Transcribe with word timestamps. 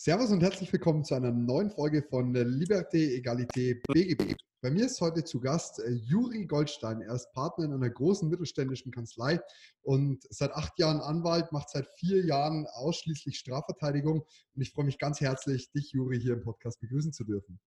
Servus 0.00 0.30
und 0.30 0.40
herzlich 0.44 0.72
willkommen 0.72 1.04
zu 1.04 1.16
einer 1.16 1.32
neuen 1.32 1.72
Folge 1.72 2.04
von 2.04 2.32
Liberté, 2.32 3.16
Egalité, 3.16 3.82
BGB. 3.88 4.36
Bei 4.62 4.70
mir 4.70 4.86
ist 4.86 5.00
heute 5.00 5.24
zu 5.24 5.40
Gast 5.40 5.80
äh, 5.80 5.90
Juri 5.90 6.46
Goldstein. 6.46 7.00
Er 7.00 7.16
ist 7.16 7.32
Partner 7.32 7.64
in 7.64 7.72
einer 7.72 7.90
großen 7.90 8.28
mittelständischen 8.28 8.92
Kanzlei 8.92 9.40
und 9.82 10.22
seit 10.30 10.52
acht 10.52 10.78
Jahren 10.78 11.00
Anwalt, 11.00 11.50
macht 11.50 11.70
seit 11.70 11.88
vier 11.96 12.24
Jahren 12.24 12.68
ausschließlich 12.74 13.36
Strafverteidigung. 13.40 14.20
Und 14.20 14.62
ich 14.62 14.70
freue 14.70 14.84
mich 14.84 14.98
ganz 14.98 15.20
herzlich, 15.20 15.68
dich, 15.72 15.90
Juri, 15.90 16.20
hier 16.20 16.34
im 16.34 16.42
Podcast 16.42 16.78
begrüßen 16.78 17.12
zu 17.12 17.24
dürfen. 17.24 17.58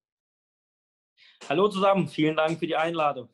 Hallo 1.50 1.68
zusammen, 1.68 2.08
vielen 2.08 2.38
Dank 2.38 2.60
für 2.60 2.68
die 2.68 2.78
Einladung. 2.78 3.28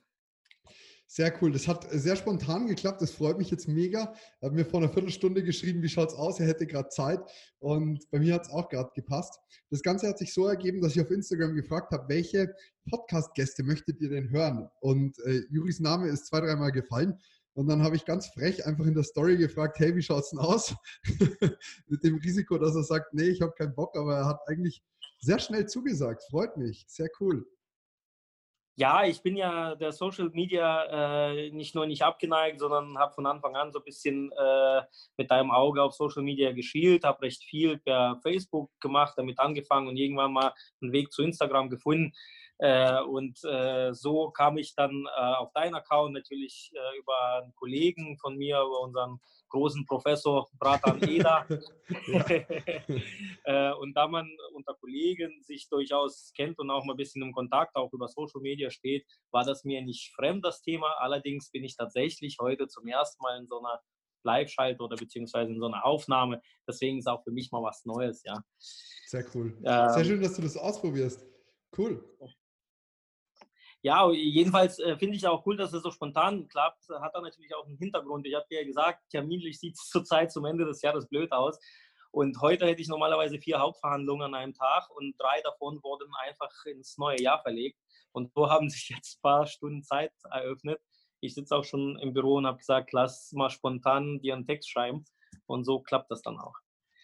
Sehr 1.10 1.34
cool. 1.42 1.54
Das 1.54 1.70
hat 1.70 1.88
sehr 1.90 2.18
spontan 2.18 2.68
geklappt. 2.68 3.02
Das 3.02 3.12
freut 3.12 3.38
mich 3.38 3.50
jetzt 3.50 3.68
mega. 3.70 4.14
Er 4.42 4.48
hat 4.48 4.54
mir 4.54 4.66
vor 4.66 4.82
einer 4.82 4.90
Viertelstunde 4.92 5.42
geschrieben, 5.42 5.82
wie 5.82 5.88
schaut 5.88 6.10
es 6.10 6.16
aus? 6.16 6.40
Er 6.42 6.48
hätte 6.48 6.68
gerade 6.68 6.90
Zeit. 6.90 7.22
Und 7.60 8.10
bei 8.12 8.20
mir 8.20 8.34
hat 8.34 8.44
es 8.44 8.50
auch 8.50 8.68
gerade 8.68 8.92
gepasst. 8.94 9.40
Das 9.70 9.82
Ganze 9.82 10.10
hat 10.10 10.18
sich 10.18 10.34
so 10.34 10.48
ergeben, 10.48 10.82
dass 10.82 10.96
ich 10.96 11.02
auf 11.02 11.10
Instagram 11.10 11.56
gefragt 11.56 11.94
habe, 11.94 12.10
welche 12.10 12.54
Podcast-Gäste 12.90 13.64
möchtet 13.64 14.02
ihr 14.02 14.10
denn 14.10 14.30
hören? 14.30 14.70
Und 14.82 15.18
äh, 15.20 15.44
Juris 15.50 15.80
Name 15.80 16.10
ist 16.10 16.28
zwei, 16.28 16.42
dreimal 16.42 16.74
gefallen. 16.74 17.18
Und 17.54 17.68
dann 17.68 17.82
habe 17.82 17.96
ich 17.96 18.04
ganz 18.04 18.28
frech 18.28 18.66
einfach 18.66 18.86
in 18.86 18.94
der 18.94 19.04
Story 19.04 19.38
gefragt, 19.38 19.80
hey, 19.80 19.96
wie 19.96 20.02
schaut 20.02 20.26
es 20.26 20.30
denn 20.32 20.40
aus? 20.40 20.76
Mit 21.88 22.04
dem 22.04 22.18
Risiko, 22.18 22.58
dass 22.58 22.76
er 22.76 22.84
sagt, 22.84 23.14
nee, 23.14 23.30
ich 23.30 23.42
habe 23.42 23.54
keinen 23.54 23.74
Bock, 23.74 23.96
aber 23.98 24.18
er 24.18 24.26
hat 24.26 24.42
eigentlich 24.48 24.84
sehr 25.22 25.40
schnell 25.40 25.66
zugesagt. 25.68 26.22
Freut 26.30 26.58
mich. 26.58 26.86
Sehr 26.88 27.10
cool. 27.22 27.48
Ja, 28.80 29.04
ich 29.06 29.24
bin 29.24 29.36
ja 29.36 29.74
der 29.74 29.92
Social 29.92 30.30
Media 30.30 31.32
äh, 31.32 31.50
nicht 31.50 31.74
nur 31.74 31.88
nicht 31.88 32.04
abgeneigt, 32.04 32.60
sondern 32.60 32.96
habe 33.00 33.12
von 33.12 33.26
Anfang 33.26 33.56
an 33.56 33.72
so 33.72 33.80
ein 33.80 33.84
bisschen 33.86 34.32
äh, 34.32 34.84
mit 35.18 35.32
deinem 35.32 35.50
Auge 35.50 35.82
auf 35.82 35.96
Social 35.96 36.22
Media 36.22 36.52
geschielt, 36.52 37.04
habe 37.04 37.24
recht 37.24 37.44
viel 37.44 37.80
per 37.80 38.20
Facebook 38.22 38.70
gemacht, 38.80 39.16
damit 39.18 39.40
angefangen 39.40 39.88
und 39.88 39.98
irgendwann 39.98 40.32
mal 40.32 40.54
einen 40.80 40.92
Weg 40.92 41.12
zu 41.12 41.24
Instagram 41.24 41.72
gefunden. 41.72 42.14
Äh, 42.60 43.02
und 43.02 43.44
äh, 43.46 43.94
so 43.96 44.30
kam 44.30 44.60
ich 44.60 44.76
dann 44.76 45.08
äh, 45.08 45.34
auf 45.38 45.52
deinen 45.54 45.74
Account 45.74 46.14
natürlich 46.14 46.72
äh, 46.76 47.00
über 47.00 47.42
einen 47.42 47.56
Kollegen 47.56 48.20
von 48.20 48.38
mir, 48.38 48.62
über 48.62 48.82
unseren 48.82 49.20
großen 49.50 49.86
Professor 49.86 50.48
Bratan 50.60 51.02
Eda. 51.08 51.46
äh, 53.46 53.74
und 53.74 53.94
da 53.94 54.08
man 54.08 54.30
unter 54.54 54.74
Kollegen 54.76 55.42
sich 55.44 55.68
durchaus 55.70 56.32
kennt 56.36 56.60
und 56.60 56.70
auch 56.70 56.84
mal 56.86 56.94
ein 56.94 56.98
bisschen 56.98 57.22
im 57.22 57.34
Kontakt 57.34 57.76
auch 57.76 57.92
über 57.94 58.08
Social 58.08 58.42
Media 58.42 58.70
steht, 58.70 59.06
war 59.32 59.44
das 59.44 59.64
mir 59.64 59.82
nicht 59.82 60.14
fremd, 60.16 60.46
das 60.46 60.62
Thema. 60.62 60.96
Allerdings 61.00 61.52
bin 61.52 61.64
ich 61.64 61.76
tatsächlich 61.76 62.38
heute 62.42 62.68
zum 62.68 62.88
ersten 62.88 63.22
Mal 63.24 63.40
in 63.40 63.48
so 63.48 63.60
einer 63.60 63.80
Live-Schalte 64.24 64.84
oder 64.84 64.96
beziehungsweise 64.96 65.52
in 65.52 65.60
so 65.60 65.68
einer 65.68 65.86
Aufnahme. 65.86 66.42
Deswegen 66.68 66.98
ist 66.98 67.08
auch 67.08 67.24
für 67.24 67.32
mich 67.32 67.52
mal 67.52 67.64
was 67.64 67.86
Neues, 67.86 68.24
ja. 68.24 68.44
Sehr 68.58 69.26
cool. 69.34 69.58
Ähm, 69.64 69.90
Sehr 69.94 70.06
schön, 70.06 70.22
dass 70.22 70.36
du 70.36 70.42
das 70.42 70.58
ausprobierst. 70.58 71.26
Cool 71.78 72.04
ja, 73.88 74.12
jedenfalls 74.12 74.80
äh, 74.80 74.98
finde 74.98 75.16
ich 75.16 75.26
auch 75.26 75.46
cool, 75.46 75.56
dass 75.56 75.72
es 75.72 75.82
so 75.82 75.92
spontan 75.92 76.50
klappt. 76.50 76.90
Hat 76.90 77.16
da 77.16 77.22
natürlich 77.22 77.56
auch 77.56 77.66
einen 77.66 77.78
Hintergrund. 77.78 78.28
Ich 78.28 78.36
habe 78.36 78.46
dir 78.52 78.60
ja 78.60 78.68
gesagt, 78.68 79.00
terminlich 79.10 79.60
sieht 79.60 79.76
es 79.76 79.88
zurzeit 79.88 80.30
zum 80.30 80.44
Ende 80.44 80.66
des 80.66 80.82
Jahres 80.82 81.08
blöd 81.08 81.32
aus. 81.32 81.58
Und 82.12 82.42
heute 82.42 82.66
hätte 82.66 82.82
ich 82.82 82.90
normalerweise 82.90 83.40
vier 83.40 83.60
Hauptverhandlungen 83.60 84.26
an 84.26 84.36
einem 84.36 84.54
Tag 84.54 84.90
und 84.90 85.16
drei 85.18 85.40
davon 85.42 85.82
wurden 85.84 86.12
einfach 86.26 86.52
ins 86.66 86.98
neue 86.98 87.22
Jahr 87.22 87.42
verlegt. 87.42 87.80
Und 88.12 88.34
so 88.34 88.50
haben 88.50 88.70
sich 88.70 88.90
jetzt 88.90 89.20
ein 89.20 89.22
paar 89.22 89.48
Stunden 89.48 89.84
Zeit 89.84 90.12
eröffnet. 90.32 90.82
Ich 91.22 91.34
sitze 91.34 91.56
auch 91.56 91.64
schon 91.64 91.98
im 92.00 92.14
Büro 92.14 92.36
und 92.36 92.46
habe 92.46 92.58
gesagt, 92.58 92.92
lass 92.92 93.32
mal 93.32 93.50
spontan 93.50 94.20
dir 94.20 94.34
einen 94.34 94.46
Text 94.46 94.70
schreiben. 94.70 95.06
Und 95.46 95.64
so 95.64 95.80
klappt 95.80 96.12
das 96.12 96.22
dann 96.22 96.38
auch. 96.38 96.56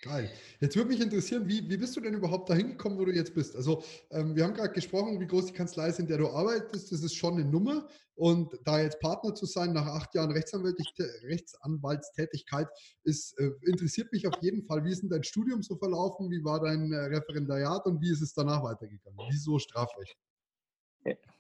Geil. 0.04 0.30
Jetzt 0.60 0.76
würde 0.76 0.90
mich 0.90 1.00
interessieren, 1.00 1.48
wie, 1.48 1.70
wie 1.70 1.78
bist 1.78 1.96
du 1.96 2.02
denn 2.02 2.14
überhaupt 2.14 2.50
dahin 2.50 2.72
gekommen, 2.72 2.98
wo 2.98 3.06
du 3.06 3.14
jetzt 3.14 3.34
bist? 3.34 3.56
Also, 3.56 3.82
ähm, 4.12 4.36
wir 4.36 4.44
haben 4.44 4.54
gerade 4.54 4.74
gesprochen, 4.74 5.18
wie 5.18 5.26
groß 5.26 5.46
die 5.46 5.54
Kanzlei 5.54 5.88
ist, 5.88 6.00
in 6.00 6.08
der 6.08 6.18
du 6.18 6.28
arbeitest. 6.28 6.92
Das 6.92 7.02
ist 7.02 7.16
schon 7.16 7.36
eine 7.36 7.46
Nummer. 7.46 7.88
Und 8.16 8.52
da 8.66 8.82
jetzt 8.82 9.00
Partner 9.00 9.34
zu 9.34 9.46
sein 9.46 9.72
nach 9.72 9.86
acht 9.86 10.14
Jahren 10.14 10.32
Rechtsanwaltstätigkeit 10.32 12.68
ist, 13.06 13.40
äh, 13.40 13.52
interessiert 13.62 14.12
mich 14.12 14.28
auf 14.28 14.36
jeden 14.42 14.66
Fall. 14.66 14.84
Wie 14.84 14.92
ist 14.92 15.04
denn 15.04 15.10
dein 15.10 15.24
Studium 15.24 15.64
so 15.64 15.78
verlaufen? 15.78 16.30
Wie 16.30 16.44
war 16.44 16.60
dein 16.60 16.92
äh, 16.92 16.98
Referendariat 16.98 17.86
und 17.86 18.02
wie 18.02 18.12
ist 18.12 18.22
es 18.22 18.34
danach 18.34 18.62
weitergegangen? 18.62 19.18
Wieso 19.30 19.58
Strafrecht? 19.58 20.18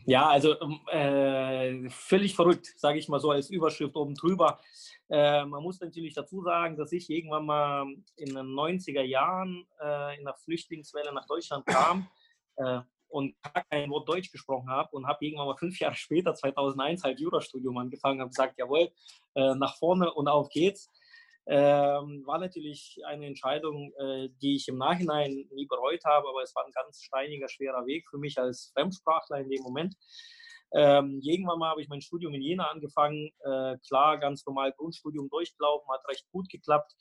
Ja, 0.05 0.27
also 0.27 0.55
ähm, 0.59 0.79
äh, 0.87 1.89
völlig 1.89 2.35
verrückt, 2.35 2.73
sage 2.75 2.99
ich 2.99 3.07
mal 3.07 3.19
so 3.19 3.31
als 3.31 3.49
Überschrift 3.49 3.95
oben 3.95 4.15
drüber. 4.15 4.59
Äh, 5.09 5.45
man 5.45 5.63
muss 5.63 5.79
natürlich 5.79 6.13
dazu 6.13 6.41
sagen, 6.41 6.75
dass 6.75 6.91
ich 6.91 7.09
irgendwann 7.09 7.45
mal 7.45 7.85
in 8.17 8.33
den 8.33 8.47
90er 8.47 9.03
Jahren 9.03 9.65
äh, 9.81 10.17
in 10.17 10.25
der 10.25 10.33
Flüchtlingswelle 10.33 11.13
nach 11.13 11.25
Deutschland 11.25 11.65
kam 11.65 12.07
äh, 12.57 12.79
und 13.07 13.35
kein 13.69 13.89
Wort 13.91 14.09
Deutsch 14.09 14.31
gesprochen 14.31 14.69
habe 14.69 14.89
und 14.91 15.07
habe 15.07 15.23
irgendwann 15.23 15.47
mal 15.47 15.57
fünf 15.57 15.79
Jahre 15.79 15.95
später, 15.95 16.33
2001, 16.33 17.03
halt 17.03 17.19
Jurastudium 17.19 17.77
angefangen, 17.77 18.19
habe 18.19 18.29
gesagt, 18.29 18.57
jawohl, 18.57 18.89
äh, 19.35 19.55
nach 19.55 19.77
vorne 19.77 20.11
und 20.13 20.27
auf 20.27 20.49
geht's. 20.49 20.89
Ähm, 21.45 22.23
war 22.25 22.39
natürlich 22.39 22.97
eine 23.05 23.25
Entscheidung, 23.27 23.91
äh, 23.97 24.29
die 24.41 24.55
ich 24.55 24.67
im 24.69 24.77
Nachhinein 24.77 25.45
nie 25.51 25.65
bereut 25.65 26.03
habe, 26.05 26.27
aber 26.29 26.41
es 26.41 26.55
war 26.55 26.65
ein 26.65 26.71
ganz 26.71 27.01
steiniger, 27.01 27.49
schwerer 27.49 27.85
Weg 27.85 28.07
für 28.09 28.17
mich 28.17 28.37
als 28.37 28.71
Fremdsprachler 28.73 29.39
in 29.39 29.49
dem 29.49 29.61
Moment. 29.61 29.95
Ähm, 30.73 31.19
irgendwann 31.21 31.59
mal 31.59 31.69
habe 31.69 31.81
ich 31.81 31.89
mein 31.89 32.01
Studium 32.01 32.33
in 32.33 32.41
Jena 32.41 32.67
angefangen. 32.67 33.29
Äh, 33.43 33.77
klar, 33.87 34.17
ganz 34.19 34.45
normal 34.45 34.71
Grundstudium 34.71 35.29
durchgelaufen, 35.29 35.87
hat 35.91 36.07
recht 36.07 36.25
gut 36.31 36.49
geklappt. 36.49 36.93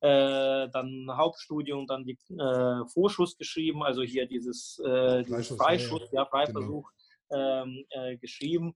Äh, 0.00 0.68
dann 0.70 1.08
Hauptstudium, 1.10 1.86
dann 1.86 2.04
die 2.04 2.18
äh, 2.30 2.88
Vorschuss 2.88 3.36
geschrieben, 3.36 3.82
also 3.82 4.02
hier 4.02 4.26
dieses, 4.26 4.80
äh, 4.84 5.22
dieses 5.24 5.48
Freischuss, 5.56 6.10
ja, 6.10 6.22
ja, 6.22 6.26
Freiversuch 6.26 6.90
genau. 7.28 7.62
ähm, 7.62 7.84
äh, 7.90 8.16
geschrieben. 8.16 8.74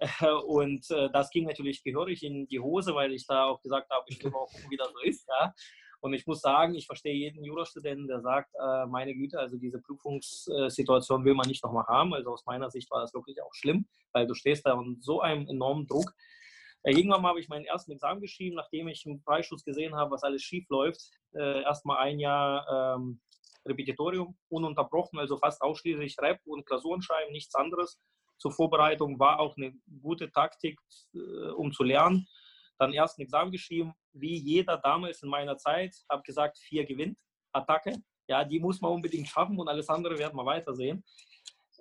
Und 0.46 0.90
äh, 0.90 1.10
das 1.12 1.30
ging 1.30 1.46
natürlich 1.46 1.82
gehörig 1.82 2.22
in 2.22 2.46
die 2.46 2.60
Hose, 2.60 2.94
weil 2.94 3.12
ich 3.12 3.26
da 3.26 3.44
auch 3.44 3.60
gesagt 3.60 3.90
habe, 3.90 4.04
ich 4.08 4.22
will 4.22 4.30
mal 4.30 4.46
gucken, 4.46 4.70
wie 4.70 4.76
das 4.76 4.90
so 4.90 4.98
ist. 5.00 5.28
Ja. 5.28 5.54
Und 6.00 6.14
ich 6.14 6.26
muss 6.26 6.40
sagen, 6.40 6.74
ich 6.74 6.86
verstehe 6.86 7.14
jeden 7.14 7.44
Jurastudenten, 7.44 8.08
der 8.08 8.22
sagt, 8.22 8.50
äh, 8.54 8.86
meine 8.86 9.14
Güte, 9.14 9.38
also 9.38 9.58
diese 9.58 9.82
Prüfungssituation 9.82 11.24
will 11.24 11.34
man 11.34 11.46
nicht 11.46 11.62
nochmal 11.62 11.86
haben. 11.86 12.14
Also 12.14 12.30
aus 12.30 12.46
meiner 12.46 12.70
Sicht 12.70 12.90
war 12.90 13.02
das 13.02 13.12
wirklich 13.12 13.42
auch 13.42 13.52
schlimm, 13.52 13.86
weil 14.12 14.26
du 14.26 14.32
stehst 14.32 14.64
da 14.64 14.72
unter 14.72 15.00
so 15.02 15.20
einem 15.20 15.46
enormen 15.46 15.86
Druck. 15.86 16.10
Äh, 16.82 16.92
irgendwann 16.92 17.22
habe 17.26 17.38
ich 17.38 17.48
meinen 17.50 17.66
ersten 17.66 17.92
Examen 17.92 18.22
geschrieben, 18.22 18.56
nachdem 18.56 18.88
ich 18.88 19.04
im 19.04 19.20
Freischuss 19.20 19.62
gesehen 19.62 19.94
habe, 19.94 20.12
was 20.12 20.22
alles 20.22 20.42
schief 20.42 20.66
läuft. 20.70 21.00
Erstmal 21.32 21.98
ein 21.98 22.18
Jahr 22.18 22.96
ähm, 22.96 23.20
Repetitorium, 23.64 24.36
ununterbrochen, 24.48 25.20
also 25.20 25.36
fast 25.36 25.62
ausschließlich 25.62 26.16
Rap 26.18 26.40
und 26.44 26.66
Klausuren 26.66 27.02
schreiben, 27.02 27.30
nichts 27.30 27.54
anderes 27.54 28.00
zur 28.40 28.52
Vorbereitung 28.52 29.18
war 29.18 29.38
auch 29.38 29.56
eine 29.56 29.72
gute 30.00 30.30
Taktik, 30.32 30.80
äh, 31.14 31.50
um 31.50 31.72
zu 31.72 31.84
lernen. 31.84 32.26
Dann 32.78 32.94
erst 32.94 33.18
ein 33.18 33.22
Examen 33.22 33.52
geschrieben, 33.52 33.92
wie 34.12 34.38
jeder 34.38 34.78
damals 34.78 35.22
in 35.22 35.28
meiner 35.28 35.58
Zeit, 35.58 35.94
habe 36.10 36.22
gesagt, 36.22 36.58
vier 36.58 36.86
gewinnt, 36.86 37.18
Attacke. 37.52 37.92
Ja, 38.28 38.44
die 38.44 38.58
muss 38.58 38.80
man 38.80 38.92
unbedingt 38.92 39.28
schaffen 39.28 39.58
und 39.58 39.68
alles 39.68 39.88
andere 39.88 40.18
werden 40.18 40.36
wir 40.36 40.46
weitersehen. 40.46 41.04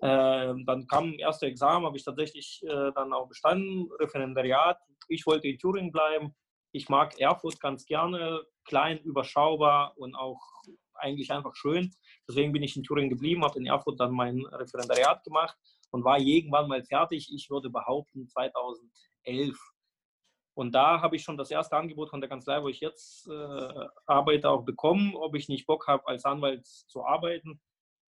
Äh, 0.02 0.53
dann 0.66 0.86
kam 0.88 1.12
das 1.12 1.19
erste 1.19 1.46
Examen, 1.46 1.86
habe 1.86 1.96
ich 1.96 2.03
tatsächlich 2.03 2.62
äh, 2.64 2.92
dann 2.94 3.14
auch 3.14 3.30
bestanden, 3.30 3.90
Referendariat. 4.00 4.78
Ich 5.08 5.25
wollte 5.25 5.48
in 5.48 5.58
Thüringen 5.58 5.92
bleiben. 5.92 6.36
Ich 6.74 6.90
mag 6.90 7.18
Erfurt 7.19 7.59
ganz 7.62 7.86
gerne, 7.86 8.44
klein, 8.66 9.00
überschaubar 9.00 9.94
und 9.98 10.14
auch 10.16 10.42
eigentlich 10.96 11.31
einfach 11.31 11.56
schön. 11.56 11.92
Deswegen 12.28 12.52
bin 12.52 12.64
ich 12.64 12.75
in 12.75 12.84
Thüringen 12.84 13.09
geblieben, 13.09 13.46
habe 13.46 13.58
in 13.58 13.66
Erfurt 13.66 14.00
dann 14.00 14.12
mein 14.12 14.46
Referendariat 14.46 15.24
gemacht 15.24 15.58
und 15.91 16.03
war 16.03 16.19
irgendwann 16.19 16.67
mal 16.67 16.83
fertig. 16.83 17.33
Ich 17.33 17.50
würde 17.50 17.69
behaupten 17.69 18.27
2011. 18.27 19.57
Und 20.53 20.73
da 20.73 21.01
habe 21.01 21.16
ich 21.16 21.23
schon 21.23 21.38
das 21.38 21.51
erste 21.51 21.77
Angebot 21.77 22.09
von 22.09 22.19
der 22.19 22.29
Kanzlei, 22.29 22.61
wo 22.61 22.67
ich 22.67 22.81
jetzt 22.81 23.27
äh, 23.29 23.88
arbeite, 24.05 24.50
auch 24.50 24.63
bekommen, 24.66 25.16
ob 25.16 25.35
ich 25.35 25.47
nicht 25.47 25.66
Bock 25.66 25.88
habe, 25.88 26.05
als 26.07 26.25
Anwalt 26.25 26.67
zu 26.67 27.05
arbeiten. 27.05 27.62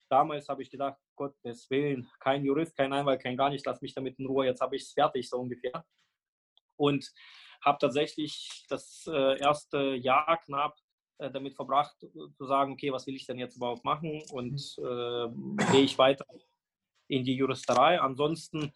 Damals 0.09 0.49
habe 0.49 0.61
ich 0.61 0.69
gedacht, 0.69 0.99
Gottes 1.15 1.69
Willen, 1.69 2.09
kein 2.19 2.43
Jurist, 2.43 2.75
kein 2.75 2.91
Anwalt, 2.91 3.21
kein 3.21 3.37
gar 3.37 3.49
nicht, 3.49 3.65
lass 3.65 3.81
mich 3.81 3.93
damit 3.93 4.19
in 4.19 4.25
Ruhe, 4.25 4.45
jetzt 4.45 4.59
habe 4.59 4.75
ich 4.75 4.83
es 4.83 4.91
fertig, 4.91 5.29
so 5.29 5.37
ungefähr. 5.37 5.85
Und 6.75 7.09
habe 7.63 7.77
tatsächlich 7.79 8.65
das 8.67 9.07
äh, 9.07 9.39
erste 9.39 9.95
Jahr 9.95 10.37
knapp 10.43 10.75
äh, 11.19 11.31
damit 11.31 11.55
verbracht, 11.55 11.95
zu 12.33 12.45
sagen, 12.45 12.73
okay, 12.73 12.91
was 12.91 13.07
will 13.07 13.15
ich 13.15 13.25
denn 13.25 13.39
jetzt 13.39 13.55
überhaupt 13.55 13.85
machen 13.85 14.21
und 14.31 14.75
mhm. 14.77 15.57
äh, 15.57 15.71
gehe 15.71 15.83
ich 15.83 15.97
weiter 15.97 16.25
in 17.11 17.23
die 17.23 17.35
Juristerei. 17.35 17.99
Ansonsten 17.99 18.71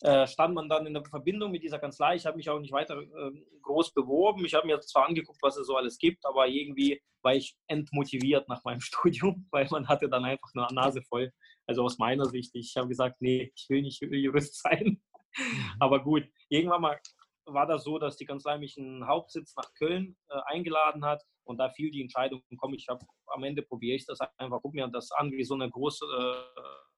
äh, 0.00 0.26
stand 0.26 0.54
man 0.54 0.68
dann 0.68 0.86
in 0.86 0.94
der 0.94 1.04
Verbindung 1.04 1.50
mit 1.50 1.62
dieser 1.62 1.78
Kanzlei. 1.78 2.16
Ich 2.16 2.26
habe 2.26 2.36
mich 2.36 2.48
auch 2.50 2.58
nicht 2.58 2.72
weiter 2.72 3.00
äh, 3.00 3.30
groß 3.62 3.92
beworben. 3.92 4.44
Ich 4.44 4.54
habe 4.54 4.66
mir 4.66 4.80
zwar 4.80 5.06
angeguckt, 5.06 5.38
was 5.42 5.56
es 5.56 5.66
so 5.66 5.76
alles 5.76 5.98
gibt, 5.98 6.24
aber 6.26 6.48
irgendwie 6.48 7.00
war 7.22 7.34
ich 7.34 7.56
entmotiviert 7.68 8.48
nach 8.48 8.64
meinem 8.64 8.80
Studium, 8.88 9.46
weil 9.50 9.68
man 9.70 9.88
hatte 9.88 10.08
dann 10.08 10.24
einfach 10.24 10.48
eine 10.54 10.66
Nase 10.72 11.02
voll. 11.02 11.32
Also 11.66 11.82
aus 11.84 11.98
meiner 11.98 12.26
Sicht, 12.26 12.54
ich 12.54 12.74
habe 12.76 12.88
gesagt, 12.88 13.16
nee, 13.20 13.52
ich 13.54 13.66
will 13.68 13.82
nicht 13.82 14.02
Jurist 14.10 14.60
sein. 14.60 15.00
Mhm. 15.36 15.72
Aber 15.80 16.02
gut, 16.02 16.24
irgendwann 16.48 16.82
mal 16.82 17.00
war 17.46 17.66
das 17.66 17.84
so, 17.84 17.98
dass 17.98 18.16
die 18.16 18.24
Kanzlei 18.24 18.56
mich 18.58 18.78
in 18.78 18.84
den 18.84 19.06
Hauptsitz 19.06 19.54
nach 19.56 19.72
Köln 19.74 20.16
äh, 20.28 20.40
eingeladen 20.46 21.04
hat 21.04 21.22
und 21.44 21.58
da 21.58 21.68
fiel 21.70 21.90
die 21.90 22.00
Entscheidung, 22.00 22.42
komm, 22.56 22.72
ich 22.72 22.88
habe 22.88 23.04
am 23.26 23.44
Ende 23.44 23.62
probiere 23.62 23.96
ich 23.96 24.06
das 24.06 24.18
einfach, 24.38 24.60
guck 24.62 24.72
mir 24.74 24.88
das 24.88 25.12
an, 25.12 25.30
wie 25.30 25.44
so 25.44 25.54
eine 25.54 25.70
große 25.70 26.04
äh, 26.04 26.93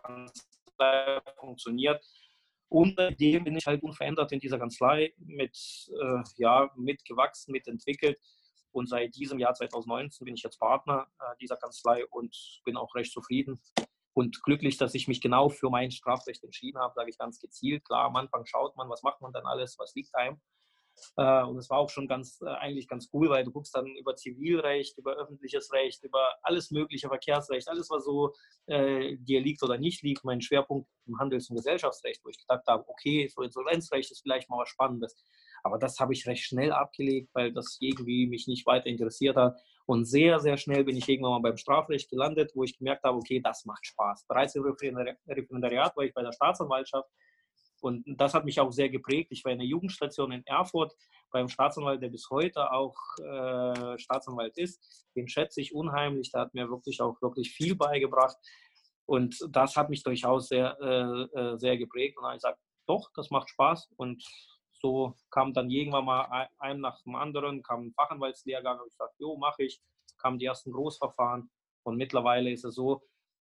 Kanzlei 0.00 1.20
funktioniert. 1.38 2.04
Und 2.68 2.94
seitdem 2.96 3.44
bin 3.44 3.56
ich 3.56 3.66
halt 3.66 3.82
unverändert 3.82 4.32
in 4.32 4.40
dieser 4.40 4.58
Kanzlei 4.58 5.14
mit, 5.18 5.56
äh, 6.00 6.22
ja, 6.36 6.70
mitgewachsen, 6.76 7.52
mitentwickelt. 7.52 8.18
Und 8.72 8.88
seit 8.88 9.14
diesem 9.14 9.38
Jahr 9.38 9.54
2019 9.54 10.24
bin 10.24 10.34
ich 10.34 10.42
jetzt 10.42 10.58
Partner 10.58 11.06
äh, 11.20 11.36
dieser 11.40 11.56
Kanzlei 11.56 12.04
und 12.06 12.34
bin 12.64 12.76
auch 12.76 12.94
recht 12.94 13.12
zufrieden 13.12 13.60
und 14.14 14.42
glücklich, 14.42 14.78
dass 14.78 14.94
ich 14.94 15.08
mich 15.08 15.20
genau 15.20 15.48
für 15.48 15.70
mein 15.70 15.90
Strafrecht 15.90 16.42
entschieden 16.44 16.78
habe, 16.78 16.94
sage 16.94 17.10
ich 17.10 17.18
ganz 17.18 17.40
gezielt. 17.40 17.84
Klar, 17.84 18.06
am 18.06 18.16
Anfang 18.16 18.46
schaut 18.46 18.76
man, 18.76 18.88
was 18.88 19.02
macht 19.02 19.20
man 19.20 19.32
dann 19.32 19.44
alles, 19.44 19.76
was 19.78 19.94
liegt 19.94 20.14
einem. 20.14 20.40
Äh, 21.16 21.42
und 21.44 21.58
es 21.58 21.70
war 21.70 21.78
auch 21.78 21.90
schon 21.90 22.08
ganz, 22.08 22.40
äh, 22.42 22.46
eigentlich 22.46 22.88
ganz 22.88 23.08
cool, 23.12 23.30
weil 23.30 23.44
du 23.44 23.50
guckst 23.50 23.74
dann 23.74 23.86
über 23.96 24.16
Zivilrecht, 24.16 24.98
über 24.98 25.14
öffentliches 25.16 25.72
Recht, 25.72 26.02
über 26.04 26.34
alles 26.42 26.70
mögliche 26.70 27.08
Verkehrsrecht, 27.08 27.68
alles, 27.68 27.90
was 27.90 28.04
so 28.04 28.34
äh, 28.66 29.16
dir 29.18 29.40
liegt 29.40 29.62
oder 29.62 29.78
nicht 29.78 30.02
liegt. 30.02 30.24
Mein 30.24 30.40
Schwerpunkt 30.40 30.88
im 31.06 31.18
Handels- 31.18 31.50
und 31.50 31.56
Gesellschaftsrecht, 31.56 32.24
wo 32.24 32.28
ich 32.28 32.38
gedacht 32.38 32.66
habe, 32.66 32.84
okay, 32.88 33.28
so 33.28 33.42
Insolvenzrecht 33.42 34.10
ist 34.10 34.22
vielleicht 34.22 34.48
mal 34.50 34.58
was 34.58 34.68
Spannendes. 34.68 35.16
Aber 35.62 35.78
das 35.78 35.98
habe 35.98 36.12
ich 36.12 36.26
recht 36.26 36.44
schnell 36.44 36.72
abgelegt, 36.72 37.30
weil 37.32 37.52
das 37.52 37.78
irgendwie 37.80 38.26
mich 38.26 38.46
nicht 38.46 38.66
weiter 38.66 38.86
interessiert 38.86 39.36
hat. 39.36 39.58
Und 39.86 40.06
sehr, 40.06 40.40
sehr 40.40 40.56
schnell 40.56 40.84
bin 40.84 40.96
ich 40.96 41.08
irgendwann 41.08 41.32
mal 41.32 41.50
beim 41.50 41.56
Strafrecht 41.56 42.10
gelandet, 42.10 42.52
wo 42.54 42.64
ich 42.64 42.78
gemerkt 42.78 43.04
habe, 43.04 43.18
okay, 43.18 43.40
das 43.40 43.64
macht 43.64 43.86
Spaß. 43.86 44.24
Bereits 44.26 44.54
im 44.54 44.62
Referendariat 44.62 45.96
war 45.96 46.04
ich 46.04 46.14
bei 46.14 46.22
der 46.22 46.32
Staatsanwaltschaft 46.32 47.08
und 47.84 48.02
das 48.06 48.32
hat 48.32 48.46
mich 48.46 48.58
auch 48.60 48.72
sehr 48.72 48.88
geprägt. 48.88 49.30
Ich 49.30 49.44
war 49.44 49.52
in 49.52 49.58
der 49.58 49.66
Jugendstation 49.66 50.32
in 50.32 50.46
Erfurt 50.46 50.94
beim 51.30 51.50
Staatsanwalt, 51.50 52.00
der 52.00 52.08
bis 52.08 52.30
heute 52.30 52.72
auch 52.72 52.96
äh, 53.18 53.98
Staatsanwalt 53.98 54.56
ist. 54.56 55.06
Den 55.14 55.28
schätze 55.28 55.60
ich 55.60 55.74
unheimlich. 55.74 56.32
Der 56.32 56.40
hat 56.40 56.54
mir 56.54 56.70
wirklich 56.70 57.02
auch 57.02 57.20
wirklich 57.20 57.50
viel 57.50 57.74
beigebracht. 57.76 58.38
Und 59.04 59.36
das 59.50 59.76
hat 59.76 59.90
mich 59.90 60.02
durchaus 60.02 60.48
sehr, 60.48 60.78
äh, 60.80 61.38
äh 61.38 61.58
sehr 61.58 61.76
geprägt. 61.76 62.16
Und 62.16 62.22
dann 62.22 62.30
habe 62.30 62.36
ich 62.38 62.42
gesagt, 62.42 62.60
doch, 62.86 63.10
das 63.14 63.30
macht 63.30 63.50
Spaß. 63.50 63.92
Und 63.96 64.24
so 64.72 65.14
kam 65.30 65.52
dann 65.52 65.68
irgendwann 65.68 66.06
mal 66.06 66.48
ein 66.60 66.80
nach 66.80 67.02
dem 67.02 67.16
anderen, 67.16 67.62
kam 67.62 67.88
ein 67.88 67.92
Fachanwaltslehrgang 67.92 68.80
und 68.80 68.88
ich 68.88 68.96
sagte, 68.96 69.16
jo, 69.18 69.36
mache 69.36 69.62
ich, 69.62 69.82
kamen 70.16 70.38
die 70.38 70.46
ersten 70.46 70.72
Großverfahren 70.72 71.50
und 71.82 71.96
mittlerweile 71.96 72.50
ist 72.50 72.64
es 72.64 72.76
so, 72.76 73.02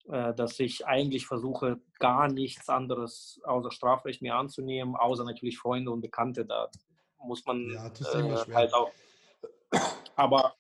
dass 0.05 0.59
ich 0.59 0.87
eigentlich 0.87 1.27
versuche, 1.27 1.81
gar 1.99 2.29
nichts 2.29 2.69
anderes 2.69 3.41
außer 3.45 3.71
Strafrecht 3.71 4.23
mir 4.23 4.35
anzunehmen, 4.35 4.97
außer 4.97 5.25
natürlich 5.25 5.59
Freunde 5.59 5.91
und 5.91 6.01
Bekannte. 6.01 6.45
Da 6.45 6.69
muss 7.19 7.45
man 7.47 7.71
ja, 7.71 7.87
äh, 7.87 8.55
halt 8.55 8.75
auch. 8.75 8.91
Aber 10.17 10.55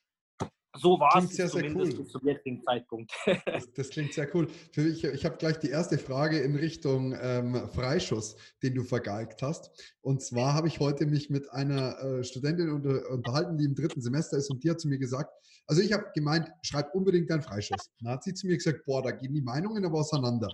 so 0.76 0.98
war 0.98 1.22
es 1.22 1.30
sehr, 1.30 1.48
sehr 1.48 1.74
cool. 1.74 2.06
zum 2.06 2.26
jetzigen 2.26 2.62
Zeitpunkt. 2.62 3.12
das, 3.46 3.72
das, 3.74 3.90
klingt 3.90 4.14
sehr 4.14 4.34
cool. 4.34 4.48
Ich, 4.74 5.04
ich 5.04 5.24
habe 5.24 5.36
gleich 5.36 5.58
die 5.58 5.68
erste 5.68 5.98
Frage 5.98 6.40
in 6.40 6.56
Richtung 6.56 7.14
ähm, 7.20 7.68
Freischuss, 7.68 8.36
den 8.62 8.74
du 8.74 8.82
vergeigt 8.82 9.42
hast. 9.42 9.70
Und 10.00 10.22
zwar 10.22 10.54
habe 10.54 10.68
ich 10.68 10.80
heute 10.80 11.06
mich 11.06 11.28
mit 11.28 11.50
einer 11.50 11.98
äh, 11.98 12.24
Studentin 12.24 12.70
unter, 12.70 13.10
unterhalten, 13.10 13.58
die 13.58 13.64
im 13.64 13.74
dritten 13.74 14.00
Semester 14.00 14.38
ist 14.38 14.50
und 14.50 14.64
die 14.64 14.70
hat 14.70 14.80
zu 14.80 14.88
mir 14.88 14.98
gesagt, 14.98 15.30
also 15.66 15.82
ich 15.82 15.92
habe 15.92 16.06
gemeint, 16.14 16.48
schreib 16.62 16.94
unbedingt 16.94 17.30
deinen 17.30 17.42
Freischuss. 17.42 17.90
Dann 18.00 18.12
hat 18.12 18.24
sie 18.24 18.34
zu 18.34 18.46
mir 18.46 18.56
gesagt, 18.56 18.84
boah, 18.86 19.02
da 19.02 19.10
gehen 19.10 19.34
die 19.34 19.42
Meinungen 19.42 19.84
aber 19.84 20.00
auseinander. 20.00 20.48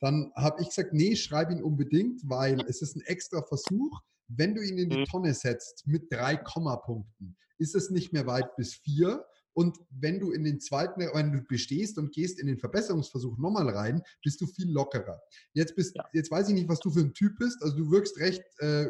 Dann 0.00 0.30
habe 0.36 0.62
ich 0.62 0.68
gesagt, 0.68 0.92
nee, 0.92 1.16
schreib 1.16 1.50
ihn 1.50 1.62
unbedingt, 1.62 2.22
weil 2.24 2.60
es 2.68 2.82
ist 2.82 2.96
ein 2.96 3.02
extra 3.02 3.42
Versuch. 3.42 4.00
Wenn 4.28 4.54
du 4.54 4.62
ihn 4.62 4.78
in 4.78 4.90
die 4.90 4.98
mhm. 4.98 5.04
Tonne 5.04 5.34
setzt 5.34 5.86
mit 5.86 6.12
drei 6.12 6.36
Kommapunkten, 6.36 7.36
ist 7.58 7.74
es 7.74 7.90
nicht 7.90 8.12
mehr 8.12 8.26
weit 8.26 8.54
bis 8.56 8.74
vier, 8.74 9.24
und 9.56 9.78
wenn 9.88 10.20
du 10.20 10.32
in 10.32 10.44
den 10.44 10.60
zweiten, 10.60 11.00
wenn 11.00 11.32
du 11.32 11.40
bestehst 11.40 11.96
und 11.96 12.12
gehst 12.12 12.38
in 12.38 12.46
den 12.46 12.58
Verbesserungsversuch 12.58 13.38
nochmal 13.38 13.70
rein, 13.70 14.02
bist 14.22 14.38
du 14.42 14.46
viel 14.46 14.70
lockerer. 14.70 15.18
Jetzt, 15.54 15.74
bist, 15.74 15.96
ja. 15.96 16.04
jetzt 16.12 16.30
weiß 16.30 16.50
ich 16.50 16.54
nicht, 16.54 16.68
was 16.68 16.78
du 16.78 16.90
für 16.90 17.00
ein 17.00 17.14
Typ 17.14 17.38
bist. 17.38 17.62
Also 17.62 17.74
du 17.74 17.90
wirkst 17.90 18.18
recht 18.18 18.42
äh, 18.58 18.88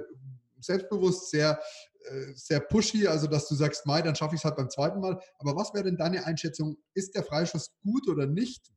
selbstbewusst, 0.58 1.30
sehr, 1.30 1.60
äh, 2.00 2.32
sehr 2.34 2.58
pushy, 2.58 3.06
also 3.06 3.28
dass 3.28 3.46
du 3.46 3.54
sagst, 3.54 3.86
Mai, 3.86 4.02
dann 4.02 4.16
schaffe 4.16 4.34
ich 4.34 4.40
es 4.40 4.44
halt 4.44 4.56
beim 4.56 4.68
zweiten 4.68 4.98
Mal. 4.98 5.20
Aber 5.38 5.54
was 5.54 5.72
wäre 5.72 5.84
denn 5.84 5.96
deine 5.96 6.26
Einschätzung? 6.26 6.76
Ist 6.94 7.14
der 7.14 7.22
Freischuss 7.22 7.72
gut 7.84 8.08
oder 8.08 8.26
nicht? 8.26 8.72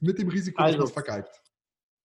Mit 0.00 0.18
dem 0.18 0.28
Risiko, 0.28 0.62
also, 0.62 0.78
dass 0.78 0.94
man 0.94 1.04
vergeigt. 1.04 1.42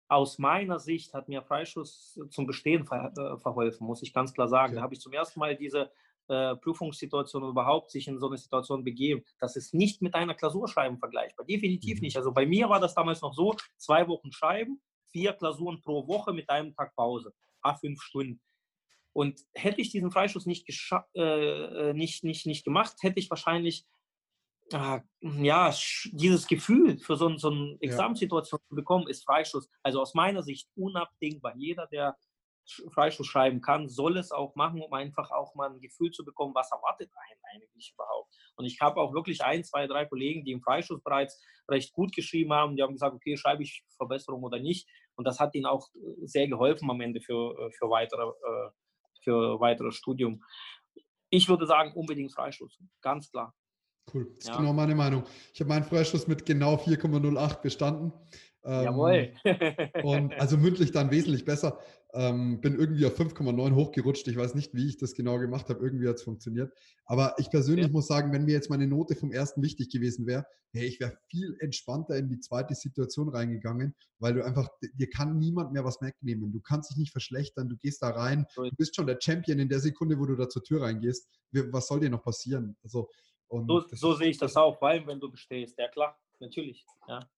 Aus 0.09 0.41
meiner 0.41 0.81
Sicht 0.81 1.15
hat 1.15 1.29
mir 1.29 1.41
Freischuss 1.43 2.19
zum 2.31 2.49
Bestehen 2.49 2.85
ver 2.85 3.13
äh, 3.17 3.39
verholfen, 3.39 3.87
muss 3.87 4.03
ich 4.03 4.13
ganz 4.13 4.33
klar 4.33 4.49
sagen. 4.49 4.73
Okay. 4.73 4.77
Da 4.77 4.83
habe 4.83 4.95
ich 4.95 5.01
zum 5.01 5.13
ersten 5.13 5.39
Mal 5.39 5.57
diese 5.57 5.93
äh, 6.31 6.55
Prüfungssituation 6.57 7.43
überhaupt 7.43 7.91
sich 7.91 8.07
in 8.07 8.19
so 8.19 8.29
eine 8.29 8.39
Situation 8.39 8.85
begeben. 8.85 9.25
Das 9.41 9.57
ist 9.57 9.75
nicht 9.75 10.01
mit 10.01 10.15
einer 10.15 10.35
Klausurschreiben 10.35 10.99
vergleichbar. 10.99 11.45
Definitiv 11.45 11.97
mhm. 11.97 12.05
nicht. 12.05 12.17
Also 12.17 12.33
bei 12.33 12.47
mir 12.47 12.69
war 12.69 12.79
das 12.79 12.95
damals 12.95 13.21
noch 13.21 13.35
so, 13.35 13.57
zwei 13.77 14.07
Wochen 14.07 14.31
Schreiben, 14.31 14.81
vier 15.11 15.33
Klausuren 15.33 15.81
pro 15.81 16.07
Woche 16.07 16.33
mit 16.33 16.49
einem 16.49 16.73
Tag 16.73 16.95
Pause, 16.95 17.35
a 17.63 17.75
fünf 17.75 18.01
Stunden. 18.01 18.41
Und 19.13 19.41
hätte 19.55 19.81
ich 19.81 19.91
diesen 19.91 20.13
Freischuss 20.13 20.47
nicht, 20.47 20.69
äh, 21.15 21.21
äh, 21.21 21.95
nicht, 21.95 22.23
nicht, 22.23 22.47
nicht 22.47 22.65
gemacht, 22.65 22.95
hätte 23.01 23.19
ich 23.19 23.29
wahrscheinlich 23.29 23.85
äh, 24.73 25.01
ja, 25.21 25.75
dieses 26.13 26.47
Gefühl 26.47 26.99
für 26.99 27.17
so, 27.17 27.37
so 27.37 27.51
eine 27.51 27.77
Examenssituation 27.81 28.61
ja. 28.63 28.69
zu 28.69 28.75
bekommen, 28.77 29.09
ist 29.09 29.25
Freischuss. 29.25 29.69
Also 29.83 30.01
aus 30.01 30.15
meiner 30.15 30.45
Sicht 30.45 30.69
unabdingbar. 30.77 31.57
Jeder, 31.57 31.89
der 31.89 32.17
Freischuss 32.93 33.27
schreiben 33.27 33.61
kann, 33.61 33.89
soll 33.89 34.17
es 34.17 34.33
auch 34.33 34.55
machen, 34.55 34.81
um 34.81 34.93
einfach 34.93 35.31
auch 35.31 35.55
mal 35.55 35.71
ein 35.71 35.81
Gefühl 35.81 36.11
zu 36.11 36.25
bekommen, 36.25 36.55
was 36.55 36.71
erwartet 36.71 37.11
einen 37.15 37.41
eigentlich 37.53 37.93
überhaupt. 37.95 38.35
Und 38.57 38.67
ich 38.67 38.81
habe 38.81 39.01
auch 39.01 39.13
wirklich 39.13 39.43
ein, 39.43 39.65
zwei, 39.65 39.87
drei 39.87 40.05
Kollegen, 40.07 40.45
die 40.45 40.53
im 40.53 40.63
Freischuss 40.63 41.03
bereits 41.03 41.43
recht 41.69 41.93
gut 41.93 42.15
geschrieben 42.15 42.53
haben, 42.53 42.77
die 42.77 42.83
haben 42.83 42.93
gesagt, 42.93 43.15
okay, 43.15 43.37
schreibe 43.37 43.63
ich 43.63 43.85
Verbesserung 43.97 44.43
oder 44.43 44.59
nicht. 44.59 44.89
Und 45.15 45.25
das 45.25 45.41
hat 45.41 45.55
ihnen 45.55 45.67
auch 45.67 45.89
äh, 45.95 46.27
sehr 46.27 46.49
geholfen 46.49 46.91
am 46.91 47.01
Ende 47.01 47.21
für, 47.21 47.59
äh, 47.59 47.71
für, 47.73 47.91
weitere, 47.91 48.23
äh, 48.23 48.71
für 49.23 49.61
weiteres 49.61 49.97
Studium. 49.97 50.43
Ich 51.31 51.49
würde 51.49 51.67
sagen, 51.67 51.93
unbedingt 51.95 52.33
Freischuss, 52.33 52.79
ganz 53.01 53.31
klar. 53.31 53.55
Cool, 54.13 54.27
das 54.31 54.39
ist 54.39 54.49
ja. 54.49 54.57
genau 54.57 54.73
meine 54.73 54.95
Meinung. 54.95 55.25
Ich 55.53 55.61
habe 55.61 55.69
meinen 55.69 55.85
Freischuss 55.85 56.27
mit 56.27 56.45
genau 56.45 56.75
4,08 56.75 57.61
bestanden. 57.63 58.13
Ähm, 58.65 58.85
Jawohl. 58.85 59.33
und 60.03 60.39
also 60.39 60.57
mündlich 60.57 60.93
dann 60.93 61.11
wesentlich 61.11 61.45
besser. 61.45 61.79
Ähm, 62.13 62.61
bin 62.61 62.79
irgendwie 62.79 63.07
auf 63.07 63.19
5,9 63.19 63.75
hochgerutscht. 63.75 64.27
Ich 64.29 64.37
weiß 64.37 64.55
nicht, 64.55 64.75
wie 64.75 64.89
ich 64.89 64.99
das 64.99 65.15
genau 65.15 65.39
gemacht 65.39 65.69
habe. 65.69 65.85
Irgendwie 65.85 66.09
hat 66.09 66.17
es 66.17 66.23
funktioniert. 66.23 66.73
Aber 67.05 67.35
ich 67.39 67.51
persönlich 67.51 67.87
ja. 67.87 67.93
muss 67.93 68.07
sagen, 68.07 68.33
wenn 68.33 68.45
mir 68.45 68.53
jetzt 68.53 68.71
meine 68.71 68.87
Note 68.87 69.15
vom 69.15 69.33
ersten 69.33 69.63
wichtig 69.63 69.91
gewesen 69.91 70.27
wäre, 70.27 70.45
hey, 70.73 70.87
ich 70.87 71.01
wäre 71.01 71.19
viel 71.29 71.57
entspannter 71.61 72.17
in 72.17 72.29
die 72.29 72.41
zweite 72.41 72.75
Situation 72.75 73.29
reingegangen, 73.29 73.95
weil 74.19 74.35
du 74.35 74.45
einfach, 74.45 74.69
dir 74.95 75.09
kann 75.11 75.39
niemand 75.39 75.73
mehr 75.73 75.85
was 75.85 76.01
wegnehmen. 76.01 76.53
Du 76.53 76.61
kannst 76.61 76.91
dich 76.91 76.97
nicht 76.97 77.13
verschlechtern. 77.13 77.69
Du 77.69 77.77
gehst 77.77 78.03
da 78.03 78.11
rein. 78.11 78.47
Du 78.57 78.71
bist 78.77 78.97
schon 78.97 79.07
der 79.07 79.19
Champion 79.21 79.59
in 79.59 79.69
der 79.69 79.81
Sekunde, 79.81 80.19
wo 80.19 80.27
du 80.27 80.37
da 80.37 80.49
zur 80.49 80.63
Tür 80.63 80.83
reingehst. 80.83 81.29
Was 81.53 81.89
soll 81.89 82.01
dir 82.01 82.11
noch 82.11 82.23
passieren? 82.23 82.77
Also, 82.83 83.09
so, 83.51 83.85
so 83.91 84.15
sehe 84.15 84.29
ich 84.29 84.39
das 84.39 84.57
auch, 84.57 84.79
vor 84.79 84.89
allem 84.89 85.07
wenn 85.09 85.19
du 85.19 85.31
bestehst. 85.31 85.77
Ja, 85.77 85.89
klar, 85.89 86.17
natürlich. 86.39 86.85
Ja. 87.09 87.29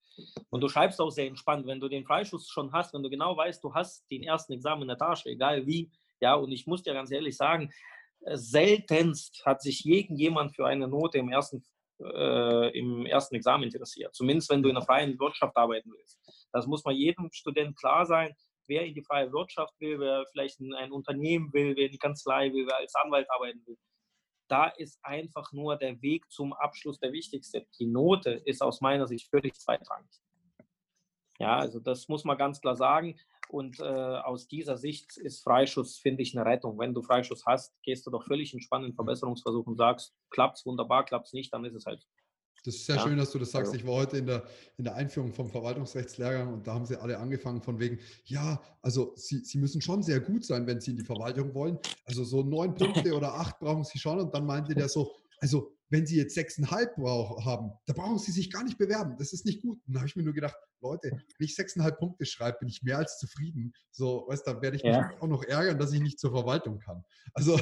Und 0.51 0.61
du 0.61 0.69
schreibst 0.69 1.01
auch 1.01 1.11
sehr 1.11 1.27
entspannt, 1.27 1.67
wenn 1.67 1.81
du 1.81 1.89
den 1.89 2.05
Freischuss 2.05 2.49
schon 2.49 2.73
hast, 2.73 2.93
wenn 2.95 3.03
du 3.03 3.11
genau 3.11 3.37
weißt, 3.37 3.63
du 3.63 3.73
hast 3.75 4.09
den 4.11 4.23
ersten 4.23 4.53
Examen 4.53 4.83
in 4.83 4.89
der 4.89 4.99
Tasche, 4.99 5.31
egal 5.31 5.67
wie. 5.67 5.91
Ja, 6.21 6.35
und 6.35 6.53
ich 6.53 6.67
muss 6.67 6.83
dir 6.83 6.95
ganz 6.95 7.11
ehrlich 7.11 7.37
sagen, 7.37 7.73
äh, 8.21 8.37
seltenst 8.37 9.43
hat 9.45 9.63
sich 9.63 9.85
irgendjemand 9.87 10.55
für 10.55 10.67
eine 10.67 10.89
Note 10.89 11.19
im 11.19 11.31
ersten, 11.31 11.65
äh, 12.01 12.79
im 12.79 13.07
ersten 13.07 13.35
Examen 13.35 13.65
interessiert. 13.65 14.15
Zumindest 14.15 14.51
wenn 14.51 14.63
du 14.63 14.69
in 14.69 14.75
der 14.75 14.85
freien 14.85 15.19
Wirtschaft 15.19 15.57
arbeiten 15.57 15.91
willst. 15.91 16.19
Das 16.53 16.67
muss 16.67 16.85
man 16.85 16.95
jedem 16.95 17.31
Student 17.33 17.77
klar 17.77 18.07
sein. 18.07 18.35
Wer 18.69 18.85
in 18.87 18.95
die 18.95 19.03
freie 19.03 19.33
Wirtschaft 19.33 19.75
will, 19.81 19.99
wer 19.99 20.25
vielleicht 20.31 20.61
in 20.61 20.73
ein 20.75 20.93
Unternehmen 20.93 21.53
will, 21.53 21.75
wer 21.77 21.87
in 21.87 21.93
die 21.93 21.99
Kanzlei 21.99 22.53
will, 22.53 22.67
wer 22.67 22.77
als 22.77 22.95
Anwalt 22.95 23.29
arbeiten 23.31 23.61
will, 23.67 23.77
da 24.49 24.67
ist 24.67 24.99
einfach 25.03 25.53
nur 25.53 25.77
der 25.77 26.01
Weg 26.03 26.31
zum 26.31 26.53
Abschluss 26.53 26.99
der 26.99 27.13
wichtigste. 27.13 27.67
Die 27.79 27.87
Note 27.87 28.31
ist 28.31 28.63
aus 28.63 28.81
meiner 28.81 29.07
Sicht 29.07 29.31
völlig 29.31 29.55
zweitrangig. 29.55 30.23
Ja, 31.39 31.59
also 31.59 31.81
das 31.81 32.09
muss 32.09 32.25
man 32.25 32.39
ganz 32.39 32.61
klar 32.61 32.77
sagen. 32.77 33.19
Und 33.49 33.81
äh, 33.81 33.83
aus 33.83 34.49
dieser 34.49 34.77
Sicht 34.79 35.17
ist 35.19 35.43
Freischuss, 35.43 35.99
finde 35.99 36.23
ich, 36.23 36.37
eine 36.37 36.47
Rettung. 36.47 36.79
Wenn 36.79 36.95
du 36.95 37.03
Freischuss 37.03 37.45
hast, 37.47 37.75
gehst 37.83 38.07
du 38.07 38.11
doch 38.11 38.25
völlig 38.25 38.55
entspannt 38.55 38.87
in 38.87 38.95
Verbesserungsversuch 38.95 39.67
und 39.67 39.77
sagst, 39.77 40.15
klappt 40.31 40.59
es 40.59 40.67
wunderbar, 40.67 41.05
klappt 41.05 41.27
es 41.27 41.33
nicht, 41.33 41.53
dann 41.53 41.65
ist 41.65 41.75
es 41.75 41.85
halt 41.85 42.07
das 42.65 42.77
ist 42.77 42.87
sehr 42.87 42.97
ja. 42.97 43.03
schön, 43.03 43.17
dass 43.19 43.33
du 43.33 43.39
das 43.39 43.51
sagst. 43.51 43.75
Ich 43.75 43.87
war 43.87 43.95
heute 43.95 44.19
in 44.19 44.27
der, 44.27 44.45
in 44.79 44.85
der 44.85 44.95
Einführung 44.95 45.33
vom 45.33 45.49
Verwaltungsrechtslehrgang 45.49 46.53
und 46.53 46.67
da 46.67 46.75
haben 46.75 46.87
sie 46.87 47.01
alle 47.01 47.19
angefangen 47.19 47.61
von 47.61 47.79
wegen, 47.81 47.99
ja, 48.25 48.61
also 48.81 49.13
sie, 49.17 49.39
sie 49.39 49.59
müssen 49.59 49.81
schon 49.81 50.03
sehr 50.03 50.21
gut 50.21 50.45
sein, 50.45 50.67
wenn 50.67 50.81
sie 50.81 50.93
in 50.93 50.97
die 50.97 51.05
Verwaltung 51.05 51.55
wollen. 51.55 51.79
Also 52.05 52.25
so 52.25 52.43
neun 52.43 52.75
Punkte 52.75 53.13
oder 53.17 53.35
acht 53.35 53.59
brauchen 53.59 53.85
sie 53.85 53.99
schon. 53.99 54.21
Und 54.21 54.33
dann 54.35 54.47
meinte 54.47 54.75
der 54.75 54.89
so, 54.89 55.13
also 55.41 55.75
wenn 55.93 56.07
Sie 56.07 56.17
jetzt 56.17 56.35
sechseinhalb 56.35 56.97
haben, 56.97 57.71
da 57.87 57.93
brauchen 57.93 58.19
Sie 58.19 58.33
sich 58.33 58.51
gar 58.51 58.65
nicht 58.65 58.79
bewerben. 58.79 59.15
Das 59.19 59.35
ist 59.35 59.45
nicht 59.45 59.61
gut. 59.61 59.79
Und 59.87 59.93
da 59.93 60.01
habe 60.01 60.09
ich 60.09 60.17
mir 60.17 60.23
nur 60.23 60.33
gedacht, 60.33 60.57
Leute, 60.81 61.11
wenn 61.11 61.45
ich 61.45 61.55
sechseinhalb 61.55 61.99
Punkte 61.99 62.25
schreibe, 62.25 62.59
bin 62.61 62.69
ich 62.69 62.83
mehr 62.83 62.97
als 62.97 63.19
zufrieden. 63.19 63.75
So, 63.91 64.25
weißt 64.27 64.47
du, 64.47 64.55
da 64.55 64.63
werde 64.63 64.79
ich 64.79 64.83
mich 64.83 64.95
ja. 64.95 65.11
auch 65.21 65.29
noch 65.29 65.45
ärgern, 65.45 65.79
dass 65.79 65.93
ich 65.93 66.01
nicht 66.01 66.19
zur 66.19 66.33
Verwaltung 66.33 66.79
kann. 66.79 67.05
Also, 67.35 67.61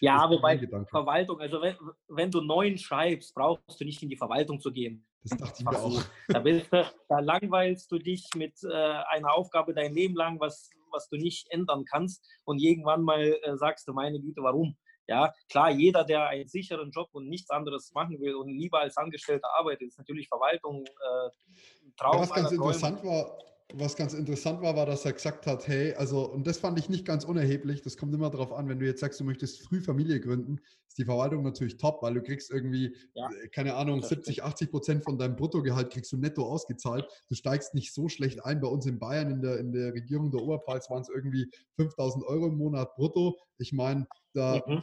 ja, 0.00 0.30
wobei 0.30 0.58
Verwaltung, 0.88 1.40
also 1.40 1.60
wenn, 1.60 1.76
wenn 2.08 2.30
du 2.30 2.40
neun 2.40 2.78
schreibst, 2.78 3.34
brauchst 3.34 3.80
du 3.80 3.84
nicht 3.84 4.00
in 4.02 4.08
die 4.08 4.16
Verwaltung 4.16 4.60
zu 4.60 4.72
gehen. 4.72 5.04
Das 5.24 5.38
dachte 5.38 5.56
ich 5.58 5.64
mir 5.64 5.78
auch. 5.78 6.02
Da, 6.28 6.38
bist 6.38 6.72
du, 6.72 6.84
da 7.08 7.18
langweilst 7.18 7.90
du 7.90 7.98
dich 7.98 8.28
mit 8.36 8.54
äh, 8.62 8.72
einer 8.72 9.34
Aufgabe 9.34 9.74
dein 9.74 9.92
Leben 9.92 10.14
lang, 10.14 10.38
was, 10.38 10.70
was 10.92 11.08
du 11.08 11.16
nicht 11.16 11.50
ändern 11.50 11.84
kannst. 11.84 12.24
Und 12.44 12.60
irgendwann 12.60 13.02
mal 13.02 13.36
äh, 13.42 13.56
sagst 13.56 13.88
du, 13.88 13.92
meine 13.92 14.20
Güte, 14.20 14.42
warum? 14.42 14.76
Ja, 15.08 15.34
klar, 15.48 15.70
jeder, 15.70 16.04
der 16.04 16.28
einen 16.28 16.48
sicheren 16.48 16.90
Job 16.90 17.08
und 17.12 17.28
nichts 17.28 17.50
anderes 17.50 17.92
machen 17.92 18.20
will 18.20 18.34
und 18.34 18.48
lieber 18.48 18.80
als 18.80 18.96
Angestellter 18.96 19.48
arbeitet, 19.58 19.88
ist 19.88 19.98
natürlich 19.98 20.28
Verwaltung 20.28 20.84
äh, 20.84 21.90
Traum. 21.96 22.22
was 22.22 22.32
ganz 22.32 22.52
interessant 22.52 23.04
war, 23.04 23.38
was 23.74 23.96
ganz 23.96 24.14
interessant 24.14 24.60
war, 24.60 24.76
war, 24.76 24.86
dass 24.86 25.04
er 25.04 25.12
gesagt 25.12 25.46
hat, 25.46 25.66
hey, 25.66 25.94
also, 25.94 26.30
und 26.30 26.46
das 26.46 26.58
fand 26.58 26.78
ich 26.78 26.88
nicht 26.88 27.04
ganz 27.04 27.24
unerheblich, 27.24 27.82
das 27.82 27.96
kommt 27.96 28.14
immer 28.14 28.30
darauf 28.30 28.52
an, 28.52 28.68
wenn 28.68 28.78
du 28.78 28.86
jetzt 28.86 29.00
sagst, 29.00 29.20
du 29.20 29.24
möchtest 29.24 29.62
früh 29.62 29.80
Familie 29.80 30.20
gründen, 30.20 30.60
ist 30.86 30.98
die 30.98 31.04
Verwaltung 31.04 31.42
natürlich 31.42 31.78
top, 31.78 32.02
weil 32.02 32.14
du 32.14 32.22
kriegst 32.22 32.50
irgendwie, 32.50 32.94
ja, 33.14 33.30
äh, 33.30 33.48
keine 33.48 33.74
Ahnung, 33.74 34.02
70, 34.02 34.42
80 34.42 34.70
Prozent 34.70 35.04
von 35.04 35.18
deinem 35.18 35.36
Bruttogehalt 35.36 35.90
kriegst 35.90 36.12
du 36.12 36.18
netto 36.18 36.44
ausgezahlt. 36.44 37.06
Du 37.28 37.34
steigst 37.34 37.74
nicht 37.74 37.94
so 37.94 38.08
schlecht 38.08 38.44
ein. 38.44 38.60
Bei 38.60 38.68
uns 38.68 38.84
in 38.86 38.98
Bayern, 38.98 39.30
in 39.30 39.40
der, 39.40 39.58
in 39.58 39.72
der 39.72 39.94
Regierung 39.94 40.30
der 40.30 40.42
Oberpfalz 40.42 40.90
waren 40.90 41.02
es 41.02 41.08
irgendwie 41.08 41.50
5000 41.76 42.24
Euro 42.26 42.48
im 42.48 42.58
Monat 42.58 42.94
brutto. 42.94 43.38
Ich 43.58 43.72
meine, 43.72 44.06
da 44.34 44.62
mhm 44.66 44.82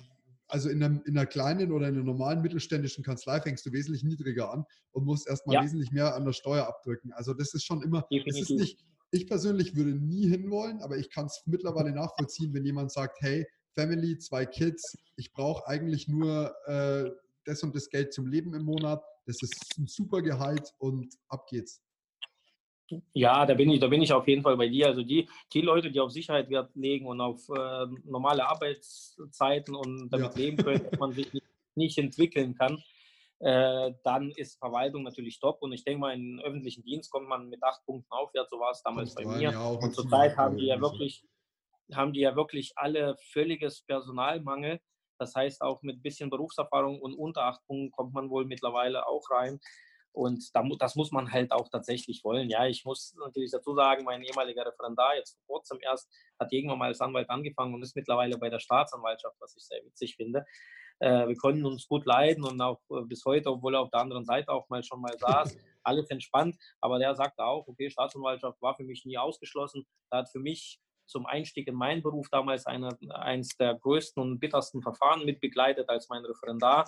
also 0.50 0.70
in 0.70 0.84
einer, 0.84 1.00
in 1.06 1.18
einer, 1.18 1.25
kleinen 1.25 1.72
oder 1.72 1.88
in 1.88 1.96
einer 1.96 2.03
normalen 2.03 2.41
mittelständischen 2.41 3.03
Kanzlei 3.03 3.39
fängst 3.39 3.65
du 3.65 3.72
wesentlich 3.72 4.03
niedriger 4.03 4.51
an 4.51 4.65
und 4.91 5.06
musst 5.06 5.27
erstmal 5.27 5.56
ja. 5.56 5.63
wesentlich 5.63 5.91
mehr 5.91 6.15
an 6.15 6.25
der 6.25 6.34
Steuer 6.34 6.68
abdrücken. 6.68 7.13
Also 7.13 7.34
das 7.34 7.53
ist 7.53 7.63
schon 7.63 7.82
immer, 7.84 8.06
das 8.25 8.39
ist 8.39 8.50
nicht, 8.50 8.84
ich 9.12 9.27
persönlich 9.27 9.75
würde 9.75 9.91
nie 9.91 10.27
hinwollen, 10.27 10.82
aber 10.82 10.98
ich 10.98 11.10
kann 11.10 11.27
es 11.27 11.41
mittlerweile 11.46 11.91
nachvollziehen, 11.91 12.53
wenn 12.53 12.65
jemand 12.65 12.91
sagt, 12.91 13.18
hey, 13.22 13.46
Family, 13.75 14.18
zwei 14.18 14.46
Kids, 14.46 14.98
ich 15.15 15.32
brauche 15.32 15.65
eigentlich 15.68 16.08
nur 16.08 16.53
äh, 16.65 17.10
das 17.46 17.63
und 17.63 17.75
das 17.75 17.89
Geld 17.89 18.13
zum 18.13 18.27
Leben 18.27 18.53
im 18.53 18.63
Monat, 18.63 19.01
das 19.25 19.41
ist 19.41 19.77
ein 19.77 19.88
super 19.88 20.22
Gehalt 20.22 20.74
und 20.79 21.15
ab 21.27 21.48
geht's. 21.48 21.82
Ja, 23.13 23.46
da 23.46 23.53
bin 23.53 23.69
ich, 23.69 23.79
da 23.79 23.88
bin 23.88 24.01
ich 24.01 24.12
auf 24.12 24.27
jeden 24.27 24.41
Fall 24.41 24.58
bei 24.58 24.67
dir. 24.67 24.88
Also 24.88 25.03
die, 25.03 25.29
die 25.53 25.62
Leute, 25.62 25.91
die 25.91 26.00
auf 26.00 26.12
Sicherheit 26.12 26.50
Wert 26.50 26.75
legen 26.75 27.05
und 27.05 27.22
auf 27.22 27.48
äh, 27.50 27.86
normale 28.05 28.48
Arbeitszeiten 28.48 29.75
und 29.75 30.10
damit 30.10 30.36
ja. 30.36 30.41
leben 30.41 30.58
können, 30.58 30.84
dass 30.89 31.00
man 31.00 31.12
sich 31.13 31.31
nicht, 31.34 31.46
nicht 31.75 31.98
entwickeln 31.98 32.55
kann, 32.55 32.81
äh, 33.39 33.93
dann 34.03 34.31
ist 34.31 34.58
Verwaltung 34.60 35.03
natürlich 35.03 35.39
top. 35.39 35.62
Und 35.62 35.72
ich 35.72 35.84
denke 35.84 36.01
mal, 36.01 36.13
in 36.13 36.41
öffentlichen 36.41 36.84
Dienst 36.84 37.12
kommt 37.12 37.27
man 37.27 37.50
mit 37.50 37.63
acht 37.63 37.86
Punkten 37.86 38.12
aufwärts. 38.12 38.50
So 38.50 38.60
war 38.60 38.72
es 38.72 38.81
damals 38.84 39.15
bei 39.15 39.25
mir. 39.25 39.51
Ja, 39.51 39.67
und 39.67 39.93
zurzeit 39.93 40.36
haben 40.38 40.58
die 40.58 40.65
ja 40.65 40.79
wirklich, 40.81 41.24
haben 41.93 42.13
die 42.13 42.22
ja 42.22 42.36
wirklich 42.36 42.74
alle 42.75 43.15
völliges 43.31 43.84
Personalmangel. 43.84 44.79
Das 45.19 45.36
heißt, 45.36 45.62
auch 45.62 45.81
mit 45.81 45.98
ein 45.98 46.01
bisschen 46.01 46.29
Berufserfahrung 46.29 47.01
und 47.01 47.13
unter 47.13 47.43
acht 47.43 47.65
Punkten 47.67 47.91
kommt 47.91 48.13
man 48.13 48.29
wohl 48.29 48.46
mittlerweile 48.46 49.05
auch 49.05 49.29
rein. 49.29 49.60
Und 50.12 50.50
das 50.54 50.96
muss 50.96 51.12
man 51.12 51.32
halt 51.32 51.51
auch 51.51 51.70
tatsächlich 51.70 52.24
wollen. 52.24 52.50
Ja, 52.50 52.66
ich 52.66 52.84
muss 52.84 53.16
natürlich 53.20 53.51
dazu 53.51 53.75
sagen, 53.75 54.04
mein 54.04 54.24
ehemaliger 54.24 54.66
Referendar, 54.66 55.16
jetzt 55.16 55.38
vor 55.46 55.58
kurzem 55.58 55.80
erst, 55.82 56.10
hat 56.39 56.51
irgendwann 56.51 56.80
mal 56.80 56.88
als 56.88 57.01
Anwalt 57.01 57.30
angefangen 57.30 57.74
und 57.74 57.84
ist 57.84 57.96
mittlerweile 57.96 58.38
bei 58.38 58.50
der 58.50 58.60
Staatsanwaltschaft, 58.60 59.36
was 59.39 59.56
ich 59.56 59.63
sehr 59.63 59.84
witzig 59.86 60.16
finde. 60.16 60.46
Äh, 61.00 61.28
wir 61.28 61.36
konnten 61.36 61.66
uns 61.66 61.88
gut 61.88 62.06
leiden 62.06 62.44
und 62.44 62.60
auch 62.60 62.82
äh, 62.92 63.01
bis 63.04 63.24
heute, 63.25 63.50
obwohl 63.50 63.75
er 63.75 63.82
auf 63.82 63.89
der 63.89 64.01
anderen 64.01 64.25
Seite 64.25 64.51
auch 64.51 64.68
mal 64.70 64.84
schon 64.84 65.01
mal 65.01 65.18
saß, 65.18 65.56
alles 65.84 66.10
entspannt. 66.10 66.58
Aber 66.82 67.00
der 67.00 67.16
sagte 67.16 67.44
auch, 67.44 67.68
okay, 67.68 67.89
Staatsanwaltschaft 67.89 68.62
war 68.62 68.75
für 68.75 68.84
mich 68.84 69.06
nie 69.06 69.18
ausgeschlossen. 69.18 69.86
Da 70.10 70.18
hat 70.18 70.30
für 70.30 70.39
mich 70.39 70.80
zum 71.06 71.25
Einstieg 71.25 71.68
in 71.68 71.75
meinen 71.75 72.04
Beruf 72.04 72.30
damals 72.30 72.66
eine, 72.66 72.89
eines 73.16 73.58
der 73.58 73.75
größten 73.75 74.22
und 74.22 74.39
bittersten 74.39 74.82
Verfahren 74.82 75.25
mitbegleitet 75.25 75.89
als 75.89 76.08
mein 76.10 76.24
Referendar. 76.24 76.86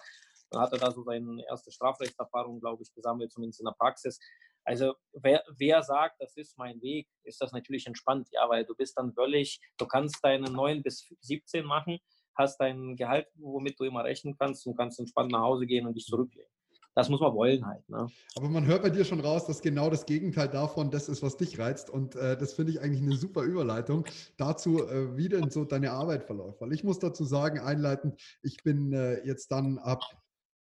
Dann 0.51 0.61
hat 0.61 0.73
er 0.73 0.79
da 0.79 0.91
so 0.91 1.03
seine 1.03 1.43
erste 1.47 1.71
Strafrechtserfahrung, 1.71 2.59
glaube 2.59 2.83
ich, 2.83 2.93
gesammelt, 2.93 3.31
zumindest 3.31 3.61
in 3.61 3.65
der 3.65 3.75
Praxis. 3.77 4.19
Also 4.63 4.93
wer, 5.13 5.43
wer 5.57 5.81
sagt, 5.81 6.21
das 6.21 6.35
ist 6.37 6.57
mein 6.57 6.79
Weg, 6.81 7.07
ist 7.23 7.41
das 7.41 7.51
natürlich 7.51 7.87
entspannt, 7.87 8.27
ja, 8.31 8.47
weil 8.47 8.65
du 8.65 8.75
bist 8.75 8.97
dann 8.97 9.13
völlig, 9.13 9.59
du 9.77 9.87
kannst 9.87 10.19
deine 10.23 10.51
9 10.51 10.83
bis 10.83 11.11
17 11.21 11.65
machen, 11.65 11.99
hast 12.35 12.57
dein 12.59 12.95
Gehalt, 12.95 13.27
womit 13.35 13.79
du 13.79 13.85
immer 13.85 14.03
rechnen 14.03 14.35
kannst 14.37 14.67
und 14.67 14.77
kannst 14.77 14.99
entspannt 14.99 15.31
nach 15.31 15.41
Hause 15.41 15.65
gehen 15.65 15.87
und 15.87 15.95
dich 15.95 16.05
zurücklegen. 16.05 16.51
Das 16.93 17.07
muss 17.07 17.21
man 17.21 17.33
wollen 17.33 17.65
halt. 17.65 17.87
Ne? 17.87 18.09
Aber 18.35 18.49
man 18.49 18.65
hört 18.65 18.83
bei 18.83 18.89
dir 18.89 19.05
schon 19.05 19.21
raus, 19.21 19.45
dass 19.45 19.61
genau 19.61 19.89
das 19.89 20.05
Gegenteil 20.05 20.49
davon 20.49 20.91
das 20.91 21.07
ist, 21.07 21.23
was 21.23 21.37
dich 21.37 21.57
reizt. 21.57 21.89
Und 21.89 22.15
äh, 22.15 22.37
das 22.37 22.53
finde 22.53 22.73
ich 22.73 22.81
eigentlich 22.81 23.01
eine 23.01 23.15
super 23.15 23.43
Überleitung 23.43 24.05
dazu, 24.35 24.85
äh, 24.85 25.15
wie 25.15 25.29
denn 25.29 25.49
so 25.49 25.63
deine 25.63 25.91
Arbeit 25.91 26.25
verläuft. 26.25 26.59
Weil 26.59 26.73
ich 26.73 26.83
muss 26.83 26.99
dazu 26.99 27.23
sagen, 27.23 27.59
einleitend, 27.59 28.21
ich 28.41 28.57
bin 28.63 28.91
äh, 28.91 29.25
jetzt 29.25 29.53
dann 29.53 29.77
ab 29.77 30.03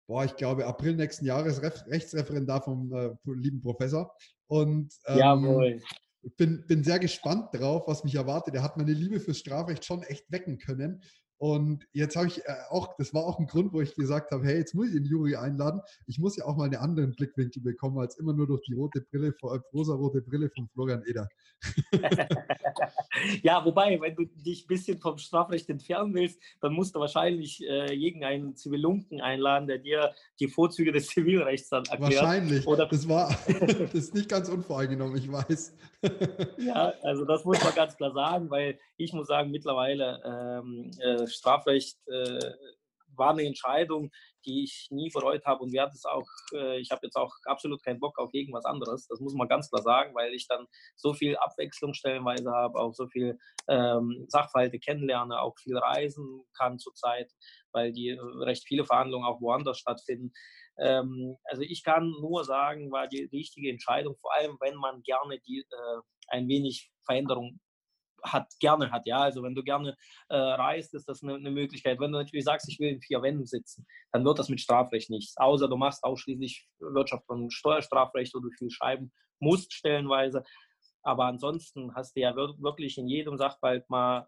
boah, 0.07 0.25
ich 0.25 0.35
glaube, 0.35 0.65
April 0.65 0.95
nächsten 0.95 1.25
Jahres 1.25 1.61
Ref 1.61 1.85
Rechtsreferendar 1.87 2.61
vom 2.61 2.93
äh, 2.93 3.11
lieben 3.25 3.61
Professor. 3.61 4.15
Und 4.47 4.93
ähm, 5.05 5.17
bin, 6.37 6.65
bin 6.67 6.83
sehr 6.83 6.99
gespannt 6.99 7.49
drauf, 7.53 7.87
was 7.87 8.03
mich 8.03 8.15
erwartet. 8.15 8.53
Er 8.55 8.63
hat 8.63 8.77
meine 8.77 8.93
Liebe 8.93 9.19
fürs 9.19 9.39
Strafrecht 9.39 9.85
schon 9.85 10.03
echt 10.03 10.31
wecken 10.31 10.57
können. 10.57 11.01
Und 11.41 11.87
jetzt 11.91 12.15
habe 12.15 12.27
ich 12.27 12.37
äh, 12.45 12.53
auch, 12.69 12.95
das 12.99 13.15
war 13.15 13.25
auch 13.25 13.39
ein 13.39 13.47
Grund, 13.47 13.73
wo 13.73 13.81
ich 13.81 13.95
gesagt 13.95 14.29
habe, 14.29 14.45
hey, 14.45 14.59
jetzt 14.59 14.75
muss 14.75 14.89
ich 14.89 14.93
den 14.93 15.05
Juri 15.05 15.35
einladen. 15.35 15.81
Ich 16.05 16.19
muss 16.19 16.37
ja 16.37 16.45
auch 16.45 16.55
mal 16.55 16.65
einen 16.65 16.75
anderen 16.75 17.15
Blickwinkel 17.15 17.63
bekommen, 17.63 17.97
als 17.97 18.19
immer 18.19 18.33
nur 18.33 18.45
durch 18.45 18.61
die 18.61 18.75
rote 18.75 19.01
Brille, 19.01 19.29
äh, 19.29 19.59
rosa-rote 19.73 20.21
Brille 20.21 20.51
von 20.55 20.67
Florian 20.67 21.03
Eder. 21.03 21.27
ja, 23.41 23.65
wobei, 23.65 23.99
wenn 23.99 24.15
du 24.15 24.25
dich 24.25 24.65
ein 24.65 24.67
bisschen 24.67 24.99
vom 24.99 25.17
Strafrecht 25.17 25.67
entfernen 25.71 26.13
willst, 26.13 26.39
dann 26.61 26.73
musst 26.73 26.93
du 26.93 26.99
wahrscheinlich 26.99 27.59
äh, 27.67 27.91
irgendeinen 27.91 28.55
Zivilunken 28.55 29.19
einladen, 29.19 29.67
der 29.67 29.79
dir 29.79 30.13
die 30.39 30.47
Vorzüge 30.47 30.91
des 30.91 31.07
Zivilrechts 31.07 31.69
dann 31.69 31.85
erklärt. 31.85 32.21
Wahrscheinlich. 32.21 32.67
Oder 32.67 32.85
das 32.85 33.09
war, 33.09 33.35
das 33.47 33.93
ist 33.95 34.13
nicht 34.13 34.29
ganz 34.29 34.47
unvoreingenommen, 34.47 35.17
ich 35.17 35.31
weiß. 35.31 35.75
ja, 36.59 36.93
also 37.01 37.25
das 37.25 37.43
muss 37.45 37.63
man 37.63 37.73
ganz 37.73 37.97
klar 37.97 38.11
sagen, 38.13 38.47
weil 38.51 38.77
ich 38.97 39.11
muss 39.13 39.25
sagen, 39.25 39.49
mittlerweile 39.49 40.21
ähm, 40.23 40.91
äh, 40.99 41.30
Strafrecht 41.31 41.97
äh, 42.07 42.39
war 43.15 43.31
eine 43.31 43.45
Entscheidung, 43.45 44.09
die 44.45 44.63
ich 44.63 44.87
nie 44.89 45.09
bereut 45.13 45.45
habe 45.45 45.63
und 45.63 45.73
werde 45.73 45.91
es 45.93 46.05
auch, 46.05 46.27
äh, 46.53 46.79
ich 46.79 46.91
habe 46.91 47.01
jetzt 47.03 47.15
auch 47.15 47.31
absolut 47.45 47.83
keinen 47.83 47.99
Bock 47.99 48.17
auf 48.17 48.33
irgendwas 48.33 48.65
anderes. 48.65 49.07
Das 49.07 49.19
muss 49.19 49.33
man 49.33 49.47
ganz 49.47 49.69
klar 49.69 49.83
sagen, 49.83 50.15
weil 50.15 50.33
ich 50.33 50.47
dann 50.47 50.65
so 50.95 51.13
viel 51.13 51.37
Abwechslung 51.37 51.93
stellenweise 51.93 52.51
habe, 52.51 52.79
auch 52.79 52.93
so 52.93 53.07
viel 53.07 53.37
ähm, 53.67 54.25
Sachverhalte 54.27 54.79
kennenlerne, 54.79 55.39
auch 55.41 55.57
viel 55.59 55.77
reisen 55.77 56.43
kann 56.57 56.79
zurzeit, 56.79 57.31
weil 57.71 57.91
die 57.91 58.09
äh, 58.09 58.19
recht 58.19 58.65
viele 58.67 58.85
Verhandlungen 58.85 59.25
auch 59.25 59.41
woanders 59.41 59.77
stattfinden. 59.77 60.31
Ähm, 60.79 61.35
also 61.43 61.61
ich 61.61 61.83
kann 61.83 62.09
nur 62.21 62.43
sagen, 62.43 62.91
war 62.91 63.07
die 63.07 63.29
richtige 63.31 63.69
Entscheidung, 63.69 64.15
vor 64.19 64.33
allem 64.33 64.57
wenn 64.59 64.75
man 64.75 65.03
gerne 65.03 65.39
die 65.39 65.59
äh, 65.59 66.01
ein 66.29 66.47
wenig 66.47 66.91
Veränderung 67.05 67.59
hat, 68.23 68.47
gerne 68.59 68.91
hat. 68.91 69.03
Ja, 69.05 69.19
also 69.19 69.43
wenn 69.43 69.55
du 69.55 69.63
gerne 69.63 69.95
äh, 70.29 70.35
reist, 70.35 70.93
ist 70.93 71.07
das 71.07 71.23
eine, 71.23 71.35
eine, 71.35 71.51
Möglichkeit. 71.51 71.99
Wenn 71.99 72.11
du 72.11 72.19
natürlich 72.19 72.45
sagst, 72.45 72.69
ich 72.69 72.79
will 72.79 72.89
in 72.89 73.01
vier 73.01 73.21
Wänden 73.21 73.45
sitzen, 73.45 73.85
dann 74.11 74.25
wird 74.25 74.39
das 74.39 74.49
mit 74.49 74.61
Strafrecht 74.61 75.09
nichts. 75.09 75.35
Außer 75.37 75.67
du 75.67 75.77
machst 75.77 76.03
ausschließlich 76.03 76.67
Wirtschaft 76.79 77.27
und 77.29 77.51
Steuerstrafrecht, 77.51 78.33
du 78.33 78.41
viel 78.57 78.69
schreiben 78.69 79.11
musst 79.39 79.73
stellenweise. 79.73 80.43
Aber 81.03 81.25
ansonsten 81.25 81.93
hast 81.95 82.15
du 82.15 82.21
ja 82.21 82.35
wirklich 82.35 82.97
in 82.97 83.07
jedem 83.07 83.37
Sachverhalt 83.37 83.89
mal 83.89 84.27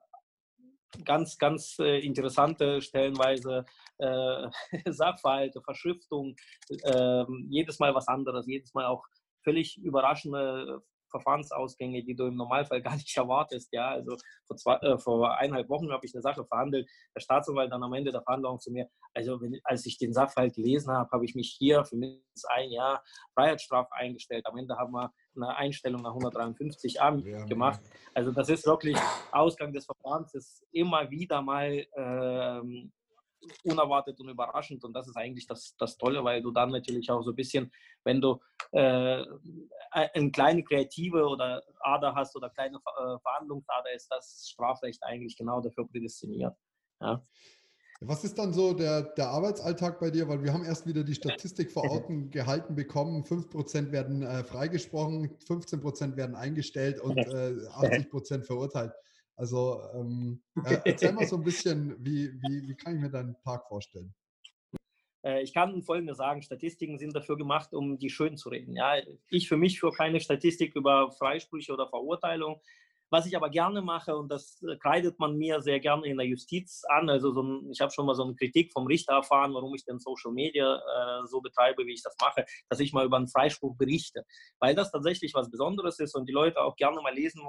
ganz, 1.05 1.37
ganz 1.37 1.77
äh, 1.79 1.99
interessante 1.99 2.81
stellenweise 2.81 3.65
äh, 3.97 4.47
Sachverhalte, 4.91 5.61
Verschriftung, 5.61 6.35
äh, 6.69 7.25
jedes 7.49 7.79
Mal 7.79 7.95
was 7.95 8.07
anderes, 8.07 8.47
jedes 8.47 8.73
Mal 8.73 8.85
auch 8.85 9.03
völlig 9.43 9.77
überraschende 9.77 10.83
Verfahrensausgänge, 11.13 12.03
die 12.03 12.15
du 12.15 12.25
im 12.25 12.35
Normalfall 12.35 12.81
gar 12.81 12.95
nicht 12.95 13.15
erwartest. 13.15 13.69
Ja, 13.71 13.89
also 13.91 14.17
vor, 14.45 14.57
zwei, 14.57 14.75
äh, 14.77 14.97
vor 14.97 15.37
eineinhalb 15.37 15.69
Wochen 15.69 15.91
habe 15.91 16.05
ich 16.05 16.13
eine 16.13 16.21
Sache 16.21 16.43
verhandelt. 16.45 16.89
Der 17.15 17.21
Staatsanwalt 17.21 17.71
dann 17.71 17.83
am 17.83 17.93
Ende 17.93 18.11
der 18.11 18.21
Verhandlung 18.21 18.59
zu 18.59 18.71
mir, 18.71 18.89
also 19.13 19.39
wenn, 19.41 19.59
als 19.63 19.85
ich 19.85 19.97
den 19.97 20.13
Sachverhalt 20.13 20.55
gelesen 20.55 20.91
habe, 20.91 21.09
habe 21.11 21.25
ich 21.25 21.35
mich 21.35 21.55
hier 21.57 21.85
für 21.85 21.95
mindestens 21.95 22.45
ein 22.45 22.71
Jahr 22.71 23.03
Freiheitsstrafe 23.33 23.93
eingestellt. 23.93 24.45
Am 24.45 24.57
Ende 24.57 24.75
haben 24.75 24.91
wir 24.91 25.11
eine 25.35 25.55
Einstellung 25.55 26.01
nach 26.01 26.11
153 26.11 27.01
a 27.01 27.15
ja, 27.15 27.45
gemacht. 27.45 27.81
Also 28.13 28.31
das 28.31 28.49
ist 28.49 28.65
wirklich 28.65 28.97
Ausgang 29.31 29.73
des 29.73 29.85
Verfahrens, 29.85 30.33
ist 30.33 30.65
immer 30.71 31.09
wieder 31.09 31.41
mal 31.41 31.85
ähm, 31.95 32.91
unerwartet 33.63 34.19
und 34.19 34.29
überraschend. 34.29 34.83
Und 34.83 34.93
das 34.93 35.07
ist 35.07 35.15
eigentlich 35.15 35.47
das, 35.47 35.75
das 35.77 35.97
Tolle, 35.97 36.23
weil 36.23 36.41
du 36.41 36.51
dann 36.51 36.71
natürlich 36.71 37.09
auch 37.09 37.23
so 37.23 37.31
ein 37.31 37.35
bisschen, 37.35 37.71
wenn 38.03 38.21
du 38.21 38.39
äh, 38.71 39.23
eine 39.91 40.31
kleine 40.31 40.63
kreative 40.63 41.25
oder 41.27 41.61
Ader 41.81 42.15
hast 42.15 42.35
oder 42.35 42.49
kleine 42.49 42.77
äh, 42.77 43.19
Verhandlungsader, 43.19 43.93
ist 43.93 44.07
das 44.09 44.49
Strafrecht 44.49 45.03
eigentlich 45.03 45.37
genau 45.37 45.61
dafür 45.61 45.87
prädestiniert. 45.87 46.55
Ja. 47.01 47.23
Was 48.05 48.23
ist 48.23 48.37
dann 48.37 48.51
so 48.51 48.73
der, 48.73 49.01
der 49.01 49.29
Arbeitsalltag 49.29 49.99
bei 49.99 50.09
dir? 50.09 50.27
Weil 50.27 50.43
wir 50.43 50.51
haben 50.51 50.65
erst 50.65 50.85
wieder 50.85 51.03
die 51.03 51.15
Statistik 51.15 51.71
vor 51.71 51.89
Augen 51.89 52.29
gehalten 52.31 52.75
bekommen. 52.75 53.23
5% 53.23 53.91
werden 53.91 54.23
äh, 54.23 54.43
freigesprochen, 54.43 55.37
15% 55.47 56.17
werden 56.17 56.35
eingestellt 56.35 56.99
und 56.99 57.17
äh, 57.17 57.55
80% 57.69 58.43
verurteilt. 58.43 58.91
Also 59.35 59.81
ähm, 59.93 60.41
äh, 60.65 60.79
erzähl 60.85 61.13
mal 61.13 61.27
so 61.27 61.37
ein 61.37 61.43
bisschen, 61.43 61.95
wie, 61.99 62.31
wie, 62.41 62.67
wie 62.67 62.75
kann 62.75 62.95
ich 62.95 63.01
mir 63.01 63.09
deinen 63.09 63.35
Tag 63.43 63.67
vorstellen? 63.67 64.13
Äh, 65.25 65.41
ich 65.41 65.53
kann 65.53 65.81
Folgendes 65.81 66.17
sagen, 66.17 66.41
Statistiken 66.41 66.99
sind 66.99 67.15
dafür 67.15 67.37
gemacht, 67.37 67.73
um 67.73 67.97
die 67.97 68.09
schön 68.09 68.37
zu 68.37 68.49
reden. 68.49 68.75
Ja, 68.75 68.95
ich 69.29 69.47
für 69.47 69.57
mich 69.57 69.79
für 69.79 69.91
keine 69.91 70.19
Statistik 70.19 70.75
über 70.75 71.11
Freisprüche 71.11 71.73
oder 71.73 71.87
Verurteilung. 71.87 72.61
Was 73.09 73.27
ich 73.27 73.37
aber 73.37 73.51
gerne 73.51 73.83
mache, 73.83 74.17
und 74.17 74.31
das 74.31 74.59
äh, 74.63 74.75
kreidet 74.77 75.19
man 75.19 75.37
mir 75.37 75.61
sehr 75.61 75.79
gerne 75.79 76.07
in 76.07 76.17
der 76.17 76.25
Justiz 76.25 76.81
an, 76.89 77.11
also 77.11 77.31
so 77.31 77.43
ein, 77.43 77.69
ich 77.71 77.79
habe 77.79 77.91
schon 77.91 78.07
mal 78.07 78.15
so 78.15 78.23
eine 78.23 78.33
Kritik 78.33 78.71
vom 78.73 78.87
Richter 78.87 79.13
erfahren, 79.13 79.53
warum 79.53 79.75
ich 79.75 79.85
denn 79.85 79.99
Social 79.99 80.31
Media 80.31 80.77
äh, 80.77 81.27
so 81.27 81.39
betreibe, 81.39 81.85
wie 81.85 81.93
ich 81.93 82.01
das 82.01 82.15
mache, 82.19 82.43
dass 82.69 82.79
ich 82.79 82.91
mal 82.91 83.05
über 83.05 83.17
einen 83.17 83.27
Freispruch 83.27 83.77
berichte, 83.77 84.25
weil 84.57 84.73
das 84.73 84.91
tatsächlich 84.91 85.35
was 85.35 85.51
Besonderes 85.51 85.99
ist 85.99 86.15
und 86.15 86.27
die 86.27 86.33
Leute 86.33 86.59
auch 86.61 86.75
gerne 86.75 86.99
mal 87.03 87.13
lesen 87.13 87.43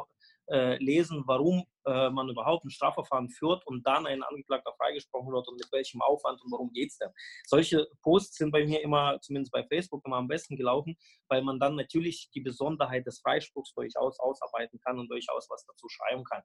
äh, 0.49 0.77
lesen, 0.77 1.23
warum 1.27 1.65
äh, 1.87 2.11
man 2.11 2.29
überhaupt 2.29 2.65
ein 2.65 2.71
Strafverfahren 2.71 3.31
führt 3.31 3.67
und 3.67 3.87
dann 3.87 4.07
ein 4.07 4.23
Angeklagter 4.23 4.73
freigesprochen 4.77 5.33
wird 5.33 5.49
und 5.49 5.57
mit 5.57 5.71
welchem 5.73 6.03
Aufwand 6.03 6.43
und 6.43 6.53
worum 6.53 6.71
geht 6.73 6.91
es 6.91 6.99
denn. 6.99 7.11
Solche 7.47 7.87
Posts 8.03 8.37
sind 8.37 8.51
bei 8.51 8.65
mir 8.65 8.83
immer, 8.83 9.21
zumindest 9.21 9.53
bei 9.53 9.65
Facebook, 9.65 10.05
immer 10.05 10.17
am 10.17 10.29
besten 10.29 10.57
gelaufen, 10.57 10.97
weil 11.29 11.43
man 11.43 11.59
dann 11.59 11.77
natürlich 11.77 12.31
die 12.35 12.41
Besonderheit 12.41 13.07
des 13.07 13.21
Freispruchs 13.21 13.73
durchaus 13.75 14.19
ausarbeiten 14.19 14.79
kann 14.81 14.99
und 14.99 15.09
durchaus 15.09 15.49
was 15.51 15.65
dazu 15.67 15.89
schreiben 15.89 16.25
kann. 16.25 16.43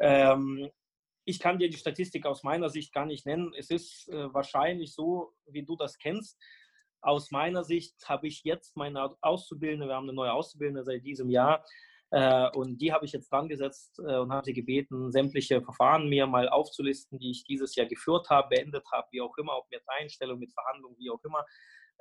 Ähm, 0.00 0.70
ich 1.24 1.38
kann 1.38 1.58
dir 1.58 1.68
die 1.68 1.76
Statistik 1.76 2.26
aus 2.26 2.42
meiner 2.42 2.70
Sicht 2.70 2.92
gar 2.92 3.06
nicht 3.06 3.26
nennen. 3.26 3.52
Es 3.56 3.70
ist 3.70 4.08
äh, 4.08 4.32
wahrscheinlich 4.32 4.94
so, 4.94 5.34
wie 5.46 5.64
du 5.64 5.76
das 5.76 5.98
kennst. 5.98 6.38
Aus 7.02 7.30
meiner 7.30 7.64
Sicht 7.64 7.96
habe 8.08 8.26
ich 8.26 8.44
jetzt 8.44 8.76
meine 8.76 9.16
Auszubildende, 9.22 9.86
wir 9.86 9.94
haben 9.94 10.04
eine 10.04 10.12
neue 10.12 10.32
Auszubildende 10.32 10.84
seit 10.84 11.04
diesem 11.04 11.30
Jahr, 11.30 11.64
und 12.54 12.78
die 12.78 12.92
habe 12.92 13.04
ich 13.04 13.12
jetzt 13.12 13.30
dran 13.30 13.48
gesetzt 13.48 13.98
äh, 14.00 14.16
und 14.16 14.32
habe 14.32 14.44
sie 14.44 14.52
gebeten, 14.52 15.12
sämtliche 15.12 15.62
Verfahren 15.62 16.08
mir 16.08 16.26
mal 16.26 16.48
aufzulisten, 16.48 17.18
die 17.18 17.30
ich 17.30 17.44
dieses 17.44 17.76
Jahr 17.76 17.86
geführt 17.86 18.30
habe, 18.30 18.48
beendet 18.48 18.84
habe, 18.92 19.06
wie 19.12 19.20
auch 19.20 19.36
immer, 19.38 19.56
ob 19.56 19.70
mit 19.70 19.82
Einstellung, 19.86 20.38
mit 20.38 20.52
Verhandlungen, 20.52 20.96
wie 20.98 21.10
auch 21.10 21.22
immer. 21.24 21.44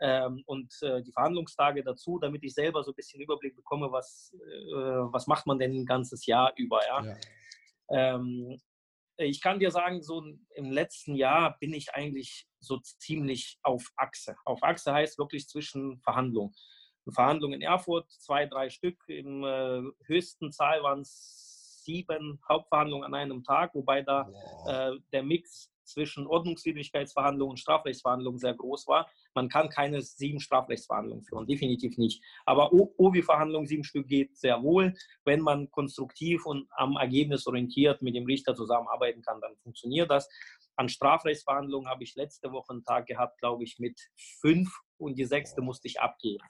Ähm, 0.01 0.43
und 0.45 0.73
äh, 0.81 1.03
die 1.03 1.11
Verhandlungstage 1.11 1.83
dazu, 1.83 2.19
damit 2.19 2.43
ich 2.43 2.53
selber 2.53 2.83
so 2.83 2.91
ein 2.91 2.95
bisschen 2.95 3.21
Überblick 3.21 3.55
bekomme, 3.55 3.91
was, 3.91 4.33
was 5.11 5.27
macht 5.27 5.45
man 5.45 5.59
denn 5.59 5.73
ein 5.73 5.85
ganzes 5.85 6.25
Jahr 6.25 6.53
über. 6.55 6.79
Ja? 6.87 7.05
ja. 7.05 7.17
Ähm, 7.89 8.59
ich 9.17 9.41
kann 9.41 9.59
dir 9.59 9.71
sagen, 9.71 10.01
so 10.01 10.23
im 10.55 10.71
letzten 10.71 11.15
Jahr 11.15 11.57
bin 11.59 11.73
ich 11.73 11.93
eigentlich 11.93 12.47
so 12.59 12.79
ziemlich 12.79 13.59
auf 13.63 13.91
Achse. 13.97 14.35
Auf 14.45 14.63
Achse 14.63 14.93
heißt 14.93 15.17
wirklich 15.17 15.47
zwischen 15.47 15.99
Verhandlungen. 15.99 16.53
Verhandlungen 17.07 17.61
in 17.61 17.61
Erfurt, 17.61 18.09
zwei, 18.11 18.45
drei 18.45 18.69
Stück. 18.69 18.97
Im 19.07 19.43
äh, 19.43 19.81
höchsten 20.05 20.51
Zahl 20.51 20.83
waren 20.83 21.01
es 21.01 21.83
sieben 21.83 22.39
Hauptverhandlungen 22.47 23.05
an 23.05 23.15
einem 23.15 23.43
Tag, 23.43 23.73
wobei 23.73 24.01
da 24.01 24.29
äh, 24.67 24.99
der 25.11 25.23
Mix 25.23 25.71
zwischen 25.89 26.27
Ordnungswidrigkeitsverhandlungen 26.27 27.51
und 27.51 27.57
Strafrechtsverhandlungen 27.57 28.39
sehr 28.39 28.53
groß 28.53 28.87
war. 28.87 29.09
Man 29.33 29.49
kann 29.49 29.69
keine 29.69 30.01
sieben 30.01 30.39
Strafrechtsverhandlungen 30.39 31.23
führen, 31.23 31.47
definitiv 31.47 31.97
nicht. 31.97 32.23
Aber 32.45 32.71
OVI-Verhandlungen, 32.71 33.67
sieben 33.67 33.83
Stück 33.83 34.07
geht 34.07 34.37
sehr 34.37 34.61
wohl. 34.61 34.93
Wenn 35.25 35.41
man 35.41 35.69
konstruktiv 35.71 36.45
und 36.45 36.67
am 36.71 36.95
Ergebnis 36.97 37.47
orientiert 37.47 38.01
mit 38.01 38.15
dem 38.15 38.25
Richter 38.25 38.55
zusammenarbeiten 38.55 39.21
kann, 39.21 39.41
dann 39.41 39.55
funktioniert 39.63 40.11
das. 40.11 40.29
An 40.75 40.89
Strafrechtsverhandlungen 40.89 41.89
habe 41.89 42.03
ich 42.03 42.15
letzte 42.15 42.51
Woche 42.51 42.71
einen 42.71 42.83
Tag 42.83 43.07
gehabt, 43.07 43.39
glaube 43.39 43.63
ich, 43.63 43.79
mit 43.79 43.99
fünf 44.39 44.71
und 44.97 45.17
die 45.17 45.25
sechste 45.25 45.61
musste 45.61 45.87
ich 45.87 45.99
abgeben. 45.99 46.43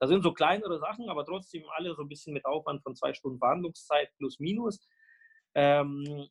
Das 0.00 0.10
sind 0.10 0.22
so 0.22 0.32
kleinere 0.32 0.78
Sachen, 0.78 1.08
aber 1.08 1.24
trotzdem 1.24 1.64
alle 1.76 1.94
so 1.94 2.02
ein 2.02 2.08
bisschen 2.08 2.34
mit 2.34 2.44
Aufwand 2.44 2.82
von 2.82 2.96
zwei 2.96 3.14
Stunden 3.14 3.38
Verhandlungszeit 3.38 4.10
plus 4.18 4.38
minus. 4.38 4.86
Ähm, 5.54 6.28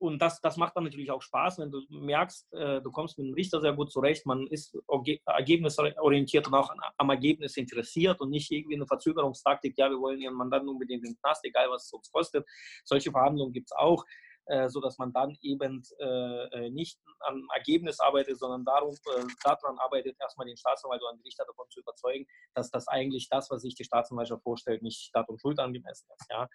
und 0.00 0.22
das, 0.22 0.40
das 0.40 0.56
macht 0.56 0.76
dann 0.76 0.84
natürlich 0.84 1.10
auch 1.10 1.22
Spaß, 1.22 1.58
wenn 1.58 1.72
du 1.72 1.82
merkst, 1.88 2.52
äh, 2.52 2.80
du 2.80 2.92
kommst 2.92 3.18
mit 3.18 3.26
dem 3.26 3.34
Richter 3.34 3.60
sehr 3.60 3.72
gut 3.72 3.90
zurecht, 3.90 4.26
man 4.26 4.46
ist 4.46 4.78
ergebnisorientiert 5.26 6.46
und 6.46 6.54
auch 6.54 6.72
am 6.96 7.10
Ergebnis 7.10 7.56
interessiert 7.56 8.20
und 8.20 8.30
nicht 8.30 8.50
irgendwie 8.52 8.76
eine 8.76 8.86
Verzögerungstaktik, 8.86 9.76
ja, 9.76 9.90
wir 9.90 9.98
wollen 9.98 10.20
ihren 10.20 10.34
Mandanten 10.34 10.68
unbedingt 10.68 11.04
in 11.04 11.12
den 11.12 11.18
Knast, 11.18 11.44
egal 11.44 11.68
was 11.70 11.86
es 11.86 11.92
uns 11.92 12.10
kostet. 12.12 12.46
Solche 12.84 13.10
Verhandlungen 13.10 13.52
gibt 13.52 13.70
es 13.70 13.76
auch 13.76 14.04
äh, 14.48 14.68
so 14.68 14.80
dass 14.80 14.98
man 14.98 15.12
dann 15.12 15.36
eben 15.42 15.82
äh, 16.00 16.66
äh, 16.66 16.70
nicht 16.70 16.98
am 17.20 17.46
Ergebnis 17.54 18.00
arbeitet, 18.00 18.38
sondern 18.38 18.64
darum, 18.64 18.94
äh, 18.94 19.24
daran 19.44 19.78
arbeitet, 19.78 20.16
erstmal 20.20 20.46
den 20.46 20.56
Staatsanwalt 20.56 21.02
oder 21.02 21.12
den 21.16 21.22
Richter 21.22 21.44
davon 21.46 21.66
zu 21.70 21.80
überzeugen, 21.80 22.26
dass 22.54 22.70
das 22.70 22.88
eigentlich 22.88 23.28
das, 23.28 23.50
was 23.50 23.62
sich 23.62 23.74
die 23.74 23.84
Staatsanwaltschaft 23.84 24.42
vorstellt, 24.42 24.82
nicht 24.82 25.00
Staat 25.00 25.28
und 25.28 25.40
Schuld 25.40 25.58
angemessen 25.58 26.08
ist. 26.14 26.26
Ja. 26.30 26.48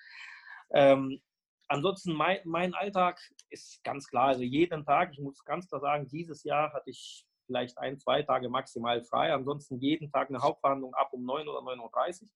Ähm, 0.74 1.22
ansonsten 1.68 2.14
mein, 2.14 2.40
mein 2.46 2.74
Alltag 2.74 3.20
ist 3.50 3.84
ganz 3.84 4.08
klar, 4.08 4.30
also 4.30 4.42
jeden 4.42 4.86
Tag, 4.86 5.12
ich 5.14 5.20
muss 5.20 5.44
ganz 5.46 5.68
klar 5.68 5.82
sagen, 5.82 6.08
dieses 6.08 6.44
Jahr 6.44 6.74
hatte 6.74 6.90
ich 6.90 7.26
vielleicht 7.46 7.78
ein, 7.78 8.00
zwei 8.00 8.24
Tage 8.24 8.50
maximal 8.50 9.04
frei, 9.04 9.34
ansonsten 9.34 9.80
jeden 9.80 10.12
Tag 10.12 10.30
eine 10.30 10.40
Hauptverhandlung 10.40 10.94
ab 10.96 11.10
um 11.12 11.24
9 11.26 11.48
oder 11.48 11.60
9.30 11.60 12.24
Uhr. 12.24 12.30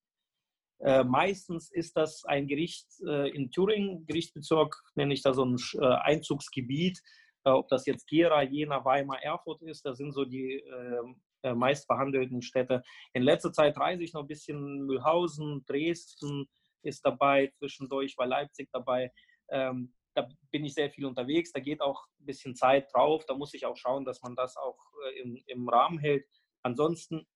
Äh, 0.80 1.04
meistens 1.04 1.72
ist 1.72 1.98
das 1.98 2.24
ein 2.26 2.48
Gericht 2.48 2.88
äh, 3.08 3.30
in 3.30 3.52
Thüringen, 3.52 4.06
Gerichtsbezirk, 4.06 4.76
nenne 4.96 5.14
ich 5.14 5.24
da 5.24 5.34
so 5.34 5.44
ein 5.44 5.58
äh, 5.80 5.86
Einzugsgebiet. 5.86 7.02
Äh, 7.46 7.50
ob 7.50 7.68
das 7.70 7.86
jetzt 7.86 8.08
Gera, 8.08 8.44
Jena, 8.44 8.84
Weimar, 8.86 9.22
Erfurt 9.24 9.62
ist, 9.64 9.86
das 9.86 9.98
sind 9.98 10.12
so 10.12 10.26
die 10.26 10.54
ähm, 10.54 11.20
äh, 11.44 11.54
meist 11.54 11.88
behandelten 11.88 12.42
Städte. 12.42 12.84
In 13.14 13.24
letzter 13.24 13.52
Zeit 13.52 13.78
reise 13.78 14.04
ich 14.04 14.14
noch 14.14 14.22
ein 14.22 14.28
bisschen 14.28 14.86
Mühlhausen, 14.86 15.66
Dresden 15.66 16.48
ist 16.84 17.04
dabei, 17.04 17.52
zwischendurch 17.58 18.18
war 18.18 18.28
Leipzig 18.28 18.70
dabei. 18.72 19.12
Ähm, 19.50 19.94
da 20.14 20.28
bin 20.52 20.66
ich 20.66 20.74
sehr 20.74 20.90
viel 20.92 21.06
unterwegs, 21.06 21.52
da 21.52 21.60
geht 21.60 21.82
auch 21.82 22.06
ein 22.20 22.26
bisschen 22.26 22.56
Zeit 22.56 22.94
drauf. 22.94 23.26
Da 23.26 23.36
muss 23.36 23.54
ich 23.54 23.66
auch 23.66 23.78
schauen, 23.78 24.04
dass 24.04 24.22
man 24.24 24.36
das 24.36 24.58
auch 24.58 24.78
im, 25.22 25.42
im 25.46 25.70
Rahmen 25.70 26.00
hält. 26.00 26.26
Ansonsten 26.64 27.28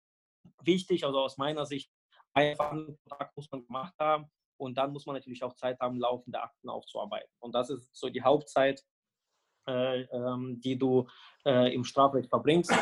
wichtig, 0.63 1.05
also 1.05 1.19
aus 1.19 1.37
meiner 1.37 1.65
Sicht, 1.65 1.91
einfach 2.33 2.71
einen 2.71 2.97
Vertrag 3.07 3.35
muss 3.35 3.51
man 3.51 3.65
gemacht 3.65 3.93
haben 3.99 4.29
und 4.57 4.77
dann 4.77 4.93
muss 4.93 5.05
man 5.05 5.15
natürlich 5.15 5.43
auch 5.43 5.53
Zeit 5.55 5.79
haben, 5.79 5.97
laufende 5.97 6.41
Akten 6.41 6.69
aufzuarbeiten. 6.69 7.31
Und 7.39 7.53
das 7.55 7.69
ist 7.69 7.89
so 7.95 8.09
die 8.09 8.21
Hauptzeit, 8.21 8.83
äh, 9.67 10.01
ähm, 10.01 10.59
die 10.61 10.77
du 10.77 11.07
äh, 11.45 11.73
im 11.73 11.83
Strafrecht 11.83 12.29
verbringst. 12.29 12.73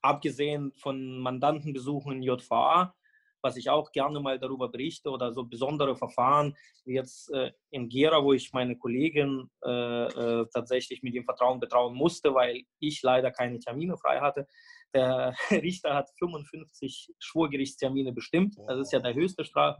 Abgesehen 0.00 0.72
von 0.76 1.18
Mandantenbesuchen 1.18 2.12
in 2.12 2.22
JVA, 2.22 2.94
was 3.42 3.56
ich 3.56 3.70
auch 3.70 3.92
gerne 3.92 4.20
mal 4.20 4.38
darüber 4.38 4.68
berichte, 4.68 5.10
oder 5.10 5.32
so 5.32 5.44
besondere 5.44 5.96
Verfahren, 5.96 6.56
wie 6.84 6.94
jetzt 6.94 7.30
äh, 7.32 7.52
in 7.70 7.88
Gera, 7.88 8.22
wo 8.22 8.32
ich 8.32 8.52
meine 8.52 8.76
Kollegin 8.76 9.50
äh, 9.64 10.06
äh, 10.06 10.46
tatsächlich 10.52 11.02
mit 11.02 11.14
dem 11.14 11.24
Vertrauen 11.24 11.60
betrauen 11.60 11.94
musste, 11.94 12.34
weil 12.34 12.62
ich 12.78 13.02
leider 13.02 13.30
keine 13.30 13.58
Termine 13.58 13.96
frei 13.96 14.20
hatte. 14.20 14.46
Der 14.94 15.34
Richter 15.50 15.94
hat 15.94 16.10
55 16.18 17.14
Schwurgerichtstermine 17.18 18.12
bestimmt. 18.12 18.56
Das 18.66 18.78
ist 18.78 18.92
ja 18.92 19.00
der 19.00 19.14
höchste 19.14 19.44
Straf. 19.44 19.76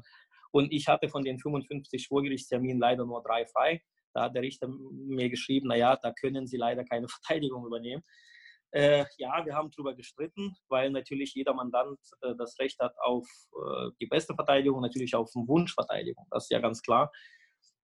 Und 0.50 0.72
ich 0.72 0.88
hatte 0.88 1.08
von 1.08 1.24
den 1.24 1.38
55 1.38 2.04
Schwurgerichtsterminen 2.04 2.78
leider 2.78 3.04
nur 3.04 3.22
drei 3.22 3.46
frei. 3.46 3.82
Da 4.14 4.24
hat 4.24 4.34
der 4.34 4.42
Richter 4.42 4.68
mir 4.68 5.28
geschrieben, 5.28 5.68
naja, 5.68 5.96
da 5.96 6.12
können 6.12 6.46
Sie 6.46 6.56
leider 6.56 6.84
keine 6.84 7.08
Verteidigung 7.08 7.66
übernehmen. 7.66 8.02
Äh, 8.70 9.06
ja, 9.16 9.44
wir 9.46 9.54
haben 9.54 9.70
darüber 9.70 9.94
gestritten, 9.94 10.54
weil 10.68 10.90
natürlich 10.90 11.32
jeder 11.34 11.54
Mandant 11.54 11.98
äh, 12.20 12.34
das 12.36 12.58
Recht 12.58 12.78
hat 12.80 12.94
auf 13.02 13.26
äh, 13.52 13.90
die 13.98 14.06
beste 14.06 14.34
Verteidigung, 14.34 14.82
natürlich 14.82 15.14
auf 15.14 15.30
Wunschverteidigung. 15.34 16.26
Das 16.30 16.44
ist 16.44 16.50
ja 16.50 16.58
ganz 16.58 16.82
klar. 16.82 17.10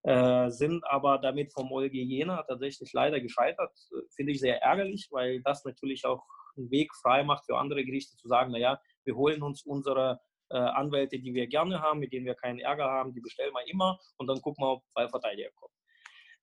Äh, 0.03 0.51
sind 0.51 0.83
aber 0.87 1.17
damit 1.17 1.51
vom 1.51 1.71
OLG 1.71 1.93
Jena 1.93 2.43
tatsächlich 2.43 2.93
leider 2.93 3.19
gescheitert. 3.19 3.71
Finde 4.15 4.33
ich 4.33 4.39
sehr 4.39 4.61
ärgerlich, 4.61 5.07
weil 5.09 5.41
das 5.41 5.65
natürlich 5.65 6.05
auch 6.05 6.23
einen 6.57 6.71
Weg 6.71 6.93
frei 6.95 7.23
macht 7.23 7.45
für 7.45 7.57
andere 7.57 7.83
Gerichte 7.83 8.15
zu 8.17 8.27
sagen, 8.27 8.51
naja, 8.51 8.79
wir 9.03 9.15
holen 9.15 9.41
uns 9.41 9.63
unsere 9.63 10.19
äh, 10.49 10.57
Anwälte, 10.57 11.19
die 11.19 11.33
wir 11.33 11.47
gerne 11.47 11.81
haben, 11.81 11.99
mit 11.99 12.13
denen 12.13 12.25
wir 12.25 12.35
keinen 12.35 12.59
Ärger 12.59 12.85
haben, 12.85 13.13
die 13.13 13.21
bestellen 13.21 13.53
wir 13.53 13.67
immer 13.67 13.99
und 14.17 14.27
dann 14.27 14.41
gucken 14.41 14.63
wir, 14.63 14.71
ob 14.73 14.83
zwei 14.93 15.07
Verteidiger 15.07 15.49
kommen. 15.55 15.73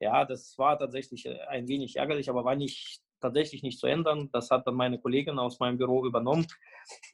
Ja, 0.00 0.24
das 0.24 0.56
war 0.58 0.78
tatsächlich 0.78 1.26
äh, 1.26 1.38
ein 1.48 1.68
wenig 1.68 1.96
ärgerlich, 1.96 2.28
aber 2.28 2.44
war 2.44 2.56
nicht 2.56 3.00
tatsächlich 3.20 3.62
nicht 3.62 3.78
zu 3.78 3.86
ändern. 3.86 4.28
Das 4.32 4.50
hat 4.50 4.66
dann 4.66 4.74
meine 4.74 4.98
Kollegin 4.98 5.38
aus 5.38 5.60
meinem 5.60 5.78
Büro 5.78 6.04
übernommen. 6.04 6.46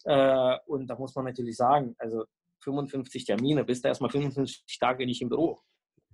Äh, 0.05 0.57
und 0.67 0.87
da 0.87 0.97
muss 0.97 1.15
man 1.15 1.27
natürlich 1.27 1.57
sagen, 1.57 1.95
also 1.99 2.25
55 2.61 3.27
Termine, 3.27 3.65
bist 3.65 3.85
du 3.85 3.89
erstmal 3.89 4.11
55 4.11 4.79
Tage 4.79 5.05
nicht 5.05 5.21
im 5.21 5.29
Büro. 5.29 5.61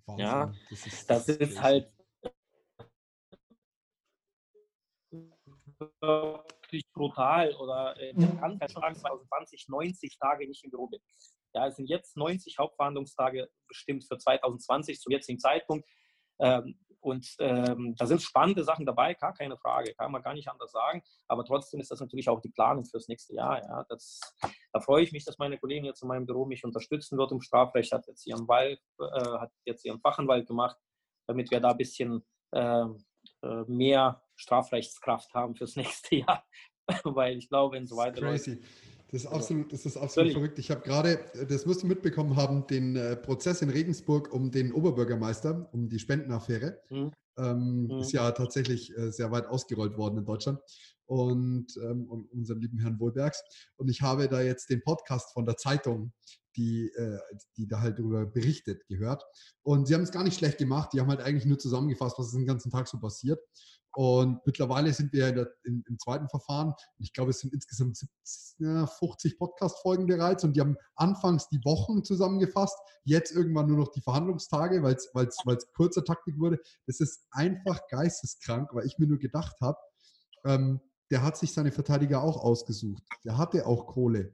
Wahnsinn. 0.07 0.27
Ja, 0.27 0.53
das 0.71 0.87
ist, 0.87 1.09
das 1.09 1.29
ist 1.29 1.63
halt 1.63 1.89
wirklich 6.75 6.93
brutal 6.93 7.55
oder 7.55 7.97
äh, 8.01 8.13
kann 8.15 8.59
schon 8.69 8.83
sagen, 8.83 8.95
2020 8.95 9.69
90 9.69 10.19
Tage 10.19 10.47
nicht 10.47 10.65
im 10.65 10.71
Büro 10.71 10.89
bin. 10.89 11.01
Ja, 11.55 11.69
es 11.69 11.77
sind 11.77 11.89
jetzt 11.89 12.17
90 12.17 12.59
Hauptverhandlungstage 12.59 13.49
bestimmt 13.69 14.05
für 14.05 14.19
2020 14.19 15.01
zum 15.01 15.13
jetzigen 15.13 15.39
Zeitpunkt. 15.39 15.89
Ähm, 16.41 16.79
und 17.01 17.29
ähm, 17.39 17.95
da 17.99 18.07
sind 18.07 18.23
spannende 18.23 18.65
Sachen 18.65 18.87
dabei, 18.87 19.13
gar 19.13 19.35
keine 19.35 19.59
Frage, 19.59 19.95
kann 19.95 20.11
man 20.11 20.23
gar 20.23 20.33
nicht 20.33 20.49
anders 20.49 20.73
sagen. 20.73 21.03
Aber 21.29 21.45
trotzdem 21.45 21.79
ist 21.79 21.91
das 21.91 22.01
natürlich 22.01 22.29
auch 22.31 22.41
die 22.41 22.49
Planung 22.49 22.87
fürs 22.87 23.09
nächste 23.09 23.35
Jahr. 23.35 23.63
Ja. 23.63 23.85
Das, 23.91 24.21
da 24.73 24.81
freue 24.81 25.03
ich 25.03 25.13
mich, 25.13 25.25
dass 25.25 25.39
meine 25.39 25.59
Kollegin 25.59 25.85
jetzt 25.85 26.03
in 26.03 26.09
meinem 26.09 26.25
Büro 26.25 26.47
mich 26.47 26.65
unterstützen 26.65 27.19
wird 27.19 27.31
im 27.31 27.43
Strafrecht, 27.43 27.93
hat 27.93 28.07
jetzt 28.07 28.27
ihren 28.27 28.49
Wald, 28.49 28.81
äh, 28.99 29.39
hat 29.39 29.53
jetzt 29.67 29.85
ihren 29.85 30.01
Fachanwalt 30.01 30.49
gemacht, 30.49 30.79
damit 31.29 31.51
wir 31.51 31.61
da 31.61 31.73
ein 31.73 31.77
bisschen 31.77 32.25
äh, 32.53 32.87
äh 33.43 33.65
mehr 33.67 34.24
Strafrechtskraft 34.37 35.35
haben 35.35 35.55
fürs 35.55 35.77
nächste 35.77 36.17
Jahr. 36.17 36.45
Weil 37.05 37.39
ich 37.39 37.49
glaube, 37.49 37.77
wenn 37.77 37.87
so 37.87 37.97
weiter 37.97 38.21
Crazy. 38.21 38.61
Das 39.11 39.23
ist 39.23 39.31
absolut, 39.31 39.73
das 39.73 39.87
ist 39.87 39.97
absolut 39.97 40.33
verrückt. 40.33 40.59
Ich 40.59 40.71
habe 40.73 40.81
gerade, 40.81 41.25
das 41.49 41.67
wirst 41.69 41.85
du 41.85 41.87
mitbekommen 41.87 42.35
haben, 42.35 42.67
den 42.67 42.97
äh, 42.97 43.17
Prozess 43.17 43.63
in 43.63 43.71
Regensburg 43.71 44.33
um 44.33 44.51
den 44.51 44.73
Oberbürgermeister, 44.73 45.69
um 45.73 45.89
die 45.89 46.01
Spendenaffäre. 46.01 46.81
Mhm. 46.91 47.13
Ähm, 47.39 47.85
mhm. 47.85 47.99
Ist 48.01 48.13
ja 48.13 48.31
tatsächlich 48.33 48.97
äh, 48.97 49.13
sehr 49.13 49.31
weit 49.31 49.47
ausgerollt 49.47 49.97
worden 49.97 50.19
in 50.19 50.25
Deutschland 50.25 50.59
und 51.07 51.67
ähm, 51.83 52.09
um 52.09 52.27
unseren 52.33 52.61
lieben 52.61 52.79
Herrn 52.79 52.99
Wohlbergs. 52.99 53.43
Und 53.77 53.89
ich 53.89 54.03
habe 54.03 54.29
da 54.29 54.41
jetzt 54.41 54.71
den 54.71 54.83
Podcast 54.83 55.33
von 55.33 55.45
der 55.45 55.57
Zeitung, 55.57 56.13
die, 56.57 56.91
äh, 56.97 57.19
die 57.57 57.67
da 57.67 57.81
halt 57.81 57.99
darüber 57.99 58.27
berichtet, 58.27 58.87
gehört. 58.89 59.25
Und 59.63 59.87
sie 59.87 59.95
haben 59.95 60.03
es 60.03 60.13
gar 60.13 60.25
nicht 60.25 60.39
schlecht 60.39 60.59
gemacht. 60.59 60.91
Die 60.93 61.01
haben 61.01 61.09
halt 61.09 61.21
eigentlich 61.21 61.47
nur 61.47 61.59
zusammengefasst, 61.59 62.19
was 62.19 62.33
den 62.33 62.47
ganzen 62.47 62.71
Tag 62.71 62.89
so 62.89 62.99
passiert. 62.99 63.41
Und 63.95 64.45
mittlerweile 64.45 64.93
sind 64.93 65.13
wir 65.13 65.29
in 65.29 65.37
der, 65.37 65.49
in, 65.65 65.85
im 65.89 65.99
zweiten 65.99 66.29
Verfahren. 66.29 66.75
Ich 66.99 67.13
glaube, 67.13 67.31
es 67.31 67.41
sind 67.41 67.53
insgesamt 67.53 67.97
70, 67.97 68.89
50 68.99 69.39
Podcast-Folgen 69.39 70.07
bereits. 70.07 70.43
Und 70.45 70.57
die 70.57 70.61
haben 70.61 70.77
anfangs 70.97 71.49
die 71.49 71.61
Wochen 71.65 72.03
zusammengefasst, 72.03 72.77
jetzt 73.05 73.33
irgendwann 73.33 73.69
nur 73.69 73.79
noch 73.79 73.93
die 73.93 74.01
Verhandlungstage, 74.01 74.83
weil 74.83 74.95
es 74.95 75.73
kurzer 75.75 76.05
Taktik 76.05 76.39
wurde. 76.39 76.59
Das 76.87 77.01
ist 77.01 77.27
einfach 77.31 77.81
geisteskrank, 77.89 78.71
weil 78.73 78.87
ich 78.87 78.99
mir 78.99 79.07
nur 79.07 79.19
gedacht 79.19 79.57
habe, 79.61 79.79
ähm, 80.45 80.81
der 81.11 81.23
hat 81.23 81.37
sich 81.37 81.53
seine 81.53 81.71
Verteidiger 81.71 82.23
auch 82.23 82.43
ausgesucht. 82.43 83.03
Der 83.25 83.39
hatte 83.39 83.67
auch 83.67 83.87
Kohle. 83.87 84.33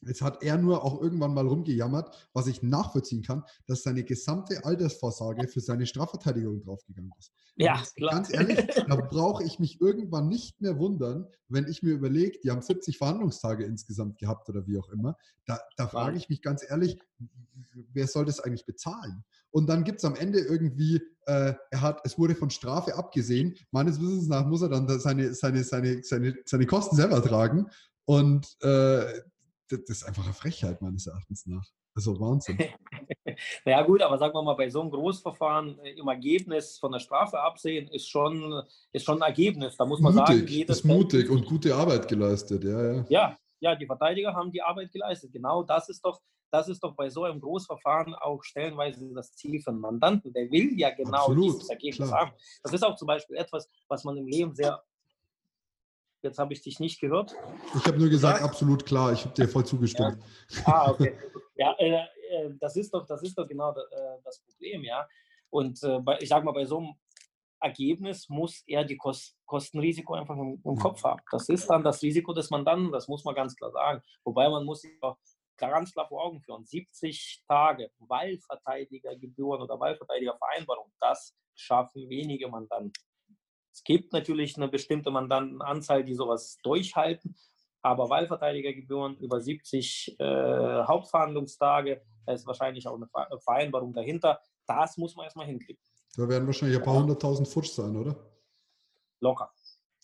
Jetzt 0.00 0.22
hat 0.22 0.42
er 0.42 0.56
nur 0.58 0.84
auch 0.84 1.00
irgendwann 1.00 1.34
mal 1.34 1.46
rumgejammert, 1.46 2.28
was 2.32 2.46
ich 2.46 2.62
nachvollziehen 2.62 3.22
kann, 3.22 3.44
dass 3.66 3.82
seine 3.82 4.04
gesamte 4.04 4.64
Altersvorsorge 4.64 5.48
für 5.48 5.60
seine 5.60 5.86
Strafverteidigung 5.86 6.60
draufgegangen 6.60 7.12
ist. 7.18 7.32
Ja, 7.56 7.82
klar. 7.96 8.14
Ganz 8.14 8.32
ehrlich, 8.32 8.64
da 8.86 8.96
brauche 9.10 9.42
ich 9.42 9.58
mich 9.58 9.80
irgendwann 9.80 10.28
nicht 10.28 10.60
mehr 10.60 10.78
wundern, 10.78 11.26
wenn 11.48 11.66
ich 11.66 11.82
mir 11.82 11.92
überlege, 11.92 12.38
die 12.42 12.50
haben 12.50 12.62
70 12.62 12.96
Verhandlungstage 12.96 13.64
insgesamt 13.64 14.18
gehabt 14.18 14.48
oder 14.48 14.66
wie 14.66 14.78
auch 14.78 14.88
immer. 14.90 15.16
Da, 15.46 15.58
da 15.76 15.88
frage 15.88 16.16
ich 16.16 16.28
mich 16.28 16.42
ganz 16.42 16.64
ehrlich, 16.68 16.98
wer 17.92 18.06
soll 18.06 18.24
das 18.24 18.38
eigentlich 18.38 18.66
bezahlen? 18.66 19.24
Und 19.50 19.68
dann 19.68 19.82
gibt 19.82 19.98
es 19.98 20.04
am 20.04 20.14
Ende 20.14 20.38
irgendwie, 20.38 21.02
äh, 21.26 21.54
er 21.70 21.80
hat, 21.80 22.00
es 22.04 22.18
wurde 22.18 22.34
von 22.34 22.50
Strafe 22.50 22.94
abgesehen. 22.94 23.56
Meines 23.72 24.00
Wissens 24.00 24.28
nach 24.28 24.46
muss 24.46 24.62
er 24.62 24.68
dann 24.68 24.86
seine, 25.00 25.34
seine, 25.34 25.64
seine, 25.64 26.02
seine, 26.04 26.34
seine 26.44 26.66
Kosten 26.66 26.96
selber 26.96 27.22
tragen. 27.22 27.66
Und 28.04 28.56
äh, 28.62 29.04
das 29.68 29.80
ist 29.88 30.04
einfach 30.04 30.24
eine 30.24 30.34
Frechheit 30.34 30.80
meines 30.80 31.06
Erachtens 31.06 31.46
nach. 31.46 31.66
Also 31.94 32.18
Wahnsinn. 32.20 32.58
naja 33.64 33.82
gut, 33.82 34.02
aber 34.02 34.18
sagen 34.18 34.34
wir 34.34 34.42
mal, 34.42 34.54
bei 34.54 34.70
so 34.70 34.80
einem 34.80 34.90
Großverfahren 34.90 35.78
äh, 35.80 35.90
im 35.92 36.06
Ergebnis 36.08 36.78
von 36.78 36.92
der 36.92 37.00
Strafe 37.00 37.40
absehen, 37.40 37.88
ist 37.88 38.08
schon, 38.08 38.62
ist 38.92 39.04
schon 39.04 39.22
ein 39.22 39.28
Ergebnis. 39.28 39.76
Da 39.76 39.84
muss 39.84 40.00
man 40.00 40.14
mutig, 40.14 40.36
sagen, 40.36 40.46
jedes 40.46 40.78
ist 40.78 40.84
mutig 40.84 41.28
und 41.28 41.46
gute 41.46 41.74
Arbeit 41.74 42.06
geleistet, 42.06 42.64
ja, 42.64 42.92
ja. 42.92 43.04
Ja, 43.08 43.38
ja, 43.60 43.74
die 43.74 43.86
Verteidiger 43.86 44.34
haben 44.34 44.52
die 44.52 44.62
Arbeit 44.62 44.92
geleistet. 44.92 45.32
Genau 45.32 45.62
das 45.62 45.88
ist 45.88 46.04
doch, 46.04 46.20
das 46.52 46.68
ist 46.68 46.82
doch 46.82 46.94
bei 46.94 47.10
so 47.10 47.24
einem 47.24 47.40
Großverfahren 47.40 48.14
auch 48.14 48.42
stellenweise 48.44 49.12
das 49.12 49.32
Ziel 49.32 49.60
von 49.60 49.80
Mandanten. 49.80 50.32
Der 50.32 50.50
will 50.50 50.78
ja 50.78 50.90
genau 50.90 51.18
Absolut, 51.18 51.54
dieses 51.56 51.68
Ergebnis 51.68 52.08
klar. 52.08 52.20
haben. 52.20 52.32
Das 52.62 52.72
ist 52.72 52.84
auch 52.84 52.94
zum 52.96 53.08
Beispiel 53.08 53.36
etwas, 53.36 53.68
was 53.88 54.04
man 54.04 54.16
im 54.16 54.26
Leben 54.26 54.54
sehr 54.54 54.82
Jetzt 56.22 56.38
habe 56.38 56.52
ich 56.52 56.62
dich 56.62 56.80
nicht 56.80 57.00
gehört. 57.00 57.34
Ich 57.76 57.86
habe 57.86 57.98
nur 57.98 58.08
gesagt, 58.08 58.40
ja. 58.40 58.44
absolut 58.44 58.84
klar. 58.84 59.12
Ich 59.12 59.24
habe 59.24 59.34
dir 59.34 59.48
voll 59.48 59.64
zugestimmt. 59.64 60.18
Ja. 60.50 60.62
Ah, 60.66 60.90
okay. 60.90 61.16
Ja, 61.54 61.74
äh, 61.78 61.94
äh, 61.94 62.54
das, 62.58 62.76
ist 62.76 62.92
doch, 62.92 63.06
das 63.06 63.22
ist 63.22 63.36
doch 63.38 63.46
genau 63.46 63.70
äh, 63.70 64.18
das 64.24 64.40
Problem, 64.40 64.82
ja. 64.84 65.06
Und 65.50 65.82
äh, 65.82 66.00
bei, 66.00 66.18
ich 66.20 66.28
sage 66.28 66.44
mal, 66.44 66.52
bei 66.52 66.64
so 66.64 66.78
einem 66.78 66.94
Ergebnis 67.60 68.28
muss 68.28 68.62
er 68.66 68.84
die 68.84 68.96
Kost 68.96 69.36
Kostenrisiko 69.44 70.14
einfach 70.14 70.36
im, 70.36 70.60
im, 70.64 70.76
Kopf 70.76 71.02
haben. 71.04 71.20
Das 71.30 71.48
ist 71.48 71.68
dann 71.68 71.82
das 71.82 72.02
Risiko 72.02 72.32
des 72.32 72.50
Mandanten, 72.50 72.92
das 72.92 73.08
muss 73.08 73.24
man 73.24 73.34
ganz 73.34 73.56
klar 73.56 73.70
sagen. 73.70 74.02
Wobei 74.24 74.48
man 74.48 74.64
muss 74.64 74.82
sich 74.82 74.92
auch 75.02 75.16
ganz 75.56 75.92
klar 75.92 76.06
vor 76.06 76.24
Augen 76.24 76.40
führen. 76.40 76.64
70 76.64 77.42
Tage 77.48 77.90
Wahlverteidigergebühren 77.98 79.62
oder 79.62 79.80
Wahlverteidigervereinbarung, 79.80 80.92
das 81.00 81.34
schaffen 81.54 82.08
wenige 82.08 82.48
Mandanten. 82.48 82.92
Es 83.78 83.84
gibt 83.84 84.12
natürlich 84.12 84.56
eine 84.56 84.66
bestimmte 84.66 85.12
Mandantenanzahl, 85.12 86.02
die 86.02 86.14
sowas 86.14 86.58
durchhalten, 86.64 87.36
aber 87.80 88.10
Wahlverteidigergebühren 88.10 89.16
über 89.18 89.40
70 89.40 90.16
äh, 90.18 90.82
Hauptverhandlungstage, 90.82 92.02
da 92.26 92.32
ist 92.32 92.44
wahrscheinlich 92.44 92.88
auch 92.88 92.96
eine 92.96 93.08
Vereinbarung 93.38 93.92
dahinter. 93.92 94.40
Das 94.66 94.96
muss 94.96 95.14
man 95.14 95.26
erstmal 95.26 95.46
hinkriegen. 95.46 95.80
Da 96.16 96.28
werden 96.28 96.44
wahrscheinlich 96.48 96.76
ein 96.76 96.82
paar 96.82 96.98
hunderttausend 96.98 97.46
Futsch 97.46 97.70
sein, 97.70 97.94
oder? 97.94 98.16
Locker. 99.20 99.52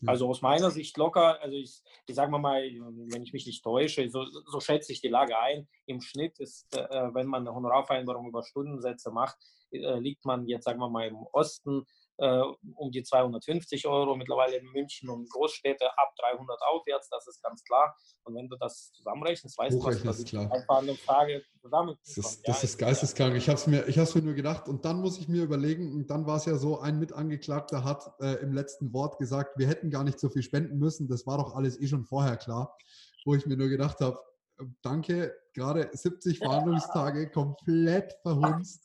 Also 0.07 0.29
aus 0.29 0.41
meiner 0.41 0.71
Sicht 0.71 0.97
locker, 0.97 1.41
also 1.41 1.57
ich, 1.57 1.83
ich 2.07 2.15
sage 2.15 2.31
mal, 2.31 2.63
wenn 2.63 3.23
ich 3.23 3.33
mich 3.33 3.47
nicht 3.47 3.65
täusche, 3.65 4.09
so, 4.09 4.25
so, 4.25 4.61
schätze 4.61 4.93
ich 4.93 5.01
die 5.01 5.09
Lage 5.09 5.37
ein. 5.37 5.67
Im 5.87 6.01
Schnitt 6.01 6.39
ist, 6.39 6.73
äh, 6.77 7.13
wenn 7.13 7.27
man 7.27 7.43
eine 7.43 7.57
Honorarvereinbarung 7.57 8.29
über 8.29 8.45
Stundensätze 8.45 9.11
macht, 9.11 9.37
äh, 9.73 9.99
liegt 9.99 10.25
man 10.25 10.47
jetzt, 10.47 10.65
sagen 10.65 10.79
wir 10.79 10.91
mal, 10.91 11.09
im 11.09 11.27
Osten 11.33 11.87
um 12.77 12.91
die 12.91 13.03
250 13.03 13.87
Euro, 13.87 14.15
mittlerweile 14.17 14.57
in 14.57 14.67
München 14.67 15.11
und 15.11 15.29
Großstädte 15.31 15.87
ab 15.99 16.15
300 16.19 16.61
aufwärts, 16.63 17.09
das 17.09 17.27
ist 17.27 17.43
ganz 17.43 17.63
klar. 17.65 17.97
Und 18.23 18.37
wenn 18.37 18.49
du 18.49 18.57
das 18.57 18.93
zusammenrechnest, 18.93 19.59
weißt 19.59 19.77
du, 19.77 19.85
was 19.85 20.03
das 20.03 20.25
klar. 20.25 20.51
Frage 20.97 21.43
zusammen 21.61 21.97
Das 22.03 22.17
ist, 22.17 22.49
das 22.49 22.63
ja, 22.63 22.65
ist 22.69 22.79
geisteskrank. 22.79 23.37
Ich 23.37 23.49
habe 23.49 23.59
es 23.59 23.67
mir, 23.67 23.85
mir 23.87 24.23
nur 24.23 24.35
gedacht 24.35 24.69
und 24.69 24.85
dann 24.85 25.01
muss 25.01 25.19
ich 25.19 25.29
mir 25.29 25.43
überlegen, 25.43 25.93
und 25.93 26.11
dann 26.11 26.27
war 26.27 26.37
es 26.37 26.45
ja 26.45 26.57
so, 26.57 26.79
ein 26.79 26.99
Mitangeklagter 26.99 27.85
hat 27.85 28.13
äh, 28.21 28.35
im 28.43 28.53
letzten 28.53 28.93
Wort 28.93 29.19
gesagt, 29.19 29.59
wir 29.59 29.67
hätten 29.67 29.91
gar 29.91 30.05
nicht 30.05 30.21
so 30.21 30.29
viel 30.29 30.43
spenden 30.43 30.79
müssen, 30.79 31.09
das 31.09 31.27
war 31.27 31.39
doch 31.39 31.55
alles 31.55 31.81
eh 31.81 31.87
schon 31.87 32.05
vorher 32.05 32.37
klar, 32.37 32.77
wo 33.25 33.35
ich 33.35 33.47
mir 33.47 33.57
nur 33.57 33.69
gedacht 33.69 34.01
habe, 34.01 34.19
danke, 34.83 35.35
gerade 35.53 35.89
70 35.93 36.39
Verhandlungstage 36.39 37.31
komplett 37.31 38.13
verhunzt. 38.23 38.83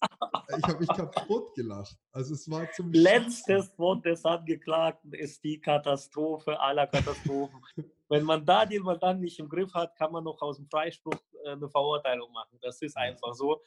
Ich 0.58 0.64
habe 0.64 0.80
mich 0.80 0.90
kaputt 0.90 1.54
gelacht. 1.56 1.96
Also 2.12 2.34
es 2.34 2.50
war 2.50 2.70
zum 2.72 2.92
Letztes 2.92 3.78
Wort 3.78 4.06
des 4.06 4.26
Angeklagten 4.26 5.14
ist 5.14 5.44
die 5.44 5.60
Katastrophe 5.60 6.60
aller 6.60 6.88
Katastrophen. 6.88 7.62
Wenn 8.10 8.24
man 8.24 8.46
da 8.46 8.66
den 8.66 8.82
Mandanten 8.82 9.24
nicht 9.24 9.40
im 9.40 9.50
Griff 9.50 9.74
hat, 9.74 9.96
kann 9.96 10.12
man 10.12 10.24
noch 10.24 10.42
aus 10.42 10.58
dem 10.58 10.68
Freispruch 10.68 11.20
äh, 11.44 11.52
eine 11.52 11.70
Verurteilung 11.70 12.32
machen. 12.32 12.58
Das 12.62 12.82
ist 12.82 12.98
einfach 12.98 13.34
so. 13.34 13.62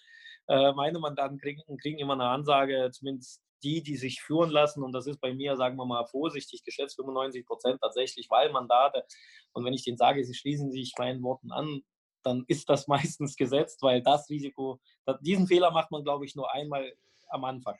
Äh, 0.48 0.72
meine 0.72 0.98
Mandanten 0.98 1.38
kriegen, 1.38 1.62
kriegen 1.78 1.98
immer 1.98 2.14
eine 2.14 2.26
Ansage, 2.26 2.90
zumindest 2.92 3.42
die, 3.62 3.82
die 3.82 3.96
sich 3.96 4.20
führen 4.20 4.50
lassen, 4.50 4.82
und 4.82 4.92
das 4.92 5.06
ist 5.06 5.20
bei 5.20 5.32
mir, 5.32 5.56
sagen 5.56 5.76
wir 5.76 5.86
mal 5.86 6.04
vorsichtig 6.06 6.64
geschätzt, 6.64 6.96
95 6.96 7.46
Prozent 7.46 7.80
tatsächlich 7.80 8.28
Wahlmandate. 8.28 9.04
Und 9.52 9.64
wenn 9.64 9.72
ich 9.72 9.84
denen 9.84 9.96
sage, 9.96 10.24
sie 10.24 10.34
schließen 10.34 10.72
sich 10.72 10.94
meinen 10.98 11.22
Worten 11.22 11.52
an, 11.52 11.82
dann 12.22 12.44
ist 12.48 12.68
das 12.68 12.88
meistens 12.88 13.37
gesetzt, 13.37 13.82
weil 13.82 14.02
das 14.02 14.28
Risiko, 14.28 14.80
diesen 15.20 15.46
Fehler 15.46 15.70
macht 15.70 15.90
man, 15.90 16.04
glaube 16.04 16.24
ich, 16.24 16.35
nur 16.35 16.52
einmal 16.52 16.92
am 17.28 17.44
Anfang. 17.44 17.76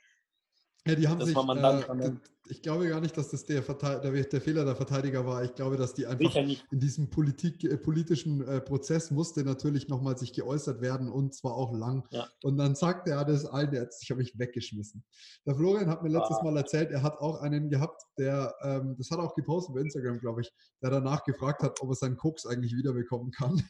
Ja, 0.85 0.95
die 0.95 1.07
haben 1.07 1.23
sich, 1.23 1.35
äh, 1.35 2.11
ich 2.49 2.61
glaube 2.61 2.89
gar 2.89 2.99
nicht, 2.99 3.15
dass 3.15 3.29
das 3.29 3.45
der, 3.45 3.61
der, 3.61 4.41
Fehler 4.41 4.65
der 4.65 4.75
Verteidiger 4.75 5.25
war. 5.25 5.41
Ich 5.45 5.55
glaube, 5.55 5.77
dass 5.77 5.93
die 5.93 6.05
einfach 6.05 6.35
in 6.35 6.57
diesem 6.71 7.09
Politik, 7.09 7.63
äh, 7.63 7.77
politischen 7.77 8.45
äh, 8.45 8.59
Prozess 8.59 9.09
musste 9.09 9.45
natürlich 9.45 9.87
nochmal 9.87 10.17
sich 10.17 10.33
geäußert 10.33 10.81
werden 10.81 11.07
und 11.07 11.33
zwar 11.33 11.53
auch 11.53 11.71
lang. 11.71 12.05
Ja. 12.11 12.27
Und 12.43 12.57
dann 12.57 12.75
sagt 12.75 13.07
er 13.07 13.23
das 13.23 13.45
allen 13.45 13.71
jetzt, 13.73 14.03
ich 14.03 14.11
habe 14.11 14.19
mich 14.19 14.37
weggeschmissen. 14.37 15.05
Der 15.45 15.55
Florian 15.55 15.89
hat 15.89 16.03
mir 16.03 16.09
letztes 16.09 16.37
ah. 16.37 16.43
Mal 16.43 16.57
erzählt, 16.57 16.91
er 16.91 17.01
hat 17.01 17.17
auch 17.19 17.39
einen 17.39 17.69
gehabt, 17.69 18.01
der, 18.17 18.53
ähm, 18.61 18.95
das 18.97 19.09
hat 19.09 19.19
er 19.19 19.23
auch 19.23 19.35
gepostet 19.35 19.75
bei 19.75 19.81
Instagram, 19.81 20.19
glaube 20.19 20.41
ich, 20.41 20.51
der 20.81 20.89
danach 20.89 21.23
gefragt 21.23 21.63
hat, 21.63 21.81
ob 21.81 21.89
er 21.91 21.95
seinen 21.95 22.17
Koks 22.17 22.45
eigentlich 22.45 22.75
wiederbekommen 22.75 23.31
kann. 23.31 23.63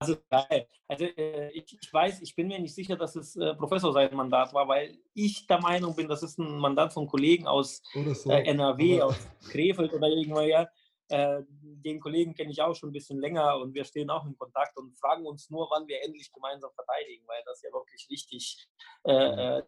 Also 0.00 0.16
geil. 0.30 0.68
Also 0.86 1.04
äh, 1.04 1.50
ich, 1.50 1.76
ich, 1.80 1.92
weiß, 1.92 2.22
ich 2.22 2.34
bin 2.36 2.48
mir 2.48 2.58
nicht 2.60 2.74
sicher, 2.74 2.96
dass 2.96 3.16
es 3.16 3.34
äh, 3.36 3.54
Professor 3.54 3.92
sein 3.92 4.14
Mandat 4.14 4.54
war, 4.54 4.68
weil 4.68 4.96
ich 5.14 5.46
der 5.46 5.60
Meinung 5.60 5.96
bin, 5.96 6.08
das 6.08 6.22
ist 6.22 6.38
ein 6.38 6.58
Mandat 6.58 6.92
von 6.92 7.08
Kollegen 7.08 7.46
aus 7.46 7.82
so. 7.92 8.30
äh, 8.30 8.44
NRW, 8.44 9.00
Aber 9.00 9.10
aus 9.10 9.28
Krefeld 9.50 9.92
oder 9.92 10.08
irgendwoher. 10.08 10.70
Äh, 11.08 11.42
den 11.48 12.00
Kollegen 12.00 12.34
kenne 12.34 12.52
ich 12.52 12.60
auch 12.62 12.74
schon 12.74 12.90
ein 12.90 12.92
bisschen 12.92 13.18
länger 13.18 13.56
und 13.58 13.74
wir 13.74 13.84
stehen 13.84 14.10
auch 14.10 14.26
in 14.26 14.36
Kontakt 14.36 14.76
und 14.76 14.96
fragen 14.98 15.26
uns 15.26 15.48
nur, 15.50 15.68
wann 15.70 15.88
wir 15.88 16.02
endlich 16.04 16.30
gemeinsam 16.32 16.70
verteidigen, 16.74 17.26
weil 17.26 17.42
das 17.46 17.62
ja 17.62 17.72
wirklich 17.72 18.06
wichtig 18.10 18.68
äh, 19.04 19.58
äh, 19.58 19.62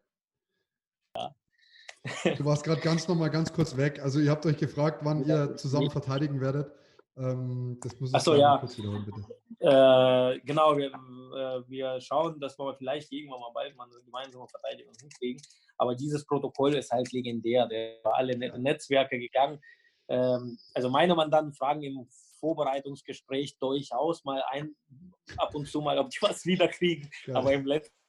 ja. 1.17 1.35
Du 2.37 2.45
warst 2.45 2.65
gerade 2.65 2.81
ganz 2.81 3.09
nochmal 3.09 3.31
ganz 3.31 3.53
kurz 3.53 3.77
weg. 3.77 4.01
Also 4.01 4.21
ihr 4.21 4.31
habt 4.31 4.47
euch 4.47 4.57
gefragt, 4.57 5.01
wann 5.03 5.25
ihr 5.27 5.57
zusammen 5.57 5.91
verteidigen 5.91 6.41
werdet. 6.41 6.73
Ähm, 7.17 7.79
das 7.83 7.99
muss 8.01 8.11
ich 8.11 8.15
Achso, 8.15 8.35
ja. 8.35 8.59
kurz 8.59 8.79
wiederholen, 8.79 9.05
bitte. 9.05 9.21
Äh, 9.61 10.41
genau, 10.41 10.77
wir, 10.77 10.87
äh, 10.89 11.69
wir 11.69 12.01
schauen, 12.01 12.41
dass 12.41 12.59
wir 12.59 12.75
vielleicht 12.75 13.13
irgendwann 13.13 13.41
mal 13.41 13.53
bald 13.53 13.77
mal 13.77 13.85
eine 13.85 14.03
gemeinsame 14.03 14.47
Verteidigung 14.49 14.95
hinkriegen. 15.01 15.43
Aber 15.77 15.95
dieses 15.95 16.25
Protokoll 16.25 16.75
ist 16.75 16.91
halt 16.91 17.13
legendär. 17.13 17.67
Der 17.67 17.97
war 18.03 18.15
alle 18.15 18.37
Netzwerke 18.37 19.19
gegangen. 19.19 19.61
Ähm, 20.09 20.59
also 20.75 20.89
meine 20.89 21.15
Mandanten 21.15 21.55
fragen 21.55 21.83
im 21.83 22.07
Vorbereitungsgespräch 22.39 23.59
durchaus 23.59 24.25
mal 24.25 24.43
ein, 24.51 24.75
ab 25.37 25.55
und 25.55 25.69
zu 25.69 25.81
mal, 25.81 25.99
ob 25.99 26.11
die 26.11 26.23
was 26.23 26.45
wiederkriegen. 26.47 27.11
Ja. 27.27 27.37
Aber 27.37 27.53
im 27.53 27.67
letzten 27.67 28.00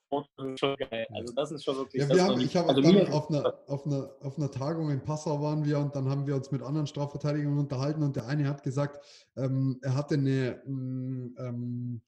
schon 0.56 0.76
geil. 0.76 1.08
Also 1.13 1.34
das 1.34 1.52
ist 1.52 1.63
schon 1.63 1.78
wirklich. 1.78 2.02
Ja, 2.02 2.10
wir 2.10 2.24
haben, 2.24 2.41
ich 2.41 2.56
habe 2.56 2.69
also 2.69 2.82
dann 2.82 3.08
auf 3.12 3.30
einer, 3.30 3.60
auf, 3.67 3.86
einer, 3.86 4.12
auf 4.21 4.38
einer 4.38 4.52
Tagung 4.52 4.89
in 4.89 5.02
Passau 5.02 5.41
waren 5.41 5.65
wir 5.65 5.80
und 5.80 5.95
dann 5.95 6.10
haben 6.10 6.28
wir 6.28 6.36
uns 6.36 6.52
mit 6.52 6.62
anderen 6.62 6.88
Strafverteidigern 6.88 7.58
unterhalten 7.58 8.04
und 8.04 8.15
der 8.15 8.28
eine 8.28 8.47
hat 8.47 8.63
gesagt, 8.63 9.04
ähm, 9.38 9.80
er 9.82 9.95
hatte 9.95 10.15
eine, 10.15 10.62
mm, 10.65 11.36
ähm, 11.38 12.02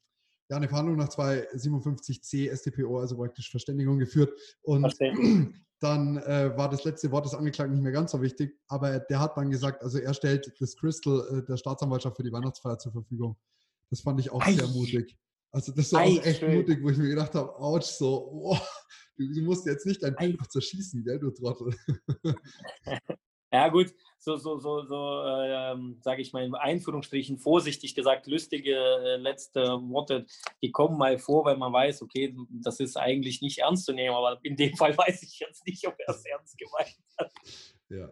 ja, 0.49 0.57
eine 0.57 0.67
Verhandlung 0.67 0.97
nach 0.97 1.09
257c 1.09 2.53
StPO, 2.55 2.99
also 2.99 3.17
praktisch 3.17 3.49
Verständigung 3.49 3.99
geführt 3.99 4.31
und 4.61 4.93
dann 5.79 6.17
äh, 6.17 6.55
war 6.57 6.69
das 6.69 6.83
letzte 6.83 7.11
Wort 7.11 7.25
des 7.25 7.33
Angeklagten 7.33 7.73
nicht 7.75 7.83
mehr 7.83 7.91
ganz 7.91 8.11
so 8.11 8.21
wichtig, 8.21 8.57
aber 8.67 8.99
der 8.99 9.19
hat 9.19 9.37
dann 9.37 9.49
gesagt, 9.49 9.81
also 9.81 9.97
er 9.99 10.13
stellt 10.13 10.53
das 10.59 10.75
Crystal 10.75 11.25
äh, 11.31 11.45
der 11.45 11.57
Staatsanwaltschaft 11.57 12.17
für 12.17 12.23
die 12.23 12.31
Weihnachtsfeier 12.31 12.77
zur 12.79 12.91
Verfügung. 12.91 13.37
Das 13.89 14.01
fand 14.01 14.19
ich 14.19 14.31
auch 14.31 14.41
Ei. 14.41 14.53
sehr 14.53 14.67
mutig. 14.67 15.17
Also 15.53 15.71
das 15.71 15.93
war 15.93 16.01
Ei, 16.01 16.19
auch 16.19 16.25
echt 16.25 16.39
schön. 16.39 16.55
mutig, 16.55 16.83
wo 16.83 16.89
ich 16.89 16.97
mir 16.97 17.09
gedacht 17.09 17.35
habe, 17.35 17.55
ouch, 17.59 17.83
so, 17.83 18.27
oh, 18.31 18.57
du, 19.15 19.31
du, 19.31 19.41
musst 19.43 19.67
jetzt 19.67 19.85
nicht 19.85 20.01
dein 20.01 20.15
Bild 20.15 20.39
zerschießen, 20.51 21.03
gell, 21.03 21.19
du 21.19 21.29
Trottel. 21.29 21.75
Ja 23.53 23.67
gut, 23.67 23.93
so, 24.17 24.35
so, 24.35 24.57
so, 24.57 24.81
so 24.81 25.23
ähm, 25.27 25.99
sage 26.01 26.23
ich 26.23 26.33
mal 26.33 26.43
in 26.43 26.55
Einführungsstrichen 26.55 27.37
vorsichtig 27.37 27.93
gesagt, 27.93 28.25
lustige 28.25 28.73
äh, 28.73 29.17
letzte 29.17 29.61
Worte, 29.61 30.25
die 30.63 30.71
kommen 30.71 30.97
mal 30.97 31.19
vor, 31.19 31.45
weil 31.45 31.57
man 31.57 31.71
weiß, 31.71 32.01
okay, 32.01 32.35
das 32.49 32.79
ist 32.79 32.97
eigentlich 32.97 33.43
nicht 33.43 33.59
ernst 33.59 33.85
zu 33.85 33.93
nehmen, 33.93 34.15
aber 34.15 34.39
in 34.41 34.55
dem 34.55 34.75
Fall 34.75 34.97
weiß 34.97 35.21
ich 35.21 35.37
jetzt 35.37 35.67
nicht, 35.67 35.87
ob 35.87 35.93
er 35.99 36.15
es 36.15 36.25
ernst 36.25 36.57
gemeint 36.57 36.97
hat. 37.19 37.31
Ja. 37.89 38.09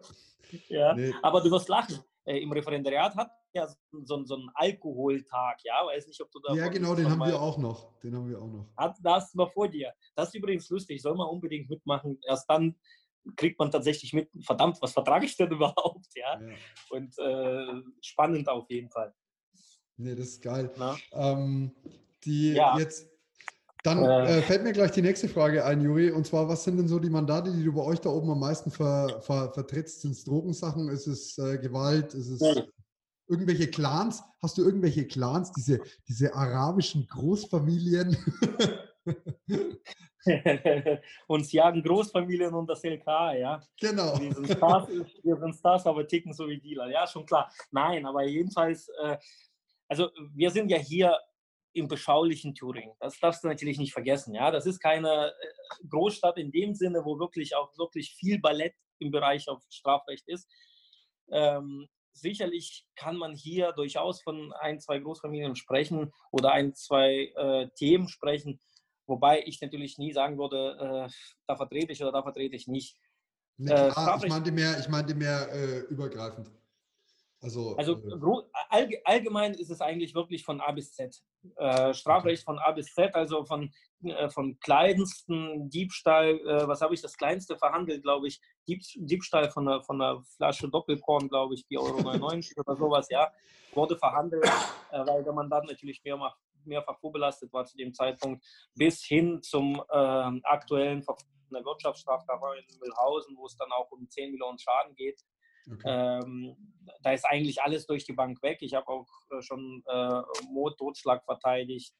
ja. 0.68 0.94
Nee. 0.94 1.12
Aber 1.22 1.40
du 1.40 1.50
wirst 1.50 1.68
lachen. 1.68 1.98
Äh, 2.24 2.38
Im 2.38 2.52
Referendariat 2.52 3.16
hat 3.16 3.30
ja 3.52 3.66
so, 4.04 4.24
so 4.24 4.36
einen 4.36 4.50
Alkoholtag, 4.54 5.58
ja, 5.64 5.84
weiß 5.84 6.06
nicht, 6.06 6.20
ob 6.20 6.30
du 6.30 6.38
da. 6.40 6.54
Ja, 6.54 6.68
genau, 6.68 6.94
den 6.94 7.10
haben 7.10 7.18
wir 7.18 7.40
auch 7.40 7.58
noch. 7.58 7.98
Den 8.00 8.14
haben 8.14 8.28
wir 8.28 8.40
auch 8.40 8.48
noch. 8.48 8.68
Hat, 8.76 8.96
da 9.02 9.16
hast 9.16 9.34
du 9.34 9.38
mal 9.38 9.48
vor 9.48 9.68
dir. 9.68 9.92
Das 10.14 10.28
ist 10.28 10.34
übrigens 10.34 10.68
lustig, 10.70 11.02
soll 11.02 11.16
man 11.16 11.28
unbedingt 11.28 11.68
mitmachen. 11.68 12.18
Erst 12.24 12.48
dann 12.48 12.76
kriegt 13.36 13.58
man 13.58 13.70
tatsächlich 13.70 14.12
mit, 14.12 14.30
verdammt, 14.44 14.80
was 14.80 14.92
vertrage 14.92 15.26
ich 15.26 15.36
denn 15.36 15.50
überhaupt, 15.52 16.08
ja. 16.14 16.40
ja. 16.40 16.54
Und 16.90 17.18
äh, 17.18 17.82
spannend 18.00 18.48
auf 18.48 18.70
jeden 18.70 18.90
Fall. 18.90 19.14
Nee, 19.96 20.14
das 20.14 20.28
ist 20.28 20.42
geil. 20.42 20.70
Ähm, 21.12 21.72
die 22.24 22.52
ja. 22.52 22.78
jetzt. 22.78 23.11
Dann 23.82 24.04
äh, 24.04 24.42
fällt 24.42 24.62
mir 24.62 24.72
gleich 24.72 24.92
die 24.92 25.02
nächste 25.02 25.28
Frage 25.28 25.64
ein, 25.64 25.80
Juri. 25.80 26.10
Und 26.10 26.26
zwar, 26.26 26.48
was 26.48 26.62
sind 26.62 26.76
denn 26.76 26.86
so 26.86 27.00
die 27.00 27.10
Mandate, 27.10 27.50
die 27.50 27.64
du 27.64 27.72
bei 27.72 27.82
euch 27.82 28.00
da 28.00 28.10
oben 28.10 28.30
am 28.30 28.38
meisten 28.38 28.70
ver, 28.70 29.20
ver, 29.22 29.52
vertrittst? 29.52 30.02
Sind 30.02 30.12
es 30.12 30.24
Drogensachen? 30.24 30.88
Ist 30.88 31.08
es 31.08 31.36
äh, 31.38 31.58
Gewalt? 31.58 32.14
Ist 32.14 32.28
es 32.28 32.40
ja 32.40 32.62
irgendwelche 33.32 33.68
Clans? 33.68 34.22
Hast 34.40 34.58
du 34.58 34.64
irgendwelche 34.64 35.06
Clans, 35.06 35.52
diese, 35.52 35.80
diese 36.06 36.34
arabischen 36.34 37.06
Großfamilien? 37.06 38.16
Uns 41.26 41.50
jagen 41.50 41.82
Großfamilien 41.82 42.54
und 42.54 42.68
das 42.68 42.84
LK, 42.84 43.06
ja. 43.38 43.60
Genau. 43.80 44.20
Wir 44.20 44.32
sind, 44.34 44.50
Stars, 44.50 44.88
wir 45.22 45.36
sind 45.36 45.54
Stars, 45.54 45.86
aber 45.86 46.06
ticken 46.06 46.32
so 46.32 46.48
wie 46.48 46.60
Dealer. 46.60 46.90
Ja, 46.90 47.06
schon 47.06 47.26
klar. 47.26 47.50
Nein, 47.70 48.06
aber 48.06 48.22
jedenfalls, 48.24 48.88
äh, 49.02 49.16
also 49.88 50.10
wir 50.34 50.50
sind 50.50 50.70
ja 50.70 50.78
hier 50.78 51.16
im 51.72 51.88
beschaulichen 51.88 52.54
Thüringen. 52.54 52.94
Das 53.00 53.18
darfst 53.18 53.44
du 53.44 53.48
natürlich 53.48 53.78
nicht 53.78 53.92
vergessen. 53.92 54.34
Ja, 54.34 54.50
das 54.50 54.66
ist 54.66 54.80
keine 54.80 55.28
äh, 55.28 55.86
Großstadt 55.88 56.38
in 56.38 56.50
dem 56.50 56.74
Sinne, 56.74 57.04
wo 57.04 57.18
wirklich 57.18 57.56
auch 57.56 57.76
wirklich 57.78 58.14
viel 58.14 58.40
Ballett 58.40 58.74
im 58.98 59.10
Bereich 59.10 59.48
auf 59.48 59.62
Strafrecht 59.70 60.28
ist. 60.28 60.48
Ähm, 61.30 61.88
sicherlich 62.12 62.86
kann 62.94 63.16
man 63.16 63.34
hier 63.34 63.72
durchaus 63.72 64.22
von 64.22 64.52
ein, 64.60 64.80
zwei 64.80 64.98
Großfamilien 64.98 65.56
sprechen 65.56 66.12
oder 66.30 66.52
ein, 66.52 66.74
zwei 66.74 67.32
äh, 67.36 67.68
Themen 67.76 68.08
sprechen, 68.08 68.60
wobei 69.06 69.42
ich 69.44 69.60
natürlich 69.60 69.98
nie 69.98 70.12
sagen 70.12 70.38
würde, 70.38 71.08
äh, 71.08 71.12
da 71.46 71.56
vertrete 71.56 71.92
ich 71.92 72.02
oder 72.02 72.12
da 72.12 72.22
vertrete 72.22 72.56
ich 72.56 72.68
nicht. 72.68 72.96
Äh, 73.58 73.90
klar, 73.90 74.20
ich 74.22 74.28
meinte 74.28 74.52
mehr, 74.52 74.78
ich 74.78 74.88
meinte 74.88 75.14
mehr 75.14 75.48
äh, 75.52 75.78
übergreifend. 75.80 76.50
Also, 77.42 77.74
also 77.76 78.00
äh, 78.70 79.00
allgemein 79.04 79.54
ist 79.54 79.70
es 79.70 79.80
eigentlich 79.80 80.14
wirklich 80.14 80.44
von 80.44 80.60
A 80.60 80.70
bis 80.70 80.92
Z. 80.92 81.20
Äh, 81.56 81.92
Strafrecht 81.92 82.44
von 82.44 82.60
A 82.60 82.70
bis 82.70 82.94
Z, 82.94 83.12
also 83.16 83.44
von, 83.44 83.72
äh, 84.04 84.30
von 84.30 84.60
kleinsten 84.60 85.68
Diebstahl, 85.68 86.38
äh, 86.38 86.68
was 86.68 86.80
habe 86.82 86.94
ich 86.94 87.02
das 87.02 87.16
kleinste 87.16 87.58
verhandelt, 87.58 88.04
glaube 88.04 88.28
ich, 88.28 88.40
Dieb, 88.68 88.82
Diebstahl 88.94 89.50
von 89.50 89.66
einer, 89.66 89.82
von 89.82 90.00
einer 90.00 90.22
Flasche 90.36 90.68
Doppelkorn, 90.68 91.28
glaube 91.28 91.54
ich, 91.54 91.66
4,99 91.66 92.56
Euro 92.56 92.60
oder 92.60 92.76
sowas, 92.76 93.08
ja, 93.10 93.32
wurde 93.74 93.96
verhandelt, 93.96 94.44
äh, 94.92 95.04
weil 95.04 95.24
der 95.24 95.32
Mandant 95.32 95.68
natürlich 95.68 96.00
mehrfach, 96.04 96.36
mehrfach 96.64 96.98
vorbelastet 97.00 97.52
war 97.52 97.64
zu 97.64 97.76
dem 97.76 97.92
Zeitpunkt, 97.92 98.44
bis 98.76 99.02
hin 99.02 99.42
zum 99.42 99.82
ähm, 99.92 100.40
aktuellen 100.44 101.04
der 101.52 101.64
Wirtschaftsstrafverfahren 101.64 102.58
in 102.58 102.78
Mühlhausen, 102.78 103.36
wo 103.36 103.46
es 103.46 103.56
dann 103.56 103.70
auch 103.72 103.90
um 103.90 104.08
10 104.08 104.30
Millionen 104.30 104.58
Schaden 104.58 104.94
geht. 104.94 105.20
Okay. 105.70 105.82
Ähm, 105.86 106.56
da 107.02 107.12
ist 107.12 107.24
eigentlich 107.24 107.62
alles 107.62 107.86
durch 107.86 108.04
die 108.04 108.12
Bank 108.12 108.42
weg. 108.42 108.58
Ich 108.60 108.74
habe 108.74 108.88
auch 108.88 109.08
äh, 109.30 109.42
schon 109.42 109.82
äh, 109.86 110.22
Mord, 110.50 110.78
Totschlag 110.78 111.24
verteidigt. 111.24 111.94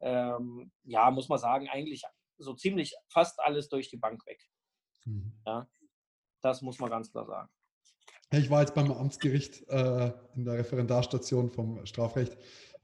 Ähm, 0.00 0.70
ja, 0.84 1.10
muss 1.10 1.28
man 1.28 1.38
sagen, 1.38 1.68
eigentlich 1.68 2.02
so 2.38 2.54
ziemlich 2.54 2.94
fast 3.08 3.38
alles 3.40 3.68
durch 3.68 3.88
die 3.88 3.98
Bank 3.98 4.24
weg. 4.26 4.40
Mhm. 5.04 5.32
Ja, 5.46 5.68
das 6.40 6.62
muss 6.62 6.78
man 6.78 6.90
ganz 6.90 7.10
klar 7.10 7.26
sagen. 7.26 7.50
Ich 8.32 8.48
war 8.48 8.60
jetzt 8.60 8.74
beim 8.74 8.92
Amtsgericht 8.92 9.68
äh, 9.68 10.12
in 10.36 10.44
der 10.44 10.54
Referendarstation 10.54 11.50
vom 11.50 11.84
Strafrecht 11.84 12.36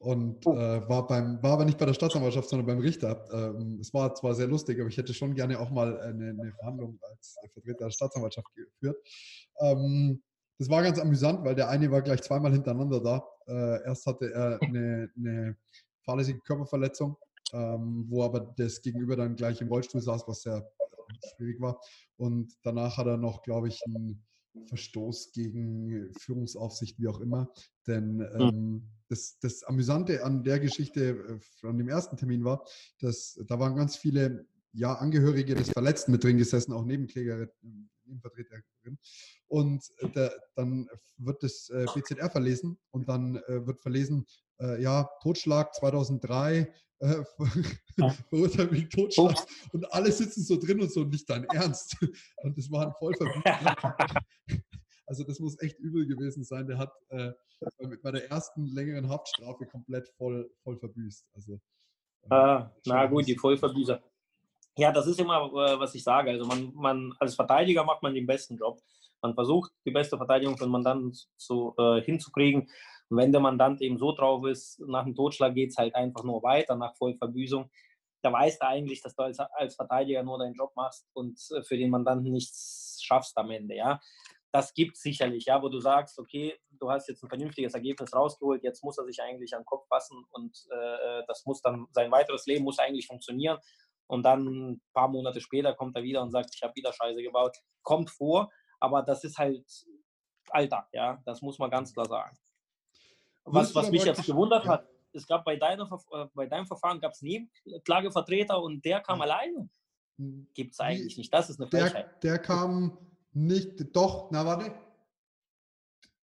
und 0.06 0.46
oh. 0.46 0.54
äh, 0.54 0.88
war, 0.88 1.04
beim, 1.08 1.42
war 1.42 1.54
aber 1.54 1.64
nicht 1.64 1.78
bei 1.78 1.84
der 1.84 1.92
Staatsanwaltschaft, 1.92 2.48
sondern 2.48 2.66
beim 2.68 2.78
Richter. 2.78 3.24
Ähm, 3.32 3.78
es 3.80 3.92
war 3.92 4.14
zwar 4.14 4.36
sehr 4.36 4.46
lustig, 4.46 4.78
aber 4.78 4.88
ich 4.88 4.96
hätte 4.96 5.12
schon 5.12 5.34
gerne 5.34 5.58
auch 5.58 5.72
mal 5.72 5.98
eine, 5.98 6.28
eine 6.30 6.52
Verhandlung 6.60 6.96
als 7.10 7.36
Vertreter 7.52 7.86
der 7.86 7.90
Staatsanwaltschaft 7.90 8.46
geführt. 8.54 8.96
Ähm, 9.58 10.22
das 10.60 10.70
war 10.70 10.84
ganz 10.84 11.00
amüsant, 11.00 11.44
weil 11.44 11.56
der 11.56 11.70
eine 11.70 11.90
war 11.90 12.02
gleich 12.02 12.22
zweimal 12.22 12.52
hintereinander 12.52 13.00
da. 13.00 13.28
Äh, 13.48 13.84
erst 13.84 14.06
hatte 14.06 14.32
er 14.32 14.62
eine, 14.62 15.10
eine 15.16 15.56
fahrlässige 16.04 16.38
Körperverletzung, 16.38 17.16
ähm, 17.52 18.06
wo 18.08 18.22
aber 18.22 18.54
das 18.56 18.82
Gegenüber 18.82 19.16
dann 19.16 19.34
gleich 19.34 19.60
im 19.60 19.66
Rollstuhl 19.66 20.02
saß, 20.02 20.22
was 20.28 20.42
sehr 20.42 20.70
schwierig 21.34 21.60
war. 21.60 21.80
Und 22.16 22.52
danach 22.62 22.96
hat 22.96 23.08
er 23.08 23.16
noch, 23.16 23.42
glaube 23.42 23.66
ich, 23.66 23.82
einen 23.86 24.24
Verstoß 24.66 25.32
gegen 25.32 26.12
Führungsaufsicht, 26.18 26.98
wie 26.98 27.08
auch 27.08 27.20
immer. 27.20 27.50
Denn 27.86 28.20
hm. 28.20 28.40
ähm, 28.40 28.82
das, 29.08 29.38
das 29.40 29.62
Amüsante 29.62 30.24
an 30.24 30.42
der 30.42 30.58
Geschichte 30.60 31.40
äh, 31.62 31.66
an 31.66 31.78
dem 31.78 31.88
ersten 31.88 32.16
Termin 32.16 32.44
war, 32.44 32.64
dass 33.00 33.40
da 33.46 33.58
waren 33.58 33.76
ganz 33.76 33.96
viele 33.96 34.46
ja, 34.72 34.94
Angehörige 34.94 35.54
des 35.54 35.70
Verletzten 35.70 36.12
mit 36.12 36.22
drin 36.22 36.36
gesessen, 36.36 36.72
auch 36.72 36.84
Nebenklägerin, 36.84 37.48
Nebenvertreterin. 38.06 38.98
Und 39.48 39.84
äh, 39.98 40.08
der, 40.10 40.32
dann 40.54 40.88
wird 41.18 41.42
das 41.42 41.68
äh, 41.70 41.86
BZR 41.94 42.30
verlesen 42.30 42.78
und 42.90 43.08
dann 43.08 43.36
äh, 43.36 43.66
wird 43.66 43.80
verlesen, 43.80 44.26
ja, 44.78 45.06
Totschlag 45.20 45.74
2003, 45.74 46.72
äh, 46.98 47.24
verurteilt 48.30 48.72
wegen 48.72 48.88
Totschlag. 48.88 49.36
Und 49.72 49.92
alle 49.92 50.10
sitzen 50.10 50.42
so 50.42 50.58
drin 50.58 50.80
und 50.80 50.90
so, 50.90 51.04
nicht 51.04 51.28
dein 51.28 51.44
Ernst. 51.44 51.96
Und 52.42 52.56
das 52.56 52.70
waren 52.70 52.92
voll 52.98 53.14
verwirrt. 53.14 54.24
Also 55.08 55.22
das 55.22 55.38
muss 55.38 55.56
echt 55.60 55.78
übel 55.78 56.04
gewesen 56.04 56.42
sein. 56.42 56.66
Der 56.66 56.78
hat 56.78 56.92
äh, 57.10 57.30
bei 58.02 58.10
der 58.10 58.28
ersten 58.28 58.66
längeren 58.66 59.08
Haftstrafe 59.08 59.64
komplett 59.64 60.08
voll, 60.18 60.50
voll 60.64 60.76
verbüßt. 60.76 61.28
Also, 61.32 61.60
äh, 62.22 62.34
ah, 62.34 62.74
na 62.86 63.06
gut, 63.06 63.28
die 63.28 63.36
Vollverbüßer. 63.36 64.02
Ja, 64.76 64.92
das 64.92 65.06
ist 65.06 65.18
immer, 65.18 65.46
äh, 65.46 65.78
was 65.78 65.94
ich 65.94 66.04
sage. 66.04 66.30
Also 66.30 66.44
man, 66.44 66.72
man 66.74 67.14
als 67.18 67.34
Verteidiger 67.34 67.84
macht 67.84 68.02
man 68.02 68.14
den 68.14 68.26
besten 68.26 68.56
Job. 68.56 68.80
Man 69.22 69.34
versucht, 69.34 69.72
die 69.86 69.90
beste 69.90 70.18
Verteidigung 70.18 70.56
den 70.56 70.68
Mandanten 70.68 71.12
zu, 71.36 71.74
äh, 71.78 72.02
hinzukriegen. 72.02 72.68
Und 73.08 73.16
wenn 73.16 73.32
der 73.32 73.40
Mandant 73.40 73.80
eben 73.80 73.98
so 73.98 74.12
drauf 74.12 74.44
ist, 74.46 74.80
nach 74.86 75.04
dem 75.04 75.14
Totschlag 75.14 75.54
geht 75.54 75.70
es 75.70 75.78
halt 75.78 75.94
einfach 75.94 76.24
nur 76.24 76.42
weiter, 76.42 76.76
nach 76.76 76.94
Vollverbüßung, 76.96 77.70
da 78.22 78.32
weißt 78.32 78.60
du 78.60 78.66
eigentlich, 78.66 79.00
dass 79.02 79.14
du 79.14 79.22
als, 79.22 79.38
als 79.38 79.76
Verteidiger 79.76 80.22
nur 80.22 80.38
deinen 80.38 80.54
Job 80.54 80.72
machst 80.76 81.06
und 81.14 81.40
äh, 81.54 81.62
für 81.62 81.78
den 81.78 81.90
Mandanten 81.90 82.32
nichts 82.32 83.00
schaffst 83.02 83.38
am 83.38 83.50
Ende. 83.50 83.76
Ja? 83.76 84.00
das 84.56 84.72
gibt 84.72 84.96
es 84.96 85.02
sicherlich, 85.02 85.44
ja, 85.44 85.60
wo 85.60 85.68
du 85.68 85.80
sagst, 85.80 86.18
okay, 86.18 86.58
du 86.70 86.90
hast 86.90 87.08
jetzt 87.08 87.22
ein 87.22 87.28
vernünftiges 87.28 87.74
Ergebnis 87.74 88.14
rausgeholt, 88.14 88.62
jetzt 88.62 88.82
muss 88.82 88.96
er 88.96 89.04
sich 89.04 89.20
eigentlich 89.20 89.54
an 89.54 89.60
den 89.60 89.66
Kopf 89.66 89.86
fassen 89.88 90.24
und 90.30 90.56
äh, 90.70 91.22
das 91.28 91.44
muss 91.44 91.60
dann, 91.60 91.86
sein 91.92 92.10
weiteres 92.10 92.46
Leben 92.46 92.64
muss 92.64 92.78
eigentlich 92.78 93.06
funktionieren. 93.06 93.58
Und 94.06 94.22
dann 94.22 94.46
ein 94.46 94.82
paar 94.92 95.08
Monate 95.08 95.40
später 95.40 95.74
kommt 95.74 95.96
er 95.96 96.02
wieder 96.02 96.22
und 96.22 96.30
sagt, 96.30 96.54
ich 96.54 96.62
habe 96.62 96.74
wieder 96.76 96.92
Scheiße 96.92 97.22
gebaut. 97.22 97.56
Kommt 97.82 98.10
vor, 98.10 98.50
aber 98.78 99.02
das 99.02 99.24
ist 99.24 99.38
halt 99.38 99.64
Alltag, 100.50 100.88
ja, 100.92 101.20
das 101.24 101.42
muss 101.42 101.58
man 101.58 101.70
ganz 101.70 101.92
klar 101.92 102.06
sagen. 102.06 102.36
Was, 103.44 103.74
was 103.74 103.90
mich 103.90 104.04
jetzt 104.04 104.24
gewundert 104.24 104.66
hat, 104.66 104.86
es 105.12 105.26
gab 105.26 105.44
bei, 105.44 105.56
deiner, 105.56 105.88
äh, 106.12 106.26
bei 106.34 106.46
deinem 106.46 106.66
Verfahren 106.66 107.00
gab 107.00 107.12
es 107.12 107.22
nie 107.22 107.48
Klagevertreter 107.84 108.60
und 108.60 108.84
der 108.84 109.00
kam 109.00 109.18
ja. 109.18 109.24
alleine. 109.24 109.68
Gibt 110.54 110.72
es 110.72 110.80
eigentlich 110.80 111.16
nicht. 111.16 111.32
Das 111.32 111.50
ist 111.50 111.60
eine 111.60 111.68
Frechheit. 111.68 112.22
Der, 112.22 112.32
der 112.32 112.38
kam 112.38 112.98
nicht, 113.32 113.94
doch, 113.94 114.30
na 114.30 114.44
warte. 114.46 114.72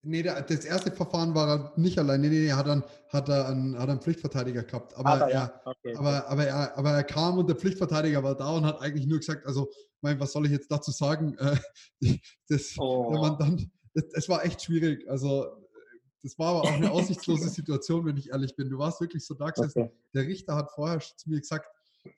Nee, 0.07 0.23
der, 0.23 0.43
das 0.43 0.65
erste 0.65 0.91
Verfahren 0.91 1.35
war 1.35 1.49
er 1.49 1.73
nicht 1.77 1.99
allein. 1.99 2.21
Nee, 2.21 2.29
nee, 2.29 2.41
nee, 2.41 2.53
hat, 2.53 2.67
dann, 2.67 2.85
hat, 3.09 3.29
er 3.29 3.49
einen, 3.49 3.79
hat 3.79 3.89
einen 3.89 4.01
Pflichtverteidiger 4.01 4.63
gehabt. 4.63 4.95
Aber, 4.97 5.11
aber, 5.11 5.31
er, 5.31 5.63
okay. 5.65 5.97
aber, 5.97 6.29
aber, 6.29 6.47
er, 6.47 6.79
aber 6.79 6.91
er 6.91 7.05
kam 7.05 7.39
und 7.39 7.49
der 7.49 7.57
Pflichtverteidiger 7.57 8.23
war 8.23 8.37
da 8.37 8.51
und 8.51 8.67
hat 8.67 8.81
eigentlich 8.81 9.07
nur 9.07 9.19
gesagt, 9.19 9.47
also, 9.47 9.71
mein, 10.03 10.21
was 10.21 10.33
soll 10.33 10.45
ich 10.45 10.53
jetzt 10.53 10.71
dazu 10.71 10.91
sagen? 10.91 11.37
das, 12.49 12.75
oh. 12.79 13.13
wenn 13.13 13.21
man 13.21 13.39
dann, 13.39 13.71
es 13.95 14.29
war 14.29 14.45
echt 14.45 14.63
schwierig. 14.63 15.09
Also, 15.09 15.47
das 16.23 16.39
war 16.39 16.49
aber 16.51 16.63
auch 16.63 16.73
eine 16.73 16.91
aussichtslose 16.91 17.49
Situation, 17.51 18.05
wenn 18.05 18.17
ich 18.17 18.31
ehrlich 18.31 18.55
bin. 18.57 18.69
Du 18.69 18.79
warst 18.79 19.01
wirklich 19.01 19.25
so 19.25 19.35
da 19.35 19.51
gesessen. 19.51 19.83
Okay. 19.83 19.93
Der 20.15 20.27
Richter 20.27 20.55
hat 20.55 20.71
vorher 20.73 20.99
zu 21.01 21.31
mir 21.31 21.41
gesagt, 21.41 21.69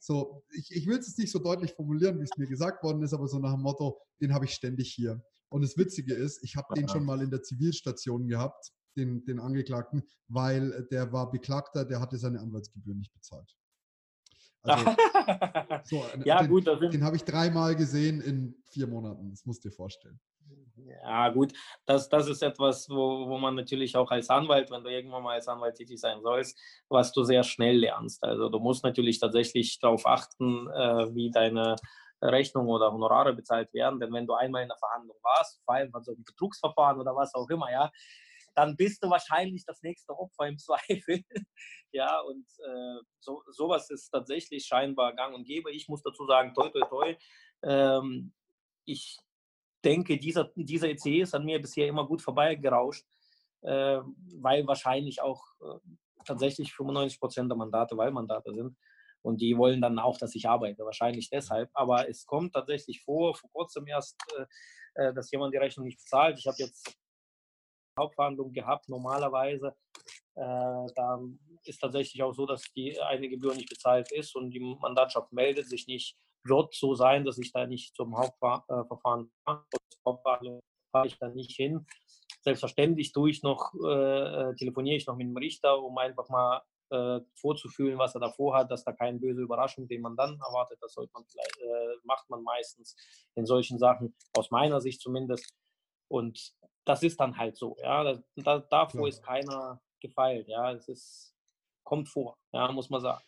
so, 0.00 0.44
ich, 0.50 0.74
ich 0.74 0.86
will 0.86 0.98
es 0.98 1.16
nicht 1.18 1.30
so 1.30 1.38
deutlich 1.38 1.74
formulieren, 1.74 2.18
wie 2.18 2.24
es 2.24 2.36
mir 2.36 2.46
gesagt 2.46 2.82
worden 2.82 3.02
ist, 3.02 3.14
aber 3.14 3.28
so 3.28 3.38
nach 3.38 3.52
dem 3.52 3.62
Motto, 3.62 4.00
den 4.20 4.34
habe 4.34 4.44
ich 4.44 4.54
ständig 4.54 4.92
hier. 4.92 5.22
Und 5.56 5.62
das 5.62 5.78
Witzige 5.78 6.12
ist, 6.12 6.44
ich 6.44 6.54
habe 6.54 6.74
den 6.74 6.86
schon 6.86 7.02
mal 7.02 7.22
in 7.22 7.30
der 7.30 7.42
Zivilstation 7.42 8.28
gehabt, 8.28 8.72
den, 8.94 9.24
den 9.24 9.40
Angeklagten, 9.40 10.06
weil 10.28 10.86
der 10.90 11.10
war 11.14 11.30
Beklagter, 11.30 11.86
der 11.86 11.98
hatte 11.98 12.18
seine 12.18 12.40
Anwaltsgebühren 12.40 12.98
nicht 12.98 13.14
bezahlt. 13.14 13.56
Also, 14.60 14.84
so, 15.84 16.04
ja, 16.26 16.42
den, 16.42 16.50
gut, 16.50 16.66
den 16.66 17.02
habe 17.02 17.16
ich 17.16 17.24
dreimal 17.24 17.74
gesehen 17.74 18.20
in 18.20 18.54
vier 18.66 18.86
Monaten, 18.86 19.30
das 19.30 19.46
musst 19.46 19.64
du 19.64 19.70
dir 19.70 19.74
vorstellen. 19.74 20.20
Ja, 21.02 21.30
gut, 21.30 21.54
das, 21.86 22.10
das 22.10 22.28
ist 22.28 22.42
etwas, 22.42 22.90
wo, 22.90 23.26
wo 23.26 23.38
man 23.38 23.54
natürlich 23.54 23.96
auch 23.96 24.10
als 24.10 24.28
Anwalt, 24.28 24.70
wenn 24.70 24.84
du 24.84 24.90
irgendwann 24.90 25.22
mal 25.22 25.36
als 25.36 25.48
Anwalt 25.48 25.76
tätig 25.76 25.98
sein 25.98 26.20
sollst, 26.20 26.58
was 26.90 27.12
du 27.12 27.24
sehr 27.24 27.44
schnell 27.44 27.78
lernst. 27.78 28.22
Also 28.22 28.50
du 28.50 28.58
musst 28.58 28.84
natürlich 28.84 29.20
tatsächlich 29.20 29.78
darauf 29.80 30.06
achten, 30.06 30.68
äh, 30.68 31.14
wie 31.14 31.30
deine 31.30 31.76
Rechnung 32.22 32.68
oder 32.68 32.92
Honorare 32.92 33.32
bezahlt 33.34 33.72
werden. 33.74 34.00
Denn 34.00 34.12
wenn 34.12 34.26
du 34.26 34.34
einmal 34.34 34.62
in 34.62 34.68
der 34.68 34.78
Verhandlung 34.78 35.16
warst, 35.22 35.62
vor 35.64 35.74
allem 35.74 35.90
bei 35.90 36.00
so 36.00 36.12
einem 36.12 36.24
Betrugsverfahren 36.24 37.00
oder 37.00 37.14
was 37.14 37.34
auch 37.34 37.48
immer, 37.50 37.70
ja, 37.70 37.90
dann 38.54 38.74
bist 38.74 39.04
du 39.04 39.10
wahrscheinlich 39.10 39.64
das 39.66 39.82
nächste 39.82 40.18
Opfer 40.18 40.48
im 40.48 40.58
Zweifel. 40.58 41.22
ja, 41.92 42.20
und 42.20 42.46
äh, 42.58 43.02
so, 43.20 43.42
sowas 43.48 43.90
ist 43.90 44.08
tatsächlich 44.08 44.64
scheinbar 44.64 45.14
gang 45.14 45.34
und 45.34 45.44
gäbe. 45.44 45.70
Ich 45.72 45.88
muss 45.88 46.02
dazu 46.02 46.26
sagen, 46.26 46.54
toi, 46.54 46.70
toi, 46.70 46.86
toi. 46.88 47.16
Ähm, 47.62 48.32
ich 48.86 49.18
denke, 49.84 50.16
dieser, 50.16 50.50
dieser 50.54 50.88
ECE 50.88 51.20
ist 51.20 51.34
an 51.34 51.44
mir 51.44 51.60
bisher 51.60 51.86
immer 51.86 52.06
gut 52.06 52.22
vorbeigerauscht, 52.22 53.04
äh, 53.62 54.00
weil 54.40 54.66
wahrscheinlich 54.66 55.20
auch 55.20 55.44
äh, 55.60 55.78
tatsächlich 56.24 56.72
95 56.72 57.20
Prozent 57.20 57.50
der 57.50 57.56
Mandate 57.56 57.96
Wahlmandate 57.96 58.52
sind. 58.54 58.76
Und 59.22 59.40
die 59.40 59.56
wollen 59.56 59.80
dann 59.80 59.98
auch, 59.98 60.18
dass 60.18 60.34
ich 60.34 60.48
arbeite, 60.48 60.84
wahrscheinlich 60.84 61.30
deshalb. 61.30 61.70
Aber 61.74 62.08
es 62.08 62.26
kommt 62.26 62.54
tatsächlich 62.54 63.02
vor, 63.02 63.34
vor 63.34 63.50
kurzem 63.50 63.86
erst, 63.86 64.16
äh, 64.94 65.08
äh 65.08 65.14
dass 65.14 65.30
jemand 65.30 65.52
die 65.52 65.58
Rechnung 65.58 65.86
nicht 65.86 65.98
bezahlt. 65.98 66.38
Ich 66.38 66.46
habe 66.46 66.56
jetzt 66.58 66.96
Hauptverhandlung 67.98 68.52
gehabt, 68.52 68.88
normalerweise. 68.88 69.74
Äh, 70.34 70.86
da 70.94 71.20
ist 71.64 71.80
tatsächlich 71.80 72.22
auch 72.22 72.34
so, 72.34 72.46
dass 72.46 72.62
die 72.74 73.00
eine 73.00 73.28
Gebühr 73.28 73.54
nicht 73.54 73.70
bezahlt 73.70 74.12
ist 74.12 74.36
und 74.36 74.50
die 74.50 74.60
Mandatschaft 74.60 75.32
meldet 75.32 75.68
sich 75.68 75.86
nicht 75.86 76.16
wird 76.48 76.74
so 76.74 76.94
sein, 76.94 77.24
dass 77.24 77.38
ich 77.38 77.52
da 77.52 77.66
nicht 77.66 77.94
zum 77.94 78.16
Hauptverfahren 78.16 79.30
fahre. 79.44 80.60
fahre 80.92 81.06
ich 81.06 81.18
da 81.18 81.28
nicht 81.28 81.56
hin. 81.56 81.86
Selbstverständlich 82.42 83.12
tue 83.12 83.30
ich 83.30 83.42
noch, 83.42 83.74
äh, 83.74 84.54
telefoniere 84.54 84.96
ich 84.96 85.06
noch 85.06 85.16
mit 85.16 85.26
dem 85.26 85.36
Richter, 85.36 85.82
um 85.82 85.98
einfach 85.98 86.28
mal 86.28 86.62
äh, 86.90 87.20
vorzufühlen, 87.34 87.98
was 87.98 88.14
er 88.14 88.20
davor 88.20 88.56
hat, 88.56 88.70
dass 88.70 88.84
da 88.84 88.92
keine 88.92 89.18
böse 89.18 89.42
Überraschung, 89.42 89.88
den 89.88 90.02
man 90.02 90.16
dann 90.16 90.38
erwartet, 90.40 90.78
das 90.80 90.94
sollte 90.94 91.12
man 91.12 91.24
äh, 91.24 91.96
macht 92.04 92.28
man 92.30 92.42
meistens 92.42 92.96
in 93.34 93.46
solchen 93.46 93.78
Sachen, 93.78 94.14
aus 94.36 94.50
meiner 94.50 94.80
Sicht 94.80 95.00
zumindest. 95.00 95.52
Und 96.08 96.54
das 96.84 97.02
ist 97.02 97.18
dann 97.20 97.36
halt 97.36 97.56
so, 97.56 97.76
ja. 97.82 98.04
Da, 98.04 98.22
da, 98.36 98.58
davor 98.58 99.02
ja. 99.02 99.08
ist 99.08 99.22
keiner 99.22 99.80
gefeilt, 100.00 100.48
ja. 100.48 100.72
Es 100.72 100.88
ist, 100.88 101.34
kommt 101.84 102.08
vor, 102.08 102.36
ja, 102.52 102.70
muss 102.72 102.90
man 102.90 103.00
sagen. 103.00 103.24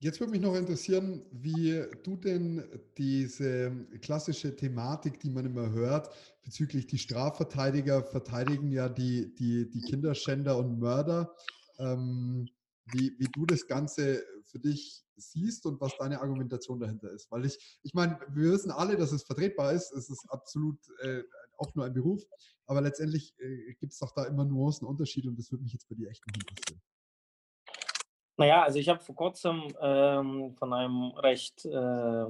Jetzt 0.00 0.20
würde 0.20 0.32
mich 0.32 0.42
noch 0.42 0.54
interessieren, 0.54 1.24
wie 1.30 1.82
du 2.02 2.16
denn 2.16 2.62
diese 2.98 3.72
klassische 4.02 4.54
Thematik, 4.54 5.18
die 5.20 5.30
man 5.30 5.46
immer 5.46 5.70
hört, 5.70 6.10
bezüglich 6.42 6.86
die 6.86 6.98
Strafverteidiger 6.98 8.02
verteidigen 8.02 8.70
ja 8.70 8.90
die, 8.90 9.34
die, 9.34 9.70
die 9.70 9.80
Kinderschänder 9.80 10.58
und 10.58 10.78
Mörder, 10.78 11.34
ähm, 11.78 12.48
wie, 12.86 13.14
wie 13.18 13.28
du 13.32 13.46
das 13.46 13.66
Ganze 13.66 14.24
für 14.44 14.58
dich 14.58 15.02
siehst 15.16 15.64
und 15.66 15.80
was 15.80 15.96
deine 15.98 16.20
Argumentation 16.20 16.80
dahinter 16.80 17.10
ist. 17.10 17.30
Weil 17.30 17.46
ich, 17.46 17.78
ich 17.82 17.94
meine, 17.94 18.18
wir 18.28 18.52
wissen 18.52 18.70
alle, 18.70 18.96
dass 18.96 19.12
es 19.12 19.24
vertretbar 19.24 19.72
ist, 19.72 19.92
es 19.92 20.10
ist 20.10 20.26
absolut 20.28 20.78
äh, 21.02 21.22
auch 21.58 21.74
nur 21.74 21.84
ein 21.84 21.94
Beruf, 21.94 22.22
aber 22.66 22.80
letztendlich 22.80 23.34
äh, 23.38 23.74
gibt 23.74 23.92
es 23.92 23.98
doch 23.98 24.12
da 24.12 24.24
immer 24.24 24.44
Nuancen, 24.44 24.86
Unterschiede 24.86 25.28
und 25.28 25.38
das 25.38 25.50
würde 25.50 25.64
mich 25.64 25.72
jetzt 25.72 25.88
bei 25.88 25.94
dir 25.94 26.10
echt 26.10 26.22
noch 26.26 26.34
interessieren. 26.34 26.82
Naja, 28.36 28.64
also 28.64 28.78
ich 28.78 28.88
habe 28.88 29.00
vor 29.00 29.14
kurzem 29.14 29.72
ähm, 29.80 30.54
von 30.56 30.72
einem 30.72 31.12
recht, 31.12 31.64
äh, 31.64 32.26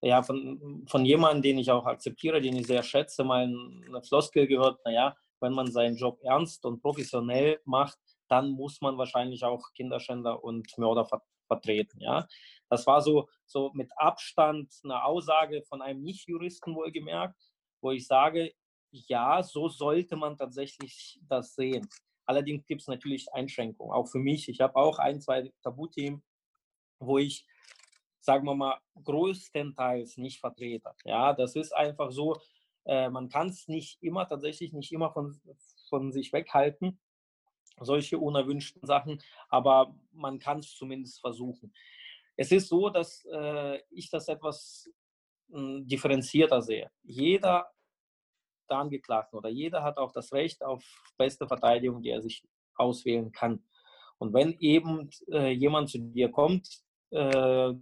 ja, 0.00 0.22
von, 0.22 0.84
von 0.86 1.04
jemandem, 1.04 1.42
den 1.42 1.58
ich 1.58 1.70
auch 1.70 1.84
akzeptiere, 1.84 2.40
den 2.40 2.56
ich 2.56 2.66
sehr 2.66 2.82
schätze, 2.82 3.22
mal 3.22 3.44
eine 3.44 4.02
Floskel 4.02 4.46
gehört, 4.46 4.82
naja, 4.84 5.14
wenn 5.40 5.52
man 5.52 5.70
seinen 5.70 5.96
Job 5.96 6.20
ernst 6.22 6.64
und 6.64 6.80
professionell 6.80 7.60
macht, 7.66 7.98
dann 8.28 8.50
muss 8.50 8.80
man 8.80 8.98
wahrscheinlich 8.98 9.44
auch 9.44 9.72
Kinderschänder 9.74 10.42
und 10.42 10.76
Mörder 10.78 11.04
ver 11.04 11.22
vertreten. 11.46 12.00
Ja? 12.00 12.26
Das 12.68 12.86
war 12.86 13.02
so, 13.02 13.28
so 13.44 13.70
mit 13.74 13.90
Abstand 13.96 14.72
eine 14.82 15.04
Aussage 15.04 15.62
von 15.62 15.82
einem 15.82 16.02
Nicht-Juristen 16.02 16.74
wohlgemerkt, 16.74 17.38
wo 17.80 17.90
ich 17.90 18.06
sage, 18.06 18.52
ja, 18.90 19.42
so 19.42 19.68
sollte 19.68 20.16
man 20.16 20.36
tatsächlich 20.36 21.20
das 21.28 21.54
sehen. 21.54 21.88
Allerdings 22.26 22.66
gibt 22.66 22.80
es 22.80 22.88
natürlich 22.88 23.32
Einschränkungen, 23.32 23.92
auch 23.92 24.08
für 24.08 24.18
mich. 24.18 24.48
Ich 24.48 24.60
habe 24.60 24.76
auch 24.76 24.98
ein, 24.98 25.20
zwei 25.20 25.52
Tabuthemen, 25.62 26.22
wo 26.98 27.18
ich, 27.18 27.46
sagen 28.20 28.46
wir 28.46 28.54
mal, 28.54 28.80
größtenteils 29.02 30.16
nicht 30.16 30.40
vertrete. 30.40 30.90
Ja, 31.04 31.34
das 31.34 31.56
ist 31.56 31.74
einfach 31.74 32.10
so, 32.10 32.38
äh, 32.86 33.10
man 33.10 33.28
kann 33.28 33.48
es 33.48 33.68
nicht 33.68 34.02
immer, 34.02 34.26
tatsächlich 34.26 34.72
nicht 34.72 34.92
immer 34.92 35.12
von, 35.12 35.38
von 35.88 36.12
sich 36.12 36.32
weghalten, 36.32 36.98
solche 37.80 38.18
unerwünschten 38.18 38.86
Sachen, 38.86 39.22
aber 39.48 39.94
man 40.12 40.38
kann 40.38 40.58
es 40.58 40.74
zumindest 40.76 41.20
versuchen. 41.20 41.72
Es 42.36 42.50
ist 42.52 42.68
so, 42.68 42.90
dass 42.90 43.24
äh, 43.32 43.80
ich 43.90 44.10
das 44.10 44.28
etwas 44.28 44.90
mh, 45.48 45.58
hm, 45.58 45.86
differenzierter 45.86 46.62
sehe. 46.62 46.90
Jeder 47.02 47.70
der 48.70 48.78
Angeklagten 48.78 49.38
oder 49.38 49.48
jeder 49.50 49.82
hat 49.82 49.98
auch 49.98 50.12
das 50.12 50.32
Recht 50.32 50.64
auf 50.64 50.82
beste 51.18 51.46
Verteidigung, 51.46 52.02
die 52.02 52.10
er 52.10 52.22
sich 52.22 52.42
auswählen 52.76 53.30
kann. 53.30 53.62
Und 54.18 54.32
wenn 54.32 54.56
eben 54.58 55.10
äh, 55.30 55.50
jemand 55.50 55.90
zu 55.90 55.98
dir 55.98 56.30
kommt, 56.30 56.68
äh, 57.10 57.74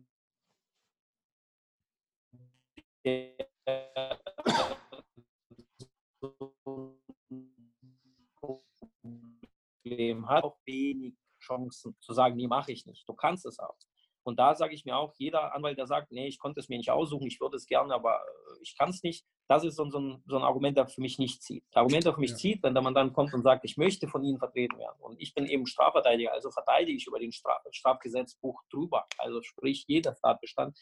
Problem 9.83 10.29
hat, 10.29 10.45
auch 10.45 10.59
wenig 10.64 11.14
Chancen 11.40 11.97
zu 12.01 12.12
sagen, 12.12 12.37
nee, 12.37 12.47
mache 12.47 12.73
ich 12.73 12.87
nicht. 12.87 13.09
Du 13.09 13.14
kannst 13.14 13.45
es 13.47 13.59
auch. 13.59 13.77
Und 14.25 14.38
da 14.38 14.55
sage 14.55 14.75
ich 14.75 14.85
mir 14.85 14.97
auch, 14.97 15.12
jeder 15.18 15.55
Anwalt, 15.55 15.79
der 15.79 15.87
sagt, 15.87 16.12
nee, 16.12 16.29
ich 16.29 16.38
konnte 16.38 16.61
es 16.61 16.68
mir 16.68 16.79
nicht 16.79 16.90
aussuchen, 16.90 17.27
ich 17.27 17.40
würde 17.40 17.57
es 17.57 17.66
gerne, 17.66 17.92
aber 17.92 18.21
äh, 18.21 18.62
ich 18.62 18.77
kann 18.79 18.90
es 18.90 19.03
nicht, 19.03 19.25
das 19.49 19.64
ist 19.64 19.77
so, 19.77 19.88
so, 19.90 19.99
ein, 19.99 20.23
so 20.27 20.37
ein 20.37 20.45
Argument, 20.45 20.77
der 20.77 20.87
für 20.87 21.01
mich 21.01 21.18
nicht 21.18 21.42
zieht. 21.42 21.64
Das 21.73 21.81
Argument, 21.81 22.05
der 22.05 22.14
für 22.14 22.21
mich 22.21 22.31
ja. 22.31 22.37
zieht, 22.37 22.62
wenn 22.62 22.75
der 22.75 22.83
Mann 22.83 23.12
kommt 23.12 23.35
und 23.35 23.42
sagt, 23.42 23.64
ich 23.64 23.77
möchte 23.77 24.07
von 24.09 24.23
Ihnen 24.23 24.38
vertreten 24.38 24.79
werden. 24.79 24.97
Und 25.01 25.21
ich 25.21 25.35
bin 25.35 25.47
eben 25.47 25.66
Strafverteidiger, 25.66 26.33
also 26.33 26.51
verteidige 26.51 26.97
ich 26.97 27.07
über 27.07 27.18
den 27.18 27.33
Straf 27.33 27.62
Strafgesetzbuch 27.71 28.62
drüber, 28.71 29.07
also 29.18 29.42
sprich 29.42 29.85
jeder 29.88 30.14
Tatbestand, 30.14 30.79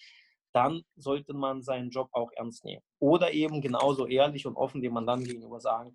dann 0.52 0.82
sollte 0.96 1.32
man 1.32 1.62
seinen 1.62 1.90
Job 1.90 2.08
auch 2.12 2.30
ernst 2.36 2.64
nehmen. 2.64 2.82
Oder 2.98 3.32
eben 3.32 3.62
genauso 3.62 4.06
ehrlich 4.06 4.46
und 4.46 4.56
offen 4.56 4.82
dem 4.82 4.92
Mandanten 4.92 5.26
gegenüber 5.26 5.60
sagen, 5.60 5.94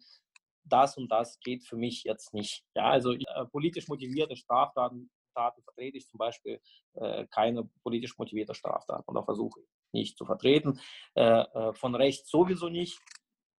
das 0.66 0.98
und 0.98 1.12
das 1.12 1.40
geht 1.40 1.64
für 1.64 1.78
mich 1.78 2.04
jetzt 2.04 2.34
nicht. 2.34 2.64
Ja, 2.76 2.90
also 2.90 3.14
äh, 3.14 3.46
politisch 3.52 3.88
motivierte 3.88 4.36
Straftaten 4.36 5.10
Straftaten 5.36 5.64
vertrete 5.64 5.98
ich 5.98 6.08
zum 6.08 6.18
Beispiel 6.18 6.62
äh, 6.94 7.26
keine 7.28 7.70
politisch 7.84 8.18
motivierte 8.18 8.56
Straftat 8.56 9.04
oder 9.08 9.24
versuche 9.24 9.60
ich 9.62 9.68
nicht 9.92 10.18
zu 10.18 10.26
vertreten. 10.26 10.80
Äh, 11.16 11.42
äh, 11.42 11.74
von 11.74 11.96
rechts 11.96 12.30
sowieso 12.30 12.70
nicht, 12.70 13.00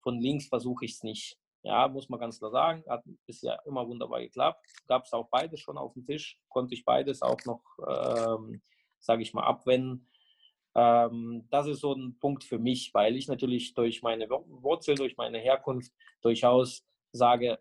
von 0.03 0.20
links 0.20 0.49
versuche 0.49 0.87
ich 0.87 0.93
es 0.93 1.03
nicht. 1.03 1.39
Ja, 1.62 1.89
muss 1.89 2.09
man 2.09 2.20
ganz 2.20 2.39
klar 2.39 2.51
sagen, 2.51 2.85
hat 2.89 3.03
bisher 3.26 3.61
immer 3.66 3.87
wunderbar 3.87 4.20
geklappt. 4.20 4.64
Gab 4.87 5.05
es 5.05 5.12
auch 5.12 5.28
beides 5.28 5.61
schon 5.61 5.76
auf 5.76 5.95
dem 5.95 6.07
Tisch, 6.07 6.39
konnte 6.49 6.74
ich 6.74 6.85
beides 6.85 7.22
auch 7.22 7.41
noch, 7.45 7.62
ähm, 7.89 8.62
sage 9.01 9.22
ich 9.22 9.35
mal, 9.35 9.43
abwenden. 9.43 10.09
Ähm, 10.76 11.47
das 11.51 11.66
ist 11.66 11.81
so 11.81 11.93
ein 11.93 12.18
Punkt 12.20 12.45
für 12.45 12.59
mich, 12.59 12.95
weil 12.95 13.16
ich 13.16 13.26
natürlich 13.26 13.74
durch 13.74 14.03
meine 14.03 14.28
Wurzel, 14.31 14.95
durch 14.95 15.16
meine 15.16 15.39
Herkunft 15.39 15.93
durchaus 16.22 16.87
sage, 17.17 17.59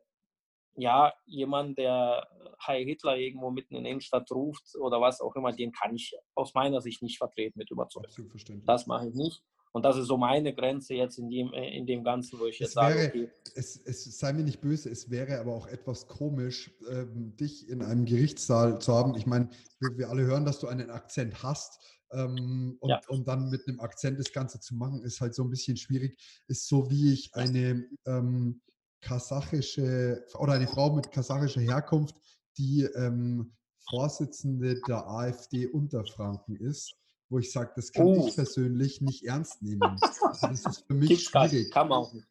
ja, 0.75 1.13
jemand, 1.25 1.77
der 1.77 2.27
Heil 2.65 2.85
Hitler 2.85 3.17
irgendwo 3.17 3.49
mitten 3.51 3.75
in 3.75 3.83
der 3.83 3.91
Innenstadt 3.91 4.29
ruft 4.31 4.75
oder 4.79 4.99
was 5.01 5.21
auch 5.21 5.35
immer, 5.35 5.53
den 5.53 5.71
kann 5.71 5.95
ich 5.95 6.15
aus 6.35 6.53
meiner 6.53 6.81
Sicht 6.81 7.01
nicht 7.01 7.17
vertreten 7.17 7.59
mit 7.59 7.71
Überzeugung. 7.71 8.31
Das 8.65 8.87
mache 8.87 9.07
ich 9.07 9.15
nicht. 9.15 9.43
Und 9.75 9.83
das 9.83 9.97
ist 9.97 10.07
so 10.07 10.15
meine 10.15 10.55
Grenze 10.55 10.93
jetzt 10.93 11.19
in 11.19 11.29
dem, 11.29 11.51
äh, 11.51 11.77
in 11.77 11.85
dem 11.85 12.05
Ganzen, 12.05 12.39
wo 12.39 12.45
ich 12.45 12.59
jetzt 12.59 12.69
es 12.69 12.75
wäre, 12.77 12.93
sage, 12.93 13.07
okay. 13.09 13.29
Es, 13.55 13.75
es 13.75 14.17
sei 14.17 14.31
mir 14.31 14.43
nicht 14.43 14.61
böse, 14.61 14.89
es 14.89 15.09
wäre 15.09 15.37
aber 15.37 15.53
auch 15.53 15.67
etwas 15.67 16.07
komisch, 16.07 16.73
ähm, 16.89 17.35
dich 17.35 17.67
in 17.67 17.81
einem 17.81 18.05
Gerichtssaal 18.05 18.79
zu 18.79 18.93
haben. 18.93 19.15
Ich 19.15 19.25
meine, 19.25 19.49
wir, 19.81 19.97
wir, 19.97 20.09
alle 20.09 20.23
hören, 20.23 20.45
dass 20.45 20.59
du 20.59 20.67
einen 20.67 20.89
Akzent 20.89 21.43
hast. 21.43 21.81
Ähm, 22.13 22.77
und, 22.79 22.89
ja. 22.89 23.01
und, 23.09 23.27
dann 23.27 23.49
mit 23.49 23.67
einem 23.67 23.81
Akzent 23.81 24.17
das 24.17 24.31
Ganze 24.31 24.61
zu 24.61 24.75
machen, 24.75 25.03
ist 25.03 25.19
halt 25.19 25.35
so 25.35 25.43
ein 25.43 25.49
bisschen 25.49 25.75
schwierig. 25.75 26.17
Ist 26.47 26.69
so, 26.69 26.89
wie 26.89 27.11
ich 27.11 27.35
eine 27.35 27.85
ähm, 28.05 28.61
kasachische 29.05 30.25
oder 30.39 30.53
eine 30.53 30.67
Frau 30.67 30.93
mit 30.93 31.11
kasachischer 31.11 31.61
Herkunft, 31.61 32.15
die 32.57 32.83
ähm, 32.95 33.53
Vorsitzende 33.89 34.81
der 34.87 35.07
AfD 35.07 35.67
Unterfranken 35.67 36.55
ist 36.55 36.95
wo 37.29 37.39
ich 37.39 37.51
sage, 37.51 37.71
das 37.75 37.91
kann 37.91 38.05
oh. 38.05 38.27
ich 38.27 38.35
persönlich 38.35 39.01
nicht 39.01 39.23
ernst 39.25 39.61
nehmen. 39.61 39.81
Also 39.81 40.47
das 40.47 40.65
ist 40.65 40.85
für 40.87 40.93
mich 40.93 41.09
Gibt's 41.09 41.25
schwierig. 41.25 41.71
Kann 41.71 41.89
man 41.89 41.99
auch 41.99 42.13
nicht. 42.13 42.27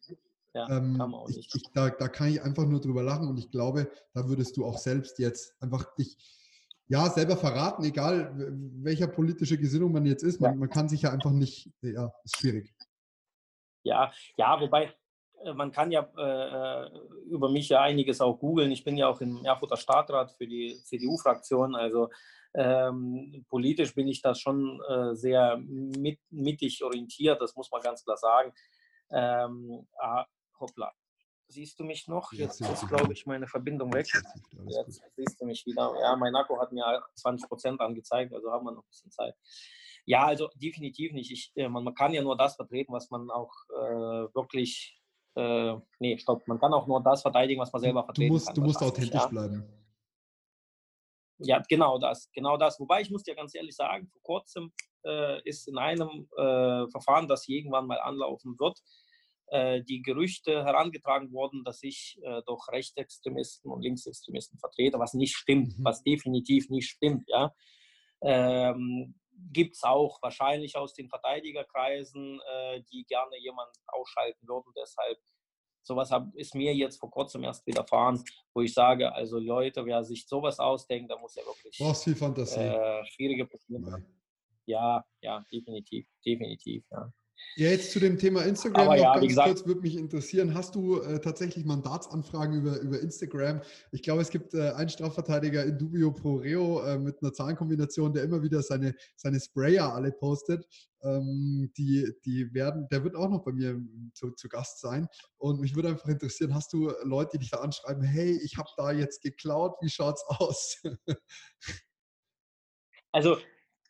Ja, 0.53 0.69
ähm, 0.69 0.97
kann 0.97 1.11
man 1.11 1.13
auch 1.15 1.27
nicht. 1.27 1.53
Ich, 1.53 1.63
ich, 1.63 1.71
da, 1.73 1.89
da 1.89 2.07
kann 2.07 2.29
ich 2.29 2.41
einfach 2.41 2.65
nur 2.65 2.79
drüber 2.79 3.03
lachen 3.03 3.27
und 3.27 3.37
ich 3.37 3.51
glaube, 3.51 3.91
da 4.13 4.27
würdest 4.27 4.55
du 4.57 4.65
auch 4.65 4.77
selbst 4.77 5.19
jetzt 5.19 5.53
einfach 5.61 5.93
dich 5.95 6.17
ja, 6.87 7.09
selber 7.09 7.35
verraten, 7.35 7.83
egal 7.83 8.31
welcher 8.83 9.07
politische 9.07 9.57
Gesinnung 9.57 9.91
man 9.91 10.05
jetzt 10.05 10.23
ist. 10.23 10.39
Man, 10.39 10.51
ja. 10.51 10.57
man 10.57 10.69
kann 10.69 10.87
sich 10.87 11.01
ja 11.01 11.11
einfach 11.11 11.31
nicht, 11.31 11.71
ja, 11.81 12.13
ist 12.23 12.37
schwierig. 12.37 12.73
Ja, 13.83 14.11
ja, 14.37 14.59
wobei, 14.61 14.93
man 15.53 15.71
kann 15.71 15.91
ja 15.91 16.07
äh, 16.17 16.85
äh, 16.85 16.99
über 17.27 17.49
mich 17.49 17.69
ja 17.69 17.81
einiges 17.81 18.21
auch 18.21 18.37
googeln. 18.39 18.71
Ich 18.71 18.83
bin 18.83 18.97
ja 18.97 19.07
auch 19.07 19.21
im 19.21 19.43
Erfurter 19.45 19.77
Stadtrat 19.77 20.31
für 20.31 20.47
die 20.47 20.75
CDU-Fraktion. 20.83 21.75
Also 21.75 22.09
ähm, 22.53 23.45
politisch 23.49 23.93
bin 23.93 24.07
ich 24.07 24.21
da 24.21 24.33
schon 24.33 24.81
äh, 24.87 25.13
sehr 25.13 25.57
mit, 25.57 26.19
mittig 26.29 26.83
orientiert, 26.83 27.41
das 27.41 27.55
muss 27.55 27.69
man 27.69 27.81
ganz 27.81 28.03
klar 28.03 28.17
sagen. 28.17 28.53
Ähm, 29.11 29.87
ah, 29.99 30.25
hoppla. 30.59 30.91
Siehst 31.47 31.79
du 31.79 31.83
mich 31.83 32.07
noch? 32.07 32.33
Jetzt 32.33 32.61
ist, 32.61 32.87
glaube 32.87 33.13
ich, 33.13 33.25
meine 33.25 33.47
Verbindung 33.47 33.93
weg. 33.93 34.07
Jetzt 34.67 35.03
siehst 35.15 35.39
du 35.39 35.45
mich 35.45 35.65
wieder. 35.65 35.93
Ja, 36.01 36.15
mein 36.15 36.35
Akku 36.35 36.59
hat 36.59 36.71
mir 36.71 37.03
20 37.15 37.47
Prozent 37.47 37.81
angezeigt, 37.81 38.33
also 38.33 38.51
haben 38.51 38.65
wir 38.65 38.71
noch 38.71 38.83
ein 38.83 38.89
bisschen 38.89 39.11
Zeit. 39.11 39.35
Ja, 40.05 40.25
also 40.25 40.49
definitiv 40.55 41.11
nicht. 41.11 41.31
Ich, 41.31 41.51
äh, 41.55 41.67
man, 41.67 41.83
man, 41.83 41.93
kann 41.93 42.13
ja 42.13 42.21
nur 42.21 42.37
das 42.37 42.55
vertreten, 42.55 42.93
was 42.93 43.09
man 43.09 43.29
auch 43.29 43.51
äh, 43.69 44.33
wirklich. 44.33 44.99
Äh, 45.35 45.75
nee, 45.99 46.17
stopp. 46.17 46.47
Man 46.47 46.59
kann 46.59 46.73
auch 46.73 46.87
nur 46.87 47.01
das 47.03 47.21
verteidigen, 47.21 47.61
was 47.61 47.71
man 47.71 47.81
selber 47.81 48.03
vertreten 48.03 48.29
du 48.29 48.33
musst, 48.33 48.47
kann. 48.47 48.55
Du 48.55 48.61
musst 48.61 48.81
authentisch 48.81 49.21
ja. 49.21 49.27
bleiben. 49.27 49.63
Ja, 51.39 51.61
genau 51.67 51.97
das, 51.99 52.31
genau 52.31 52.55
das. 52.55 52.79
Wobei 52.79 53.01
ich 53.01 53.11
muss 53.11 53.23
dir 53.23 53.35
ganz 53.35 53.53
ehrlich 53.55 53.75
sagen, 53.75 54.07
vor 54.07 54.21
kurzem 54.21 54.71
äh, 55.05 55.41
ist 55.43 55.67
in 55.67 55.77
einem 55.77 56.29
äh, 56.37 56.87
Verfahren, 56.89 57.27
das 57.27 57.47
irgendwann 57.49 57.87
mal 57.87 57.99
anlaufen 57.99 58.55
wird, 58.57 58.79
äh, 59.47 59.83
die 59.83 60.01
Gerüchte 60.01 60.63
herangetragen 60.63 61.33
worden, 61.33 61.63
dass 61.65 61.83
ich 61.83 62.17
äh, 62.23 62.41
doch 62.45 62.69
Rechtsextremisten 62.69 63.69
und 63.69 63.81
Linksextremisten 63.81 64.57
vertrete, 64.59 64.97
was 64.97 65.13
nicht 65.13 65.35
stimmt, 65.35 65.77
mhm. 65.77 65.83
was 65.83 66.03
definitiv 66.03 66.69
nicht 66.69 66.89
stimmt. 66.89 67.25
Ja. 67.27 67.53
Ähm, 68.21 69.19
Gibt 69.51 69.75
es 69.75 69.83
auch 69.83 70.21
wahrscheinlich 70.21 70.75
aus 70.77 70.93
den 70.93 71.09
Verteidigerkreisen, 71.09 72.39
äh, 72.39 72.81
die 72.91 73.05
gerne 73.05 73.37
jemanden 73.39 73.79
ausschalten 73.87 74.47
würden. 74.47 74.71
Deshalb 74.75 75.19
Sowas 75.87 76.09
hab, 76.09 76.33
ist 76.33 76.55
mir 76.55 76.73
jetzt 76.73 76.99
vor 76.99 77.11
kurzem 77.11 77.43
erst 77.43 77.65
widerfahren, 77.67 78.23
wo 78.55 78.61
ich 78.61 78.73
sage, 78.73 79.13
also 79.13 79.37
Leute, 79.37 79.85
wer 79.85 80.03
sich 80.03 80.27
sowas 80.27 80.57
ausdenkt, 80.57 81.11
da 81.11 81.19
muss 81.19 81.37
er 81.37 81.45
wirklich 81.45 81.77
Brauchst 81.77 82.05
viel 82.05 82.15
Fantasie. 82.15 82.59
Äh, 82.59 83.05
schwierige 83.05 83.45
Probleme. 83.45 84.03
Ja, 84.65 85.05
ja, 85.21 85.45
definitiv, 85.51 86.07
definitiv, 86.25 86.83
ja. 86.89 87.13
Ja, 87.57 87.69
jetzt 87.69 87.91
zu 87.91 87.99
dem 88.01 88.17
Thema 88.17 88.43
Instagram 88.43 88.87
Aber 88.87 88.95
noch 88.97 89.01
ja, 89.01 89.13
ganz 89.13 89.27
gesagt, 89.27 89.47
kurz, 89.47 89.65
würde 89.65 89.79
mich 89.79 89.95
interessieren. 89.95 90.53
Hast 90.53 90.75
du 90.75 90.99
äh, 91.01 91.21
tatsächlich 91.21 91.63
Mandatsanfragen 91.63 92.59
über, 92.59 92.79
über 92.81 92.99
Instagram? 92.99 93.61
Ich 93.91 94.03
glaube, 94.03 94.21
es 94.21 94.29
gibt 94.29 94.53
äh, 94.53 94.71
einen 94.71 94.89
Strafverteidiger 94.89 95.63
in 95.63 95.77
Dubio 95.77 96.11
Pro 96.11 96.35
Reo 96.35 96.81
äh, 96.83 96.97
mit 96.97 97.21
einer 97.21 97.31
Zahlenkombination, 97.31 98.11
der 98.11 98.23
immer 98.23 98.43
wieder 98.43 98.61
seine, 98.61 98.93
seine 99.15 99.39
Sprayer 99.39 99.93
alle 99.93 100.11
postet. 100.11 100.65
Ähm, 101.01 101.71
die, 101.77 102.11
die 102.25 102.53
werden, 102.53 102.87
der 102.91 103.05
wird 103.05 103.15
auch 103.15 103.29
noch 103.29 103.43
bei 103.43 103.53
mir 103.53 103.79
zu, 104.13 104.31
zu 104.31 104.49
Gast 104.49 104.81
sein. 104.81 105.07
Und 105.37 105.61
mich 105.61 105.75
würde 105.75 105.89
einfach 105.89 106.09
interessieren, 106.09 106.53
hast 106.53 106.73
du 106.73 106.91
Leute, 107.03 107.31
die 107.33 107.39
dich 107.39 107.51
da 107.51 107.59
anschreiben, 107.59 108.03
hey, 108.03 108.37
ich 108.43 108.57
habe 108.57 108.69
da 108.75 108.91
jetzt 108.91 109.21
geklaut, 109.21 109.75
wie 109.81 109.89
schaut's 109.89 110.25
aus? 110.27 110.81
also 113.13 113.37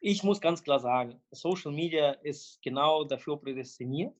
ich 0.06 0.22
muss 0.22 0.39
ganz 0.39 0.62
klar 0.62 0.80
sagen, 0.80 1.20
Social 1.32 1.72
Media 1.72 2.12
ist 2.12 2.62
genau 2.62 3.06
dafür 3.06 3.38
prädestiniert, 3.41 4.16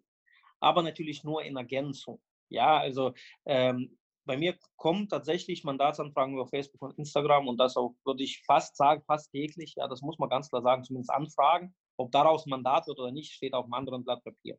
aber 0.60 0.82
natürlich 0.82 1.24
nur 1.24 1.44
in 1.44 1.56
Ergänzung. 1.58 2.20
Ja, 2.50 2.80
also 2.80 3.14
ähm, 3.46 3.96
bei 4.26 4.36
mir 4.36 4.58
kommen 4.78 5.08
tatsächlich 5.08 5.64
Mandatsanfragen 5.64 6.34
über 6.34 6.48
Facebook 6.48 6.82
und 6.82 6.98
Instagram 6.98 7.48
und 7.48 7.58
das 7.58 7.78
auch, 7.78 7.94
würde 8.04 8.24
ich 8.24 8.42
fast 8.48 8.76
sagen, 8.76 9.04
fast 9.06 9.32
täglich. 9.32 9.76
Ja, 9.78 9.88
das 9.88 10.02
muss 10.02 10.18
man 10.18 10.30
ganz 10.30 10.50
klar 10.50 10.64
sagen, 10.64 10.84
zumindest 10.84 11.12
Anfragen. 11.12 11.76
Ob 11.98 12.12
daraus 12.12 12.48
ein 12.48 12.50
Mandat 12.50 12.88
wird 12.88 12.98
oder 12.98 13.12
nicht, 13.12 13.34
steht 13.34 13.54
auf 13.54 13.66
einem 13.66 13.76
anderen 13.76 14.04
Blatt 14.04 14.24
Papier. 14.24 14.58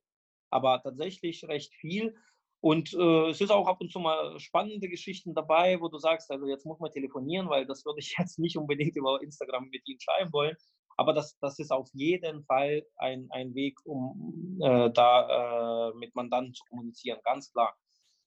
Aber 0.51 0.81
tatsächlich 0.81 1.43
recht 1.49 1.75
viel. 1.75 2.15
Und 2.61 2.95
äh, 2.95 3.31
es 3.31 3.41
ist 3.41 3.51
auch 3.51 3.67
ab 3.67 3.81
und 3.81 3.91
zu 3.91 3.99
mal 3.99 4.39
spannende 4.39 4.89
Geschichten 4.89 5.35
dabei, 5.35 5.81
wo 5.81 5.89
du 5.89 5.99
sagst, 5.99 6.31
also 6.31 6.47
jetzt 6.47 6.67
muss 6.67 6.79
man 6.79 6.93
telefonieren, 6.93 7.49
weil 7.49 7.67
das 7.67 7.85
würde 7.85 7.99
ich 7.99 8.15
jetzt 8.19 8.39
nicht 8.39 8.57
unbedingt 8.57 8.95
über 8.95 9.21
Instagram 9.21 9.69
mit 9.71 9.89
Ihnen 9.89 10.01
schreiben 10.01 10.33
wollen. 10.33 10.57
Aber 10.97 11.13
das, 11.13 11.39
das 11.41 11.59
ist 11.59 11.71
auf 11.71 11.89
jeden 11.93 12.45
Fall 12.45 12.83
ein, 12.97 13.29
ein 13.31 13.55
Weg, 13.55 13.79
um 13.85 14.59
äh, 14.63 14.91
da 14.91 15.91
äh, 15.91 15.95
mit 15.97 16.15
Mandanten 16.15 16.55
zu 16.55 16.65
kommunizieren, 16.69 17.21
ganz 17.25 17.53
klar. 17.53 17.77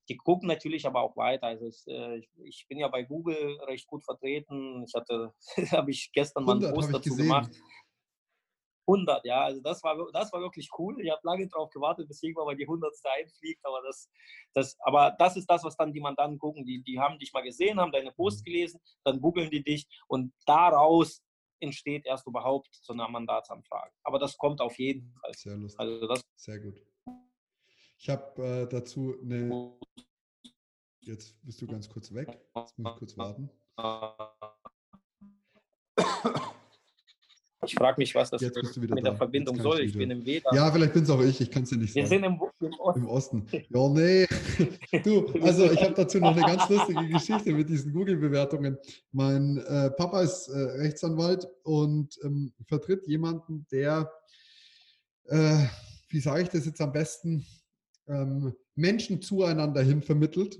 Die 0.07 0.17
gucken 0.17 0.47
natürlich 0.47 0.87
aber 0.87 1.01
auch 1.01 1.15
weiter. 1.17 1.47
Also 1.47 1.67
es, 1.67 1.85
äh, 1.87 2.17
ich, 2.17 2.29
ich, 2.43 2.65
bin 2.67 2.79
ja 2.79 2.87
bei 2.87 3.03
Google 3.03 3.59
recht 3.67 3.87
gut 3.87 4.03
vertreten. 4.03 4.83
Ich 4.87 4.93
hatte, 4.95 5.33
habe 5.71 5.91
ich 5.91 6.11
gestern 6.13 6.45
mal 6.45 6.57
einen 6.57 6.73
Post 6.73 6.93
dazu 6.93 7.15
gemacht. 7.15 7.51
100, 8.89 9.23
ja, 9.23 9.43
also 9.43 9.61
das 9.61 9.83
war, 9.83 9.95
das 10.11 10.33
war 10.33 10.41
wirklich 10.41 10.69
cool. 10.77 10.99
Ich 11.01 11.11
habe 11.11 11.21
lange 11.23 11.47
darauf 11.47 11.69
gewartet, 11.69 12.07
bis 12.07 12.23
irgendwann 12.23 12.45
mal 12.45 12.55
die 12.55 12.63
100. 12.63 12.91
einfliegt, 13.19 13.63
aber 13.63 13.81
das, 13.85 14.09
das, 14.53 14.77
aber 14.79 15.15
das 15.17 15.37
ist 15.37 15.45
das, 15.45 15.63
was 15.63 15.77
dann 15.77 15.93
die 15.93 16.01
Mandanten 16.01 16.39
gucken. 16.39 16.65
Die, 16.65 16.81
die 16.81 16.99
haben 16.99 17.19
dich 17.19 17.31
mal 17.31 17.43
gesehen, 17.43 17.79
haben 17.79 17.91
deine 17.91 18.11
Post 18.11 18.43
gelesen, 18.43 18.81
dann 19.03 19.21
googeln 19.21 19.51
die 19.51 19.63
dich 19.63 19.87
und 20.07 20.33
daraus 20.45 21.21
entsteht 21.61 22.05
erst 22.05 22.27
überhaupt 22.27 22.69
so 22.73 22.93
eine 22.93 23.07
Mandatsanfrage. 23.07 23.93
Aber 24.03 24.19
das 24.19 24.37
kommt 24.37 24.61
auf 24.61 24.77
jeden 24.79 25.11
Fall. 25.13 25.33
Sehr 25.33 25.55
lustig. 25.55 25.79
Also 25.79 26.07
das 26.07 26.21
Sehr 26.35 26.59
gut. 26.59 26.81
Ich 27.97 28.09
habe 28.09 28.43
äh, 28.43 28.67
dazu 28.67 29.15
eine. 29.21 29.77
Jetzt 31.01 31.37
bist 31.43 31.61
du 31.61 31.67
ganz 31.67 31.89
kurz 31.89 32.13
weg. 32.13 32.27
Jetzt 32.55 32.77
muss 32.77 32.93
ich 32.93 32.99
kurz 32.99 33.17
warten. 33.17 33.49
Ich 37.69 37.75
frage 37.75 37.99
mich, 37.99 38.15
was 38.15 38.31
das 38.31 38.41
mit 38.41 38.89
da. 38.89 38.95
der 38.95 39.15
Verbindung 39.15 39.61
soll. 39.61 39.81
Ich 39.81 39.95
bin 39.95 40.09
im 40.09 40.25
Weg. 40.25 40.43
Ja, 40.51 40.71
vielleicht 40.71 40.93
bin 40.93 41.03
es 41.03 41.09
auch 41.09 41.21
ich. 41.21 41.39
Ich 41.39 41.51
kann 41.51 41.63
es 41.63 41.69
dir 41.69 41.77
nicht 41.77 41.93
sagen. 41.93 42.03
Wir 42.03 42.07
sind 42.07 42.23
im, 42.23 42.41
im, 42.61 42.73
Osten. 42.79 42.99
Im 42.99 43.07
Osten. 43.07 43.47
Ja, 43.51 43.89
nee. 43.89 44.27
Du, 45.03 45.27
also 45.41 45.71
ich 45.71 45.81
habe 45.83 45.93
dazu 45.93 46.19
noch 46.19 46.35
eine 46.35 46.41
ganz 46.41 46.67
lustige 46.67 47.07
Geschichte 47.07 47.53
mit 47.53 47.69
diesen 47.69 47.93
Google-Bewertungen. 47.93 48.77
Mein 49.11 49.57
äh, 49.57 49.91
Papa 49.91 50.21
ist 50.21 50.47
äh, 50.47 50.57
Rechtsanwalt 50.57 51.47
und 51.63 52.17
ähm, 52.23 52.51
vertritt 52.65 53.07
jemanden, 53.07 53.67
der, 53.71 54.11
äh, 55.27 55.65
wie 56.09 56.19
sage 56.19 56.41
ich 56.41 56.49
das 56.49 56.65
jetzt 56.65 56.81
am 56.81 56.91
besten, 56.91 57.45
ähm, 58.07 58.53
Menschen 58.75 59.21
zueinander 59.21 59.83
hin 59.83 60.01
vermittelt 60.01 60.59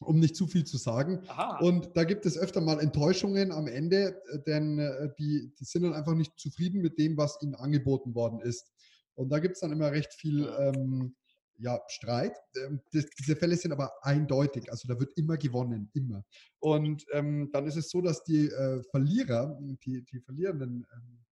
um 0.00 0.18
nicht 0.18 0.34
zu 0.34 0.46
viel 0.46 0.64
zu 0.64 0.78
sagen. 0.78 1.22
Aha. 1.28 1.58
Und 1.60 1.96
da 1.96 2.04
gibt 2.04 2.26
es 2.26 2.36
öfter 2.36 2.60
mal 2.60 2.80
Enttäuschungen 2.80 3.52
am 3.52 3.66
Ende, 3.66 4.20
äh, 4.32 4.38
denn 4.46 4.78
äh, 4.78 5.10
die, 5.18 5.52
die 5.58 5.64
sind 5.64 5.82
dann 5.82 5.94
einfach 5.94 6.14
nicht 6.14 6.38
zufrieden 6.38 6.80
mit 6.80 6.98
dem, 6.98 7.16
was 7.16 7.38
ihnen 7.42 7.54
angeboten 7.54 8.14
worden 8.14 8.40
ist. 8.40 8.70
Und 9.14 9.30
da 9.30 9.38
gibt 9.38 9.54
es 9.54 9.60
dann 9.60 9.72
immer 9.72 9.92
recht 9.92 10.14
viel 10.14 10.48
ähm, 10.58 11.14
ja, 11.58 11.78
Streit. 11.88 12.36
Ähm, 12.56 12.80
das, 12.92 13.06
diese 13.18 13.36
Fälle 13.36 13.56
sind 13.56 13.72
aber 13.72 13.92
eindeutig, 14.02 14.70
also 14.70 14.88
da 14.88 14.98
wird 14.98 15.12
immer 15.16 15.36
gewonnen, 15.36 15.90
immer. 15.92 16.24
Und 16.58 17.04
ähm, 17.12 17.50
dann 17.52 17.66
ist 17.66 17.76
es 17.76 17.90
so, 17.90 18.00
dass 18.00 18.24
die 18.24 18.46
äh, 18.46 18.82
Verlierer, 18.90 19.58
die, 19.84 20.04
die 20.04 20.20
verlierenden 20.20 20.86
ähm, 20.94 21.24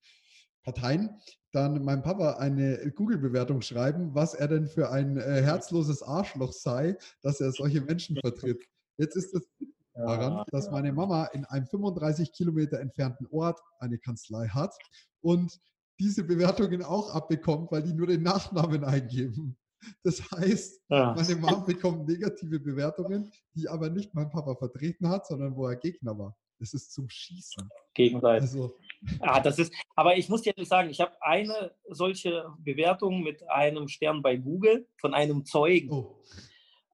Parteien, 0.68 1.18
dann 1.52 1.82
meinem 1.82 2.02
Papa 2.02 2.32
eine 2.34 2.92
Google-Bewertung 2.94 3.62
schreiben, 3.62 4.14
was 4.14 4.34
er 4.34 4.48
denn 4.48 4.66
für 4.66 4.90
ein 4.90 5.16
äh, 5.16 5.42
herzloses 5.42 6.02
Arschloch 6.02 6.52
sei, 6.52 6.98
dass 7.22 7.40
er 7.40 7.52
solche 7.52 7.80
Menschen 7.80 8.16
vertritt. 8.20 8.62
Jetzt 8.98 9.16
ist 9.16 9.34
es 9.34 9.48
daran, 9.94 10.44
dass 10.50 10.70
meine 10.70 10.92
Mama 10.92 11.24
in 11.32 11.46
einem 11.46 11.66
35 11.66 12.32
Kilometer 12.32 12.80
entfernten 12.80 13.26
Ort 13.30 13.60
eine 13.78 13.98
Kanzlei 13.98 14.48
hat 14.48 14.76
und 15.22 15.58
diese 15.98 16.22
Bewertungen 16.22 16.82
auch 16.82 17.14
abbekommt, 17.14 17.72
weil 17.72 17.82
die 17.82 17.94
nur 17.94 18.06
den 18.06 18.22
Nachnamen 18.22 18.84
eingeben. 18.84 19.56
Das 20.02 20.20
heißt, 20.32 20.82
ja. 20.90 21.14
meine 21.14 21.36
Mom 21.36 21.64
bekommt 21.64 22.08
negative 22.08 22.60
Bewertungen, 22.60 23.30
die 23.54 23.68
aber 23.68 23.88
nicht 23.88 24.12
mein 24.14 24.28
Papa 24.28 24.54
vertreten 24.56 25.08
hat, 25.08 25.26
sondern 25.26 25.56
wo 25.56 25.66
er 25.66 25.76
Gegner 25.76 26.18
war. 26.18 26.36
Das 26.58 26.74
ist 26.74 26.92
zum 26.92 27.08
Schießen. 27.08 27.68
Gegenseitig. 27.94 28.50
Also. 28.50 28.74
Ah, 29.20 29.40
das 29.40 29.58
ist, 29.58 29.72
aber 29.94 30.16
ich 30.16 30.28
muss 30.28 30.42
dir 30.42 30.52
ehrlich 30.56 30.68
sagen, 30.68 30.90
ich 30.90 31.00
habe 31.00 31.12
eine 31.20 31.72
solche 31.88 32.52
Bewertung 32.58 33.22
mit 33.22 33.48
einem 33.48 33.86
Stern 33.88 34.22
bei 34.22 34.36
Google 34.36 34.88
von 35.00 35.14
einem 35.14 35.44
Zeugen. 35.44 35.92
Oh. 35.92 36.22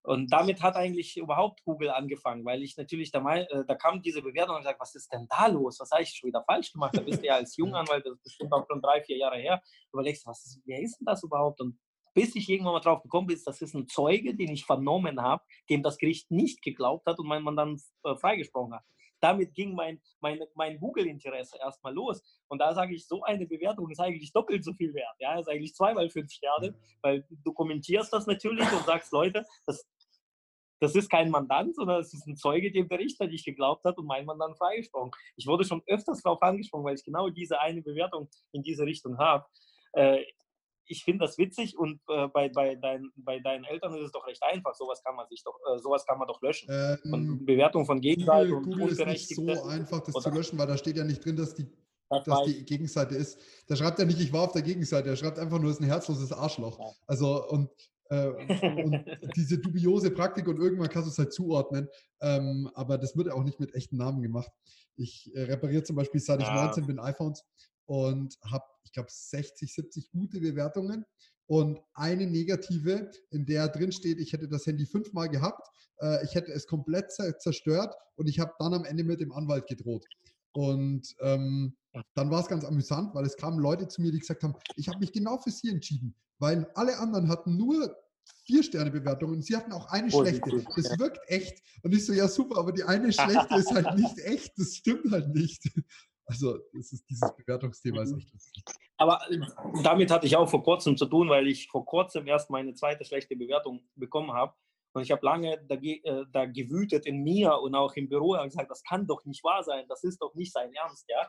Und 0.02 0.30
damit 0.30 0.60
hat 0.60 0.76
eigentlich 0.76 1.16
überhaupt 1.16 1.64
Google 1.64 1.88
angefangen, 1.88 2.44
weil 2.44 2.62
ich 2.62 2.76
natürlich 2.76 3.10
da 3.10 3.20
mal, 3.20 3.46
äh, 3.50 3.64
da 3.66 3.74
kam 3.74 4.02
diese 4.02 4.20
Bewertung 4.20 4.56
und 4.56 4.60
gesagt, 4.60 4.78
was 4.78 4.94
ist 4.94 5.10
denn 5.10 5.26
da 5.30 5.46
los? 5.46 5.80
Was 5.80 5.90
habe 5.92 6.02
ich 6.02 6.10
schon 6.10 6.28
wieder 6.28 6.44
falsch 6.44 6.72
gemacht? 6.72 6.94
Da 6.94 7.00
bist 7.00 7.22
du 7.22 7.26
ja 7.26 7.36
als 7.36 7.56
Junganwalt, 7.56 8.04
das 8.04 8.12
ist 8.12 8.22
bestimmt 8.22 8.52
auch 8.52 8.66
schon 8.70 8.82
drei, 8.82 9.02
vier 9.02 9.16
Jahre 9.16 9.38
her, 9.38 9.62
überlegst, 9.90 10.26
was 10.26 10.44
ist, 10.44 10.60
wer 10.66 10.82
ist 10.82 11.00
denn 11.00 11.06
das 11.06 11.22
überhaupt? 11.22 11.62
Und 11.62 11.78
bis 12.12 12.36
ich 12.36 12.50
irgendwann 12.50 12.74
mal 12.74 12.80
drauf 12.80 13.02
gekommen 13.02 13.28
bin, 13.28 13.40
das 13.42 13.62
ist 13.62 13.74
ein 13.74 13.88
Zeuge, 13.88 14.34
den 14.34 14.52
ich 14.52 14.66
vernommen 14.66 15.22
habe, 15.22 15.42
dem 15.70 15.82
das 15.82 15.96
Gericht 15.96 16.30
nicht 16.30 16.60
geglaubt 16.60 17.06
hat 17.06 17.18
und 17.18 17.26
mein 17.26 17.42
Mann 17.42 17.80
äh, 18.04 18.14
freigesprochen 18.16 18.74
hat 18.74 18.84
damit 19.24 19.54
ging 19.54 19.74
mein, 19.74 19.98
mein, 20.20 20.38
mein 20.54 20.78
Google-Interesse 20.78 21.58
erstmal 21.58 21.94
los. 21.94 22.22
Und 22.48 22.58
da 22.58 22.74
sage 22.74 22.94
ich, 22.94 23.06
so 23.06 23.22
eine 23.22 23.46
Bewertung 23.46 23.90
ist 23.90 23.98
eigentlich 23.98 24.32
doppelt 24.32 24.62
so 24.62 24.74
viel 24.74 24.92
wert. 24.92 25.16
Ja, 25.18 25.38
ist 25.38 25.48
eigentlich 25.48 25.74
zweimal 25.74 26.10
fünf 26.10 26.30
Sterne, 26.30 26.74
weil 27.00 27.24
du 27.30 27.52
kommentierst 27.52 28.12
das 28.12 28.26
natürlich 28.26 28.70
und 28.70 28.84
sagst, 28.84 29.12
Leute, 29.12 29.46
das, 29.66 29.88
das 30.80 30.94
ist 30.94 31.08
kein 31.08 31.30
Mandant, 31.30 31.74
sondern 31.74 32.02
es 32.02 32.12
ist 32.12 32.26
ein 32.26 32.36
Zeuge, 32.36 32.70
dem 32.70 32.86
der 32.86 32.98
Richter 32.98 33.26
nicht 33.26 33.46
geglaubt 33.46 33.84
hat 33.84 33.96
und 33.96 34.06
mein 34.06 34.26
Mandant 34.26 34.58
freigesprochen. 34.58 35.10
Ich 35.36 35.46
wurde 35.46 35.64
schon 35.64 35.82
öfters 35.86 36.20
darauf 36.20 36.42
angesprochen, 36.42 36.84
weil 36.84 36.96
ich 36.96 37.04
genau 37.04 37.30
diese 37.30 37.58
eine 37.60 37.80
Bewertung 37.80 38.28
in 38.52 38.62
diese 38.62 38.84
Richtung 38.84 39.16
habe. 39.16 39.46
Äh, 39.92 40.22
ich 40.86 41.04
finde 41.04 41.24
das 41.24 41.38
witzig 41.38 41.78
und 41.78 42.00
äh, 42.08 42.28
bei, 42.28 42.48
bei, 42.48 42.74
dein, 42.74 43.10
bei 43.16 43.38
deinen 43.40 43.64
Eltern 43.64 43.94
ist 43.94 44.06
es 44.06 44.12
doch 44.12 44.26
recht 44.26 44.42
einfach. 44.42 44.74
Sowas 44.74 45.02
kann 45.02 45.16
man 45.16 45.26
sich 45.28 45.42
doch, 45.44 45.58
äh, 45.72 45.78
sowas 45.78 46.04
kann 46.06 46.18
man 46.18 46.28
doch 46.28 46.40
löschen. 46.42 46.68
Ähm, 46.70 47.44
Bewertung 47.44 47.86
von 47.86 48.00
Gegenseite 48.00 48.50
Google, 48.50 48.56
und 48.56 48.64
Google 48.64 48.88
ist 48.88 49.06
nicht 49.06 49.34
so 49.34 49.64
einfach, 49.64 50.00
das 50.00 50.14
zu 50.14 50.30
löschen, 50.30 50.58
weil 50.58 50.66
da 50.66 50.76
steht 50.76 50.96
ja 50.96 51.04
nicht 51.04 51.24
drin, 51.24 51.36
dass 51.36 51.54
die, 51.54 51.66
das 52.10 52.24
dass 52.24 52.44
die 52.44 52.64
Gegenseite 52.64 53.14
ist. 53.14 53.38
Da 53.66 53.76
schreibt 53.76 53.98
er 53.98 54.06
nicht, 54.06 54.20
ich 54.20 54.32
war 54.32 54.42
auf 54.42 54.52
der 54.52 54.62
Gegenseite, 54.62 55.08
er 55.08 55.16
schreibt 55.16 55.38
einfach 55.38 55.58
nur, 55.58 55.70
es 55.70 55.76
ist 55.76 55.82
ein 55.82 55.88
herzloses 55.88 56.32
Arschloch. 56.32 56.78
Ja. 56.78 56.86
Also 57.06 57.48
und, 57.48 57.70
äh, 58.10 58.26
und 58.28 59.04
diese 59.36 59.58
dubiose 59.58 60.10
Praktik 60.10 60.46
und 60.48 60.58
irgendwann 60.58 60.88
kannst 60.88 61.08
du 61.08 61.12
es 61.12 61.18
halt 61.18 61.32
zuordnen. 61.32 61.88
Ähm, 62.20 62.70
aber 62.74 62.98
das 62.98 63.16
wird 63.16 63.30
auch 63.30 63.42
nicht 63.42 63.60
mit 63.60 63.74
echten 63.74 63.96
Namen 63.96 64.22
gemacht. 64.22 64.50
Ich 64.96 65.34
äh, 65.34 65.42
repariere 65.42 65.82
zum 65.82 65.96
Beispiel, 65.96 66.20
seit 66.20 66.40
ich 66.40 66.46
ja. 66.46 66.66
19 66.66 66.86
bin, 66.86 66.98
iPhones 66.98 67.44
und 67.86 68.38
habe, 68.50 68.64
ich 68.84 68.92
glaube, 68.92 69.08
60, 69.10 69.72
70 69.72 70.10
gute 70.10 70.40
Bewertungen 70.40 71.04
und 71.46 71.80
eine 71.94 72.26
negative, 72.26 73.10
in 73.30 73.44
der 73.46 73.68
drin 73.68 73.92
steht, 73.92 74.18
ich 74.18 74.32
hätte 74.32 74.48
das 74.48 74.66
Handy 74.66 74.86
fünfmal 74.86 75.28
gehabt, 75.28 75.68
äh, 76.00 76.24
ich 76.24 76.34
hätte 76.34 76.52
es 76.52 76.66
komplett 76.66 77.12
zerstört 77.12 77.94
und 78.16 78.28
ich 78.28 78.40
habe 78.40 78.52
dann 78.58 78.74
am 78.74 78.84
Ende 78.84 79.04
mit 79.04 79.20
dem 79.20 79.32
Anwalt 79.32 79.66
gedroht. 79.66 80.06
Und 80.52 81.14
ähm, 81.20 81.76
dann 82.14 82.30
war 82.30 82.40
es 82.40 82.48
ganz 82.48 82.64
amüsant, 82.64 83.14
weil 83.14 83.26
es 83.26 83.36
kamen 83.36 83.58
Leute 83.58 83.88
zu 83.88 84.00
mir, 84.00 84.12
die 84.12 84.20
gesagt 84.20 84.42
haben, 84.42 84.54
ich 84.76 84.88
habe 84.88 85.00
mich 85.00 85.12
genau 85.12 85.36
für 85.38 85.50
sie 85.50 85.68
entschieden, 85.68 86.14
weil 86.38 86.66
alle 86.74 86.98
anderen 86.98 87.28
hatten 87.28 87.56
nur 87.56 87.94
vier 88.46 88.62
Sterne 88.62 88.90
Bewertungen 88.90 89.34
und 89.34 89.44
sie 89.44 89.56
hatten 89.56 89.72
auch 89.72 89.86
eine 89.88 90.10
schlechte. 90.10 90.64
Das 90.76 90.98
wirkt 90.98 91.18
echt. 91.26 91.62
Und 91.82 91.94
ich 91.94 92.06
so, 92.06 92.12
ja 92.12 92.28
super, 92.28 92.58
aber 92.58 92.72
die 92.72 92.84
eine 92.84 93.12
schlechte 93.12 93.56
ist 93.56 93.72
halt 93.72 93.98
nicht 93.98 94.18
echt. 94.20 94.58
Das 94.58 94.76
stimmt 94.76 95.10
halt 95.10 95.34
nicht. 95.34 95.62
Also 96.26 96.58
das 96.72 96.92
ist, 96.92 97.08
dieses 97.08 97.34
Bewertungsthema 97.36 98.02
ist 98.02 98.16
echt 98.16 98.32
lustig. 98.32 98.64
Aber 98.96 99.20
äh, 99.30 99.40
damit 99.82 100.10
hatte 100.10 100.26
ich 100.26 100.36
auch 100.36 100.48
vor 100.48 100.62
kurzem 100.62 100.96
zu 100.96 101.06
tun, 101.06 101.28
weil 101.28 101.46
ich 101.48 101.68
vor 101.68 101.84
kurzem 101.84 102.26
erst 102.26 102.50
meine 102.50 102.74
zweite 102.74 103.04
schlechte 103.04 103.36
Bewertung 103.36 103.86
bekommen 103.94 104.32
habe. 104.32 104.54
Und 104.94 105.02
ich 105.02 105.10
habe 105.10 105.24
lange 105.26 105.60
da, 105.68 105.74
äh, 105.74 106.24
da 106.30 106.46
gewütet 106.46 107.04
in 107.04 107.22
mir 107.22 107.58
und 107.58 107.74
auch 107.74 107.94
im 107.94 108.08
Büro 108.08 108.34
und 108.34 108.44
gesagt, 108.44 108.70
das 108.70 108.82
kann 108.84 109.06
doch 109.06 109.24
nicht 109.24 109.42
wahr 109.42 109.62
sein, 109.64 109.84
das 109.88 110.04
ist 110.04 110.22
doch 110.22 110.34
nicht 110.34 110.52
sein 110.52 110.72
Ernst, 110.72 111.06
ja. 111.08 111.28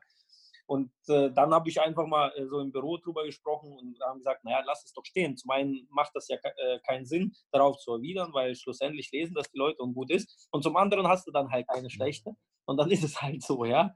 Und 0.68 0.92
äh, 1.10 1.32
dann 1.32 1.54
habe 1.54 1.70
ich 1.70 1.80
einfach 1.80 2.08
mal 2.08 2.32
äh, 2.36 2.46
so 2.48 2.60
im 2.60 2.72
Büro 2.72 2.98
drüber 2.98 3.24
gesprochen 3.24 3.72
und 3.74 4.00
haben 4.02 4.18
gesagt, 4.18 4.44
naja, 4.44 4.64
lass 4.66 4.84
es 4.84 4.94
doch 4.94 5.06
stehen. 5.06 5.38
Zum 5.38 5.52
einen 5.52 5.88
macht 5.92 6.12
das 6.16 6.28
ja 6.28 6.38
äh, 6.38 6.80
keinen 6.88 7.06
Sinn, 7.06 7.34
darauf 7.52 7.78
zu 7.78 7.94
erwidern, 7.94 8.34
weil 8.34 8.56
schlussendlich 8.56 9.12
lesen 9.12 9.36
das 9.36 9.50
die 9.52 9.58
Leute 9.58 9.82
und 9.84 9.94
gut 9.94 10.10
ist. 10.10 10.48
Und 10.52 10.64
zum 10.64 10.76
anderen 10.76 11.08
hast 11.08 11.28
du 11.28 11.32
dann 11.32 11.52
halt 11.52 11.70
eine 11.70 11.90
schlechte 11.90 12.32
und 12.66 12.78
dann 12.78 12.90
ist 12.90 13.04
es 13.04 13.22
halt 13.22 13.44
so, 13.44 13.66
ja 13.66 13.94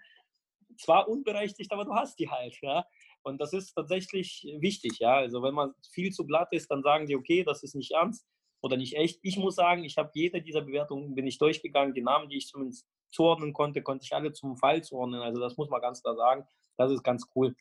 zwar 0.79 1.07
unberechtigt, 1.07 1.71
aber 1.71 1.85
du 1.85 1.93
hast 1.93 2.17
die 2.19 2.29
halt, 2.29 2.57
ja. 2.61 2.85
Und 3.21 3.39
das 3.41 3.53
ist 3.53 3.73
tatsächlich 3.73 4.47
wichtig, 4.59 4.99
ja. 4.99 5.15
Also 5.15 5.43
wenn 5.43 5.53
man 5.53 5.73
viel 5.91 6.11
zu 6.11 6.25
glatt 6.25 6.49
ist, 6.51 6.71
dann 6.71 6.83
sagen 6.83 7.05
die, 7.05 7.15
okay, 7.15 7.43
das 7.43 7.63
ist 7.63 7.75
nicht 7.75 7.91
ernst 7.91 8.25
oder 8.61 8.77
nicht 8.77 8.95
echt. 8.95 9.19
Ich 9.21 9.37
muss 9.37 9.55
sagen, 9.55 9.83
ich 9.83 9.97
habe 9.97 10.09
jede 10.13 10.41
dieser 10.41 10.61
Bewertungen 10.61 11.15
bin 11.15 11.27
ich 11.27 11.37
durchgegangen. 11.37 11.93
Die 11.93 12.01
Namen, 12.01 12.29
die 12.29 12.37
ich 12.37 12.47
zumindest 12.47 12.87
zuordnen 13.11 13.53
konnte, 13.53 13.81
konnte 13.81 14.05
ich 14.05 14.13
alle 14.13 14.31
zum 14.31 14.57
Fall 14.57 14.83
zuordnen. 14.83 15.21
Also 15.21 15.41
das 15.41 15.57
muss 15.57 15.69
man 15.69 15.81
ganz 15.81 16.01
klar 16.01 16.15
sagen. 16.15 16.45
Das 16.77 16.91
ist 16.91 17.03
ganz 17.03 17.27
cool. 17.35 17.55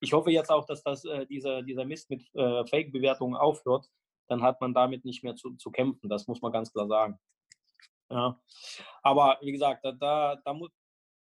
Ich 0.00 0.12
hoffe 0.12 0.30
jetzt 0.30 0.50
auch, 0.50 0.66
dass 0.66 0.82
das, 0.82 1.04
äh, 1.04 1.26
dieser, 1.26 1.62
dieser 1.62 1.84
Mist 1.84 2.10
mit 2.10 2.22
äh, 2.34 2.64
Fake-Bewertungen 2.66 3.36
aufhört. 3.36 3.88
Dann 4.26 4.42
hat 4.42 4.60
man 4.60 4.74
damit 4.74 5.04
nicht 5.04 5.22
mehr 5.22 5.36
zu, 5.36 5.54
zu 5.56 5.70
kämpfen. 5.70 6.08
Das 6.08 6.26
muss 6.26 6.42
man 6.42 6.50
ganz 6.50 6.72
klar 6.72 6.88
sagen. 6.88 7.18
Ja. 8.10 8.40
Aber 9.02 9.38
wie 9.42 9.52
gesagt, 9.52 9.84
da, 9.84 9.92
da, 9.92 10.36
da, 10.44 10.58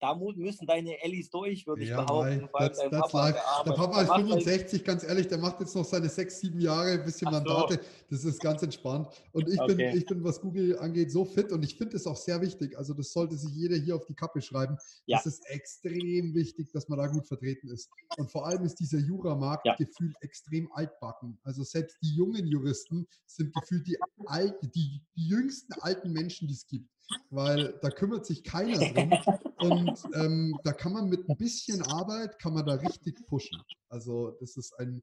da 0.01 0.15
müssen 0.15 0.67
deine 0.67 1.03
Ellis 1.03 1.31
durch, 1.31 1.67
würde 1.67 1.83
ich 1.83 1.89
ja, 1.89 2.03
behaupten. 2.03 2.49
Das, 2.59 2.79
das 2.79 2.91
Papa, 2.91 3.33
der, 3.33 3.43
der 3.65 3.73
Papa 3.73 4.03
ist 4.03 4.13
65, 4.13 4.85
ganz 4.85 5.05
ehrlich, 5.05 5.29
der 5.29 5.39
macht 5.39 5.61
jetzt 5.61 5.75
noch 5.75 5.85
seine 5.85 6.09
sechs, 6.09 6.41
sieben 6.41 6.61
Jahre, 6.61 6.93
ein 6.93 7.05
bisschen 7.05 7.31
Mandate. 7.31 7.81
Das 8.11 8.25
ist 8.25 8.41
ganz 8.41 8.63
entspannt. 8.63 9.09
Und 9.33 9.49
ich, 9.49 9.61
okay. 9.61 9.75
bin, 9.75 9.97
ich 9.97 10.07
bin, 10.07 10.23
was 10.23 10.41
Google 10.41 10.79
angeht, 10.79 11.11
so 11.11 11.25
fit 11.25 11.51
und 11.51 11.65
ich 11.65 11.77
finde 11.77 11.97
es 11.97 12.07
auch 12.07 12.17
sehr 12.17 12.41
wichtig. 12.43 12.77
Also, 12.77 12.93
das 12.95 13.13
sollte 13.13 13.37
sich 13.37 13.53
jeder 13.55 13.77
hier 13.77 13.97
auf 13.97 14.05
die 14.05 14.15
Kappe 14.15 14.41
schreiben. 14.43 14.77
Ja. 15.07 15.17
Das 15.17 15.27
ist 15.27 15.49
extrem 15.49 16.35
wichtig, 16.35 16.71
dass 16.73 16.89
man 16.89 16.99
da 16.99 17.07
gut 17.07 17.27
vertreten 17.27 17.69
ist. 17.69 17.91
Und 18.19 18.31
vor 18.31 18.47
allem 18.47 18.65
ist 18.65 18.77
dieser 18.77 18.99
Juramarkt 18.99 19.67
ja. 19.67 19.75
gefühlt 19.77 20.15
extrem 20.21 20.71
altbacken. 20.73 21.39
Also, 21.43 21.63
selbst 21.65 21.97
die 22.03 22.15
jungen 22.15 22.47
Juristen 22.47 23.07
sind 23.25 23.55
gefühlt 23.55 23.87
die, 23.87 23.97
alt, 24.27 24.55
die, 24.63 25.01
die 25.17 25.29
jüngsten 25.29 25.73
alten 25.81 26.13
Menschen, 26.13 26.49
die 26.49 26.55
es 26.55 26.67
gibt 26.67 26.91
weil 27.31 27.79
da 27.83 27.91
kümmert 27.91 28.27
sich 28.27 28.43
keiner 28.43 28.79
drum. 28.79 29.13
Und 29.59 30.05
ähm, 30.15 30.59
da 30.65 30.73
kann 30.73 30.93
man 30.93 31.09
mit 31.09 31.29
ein 31.29 31.37
bisschen 31.37 31.83
Arbeit, 31.83 32.39
kann 32.39 32.55
man 32.55 32.67
da 32.67 32.75
richtig 32.75 33.27
pushen. 33.27 33.63
Also 33.89 34.33
das 34.41 34.57
ist 34.57 34.79
ein... 34.79 35.03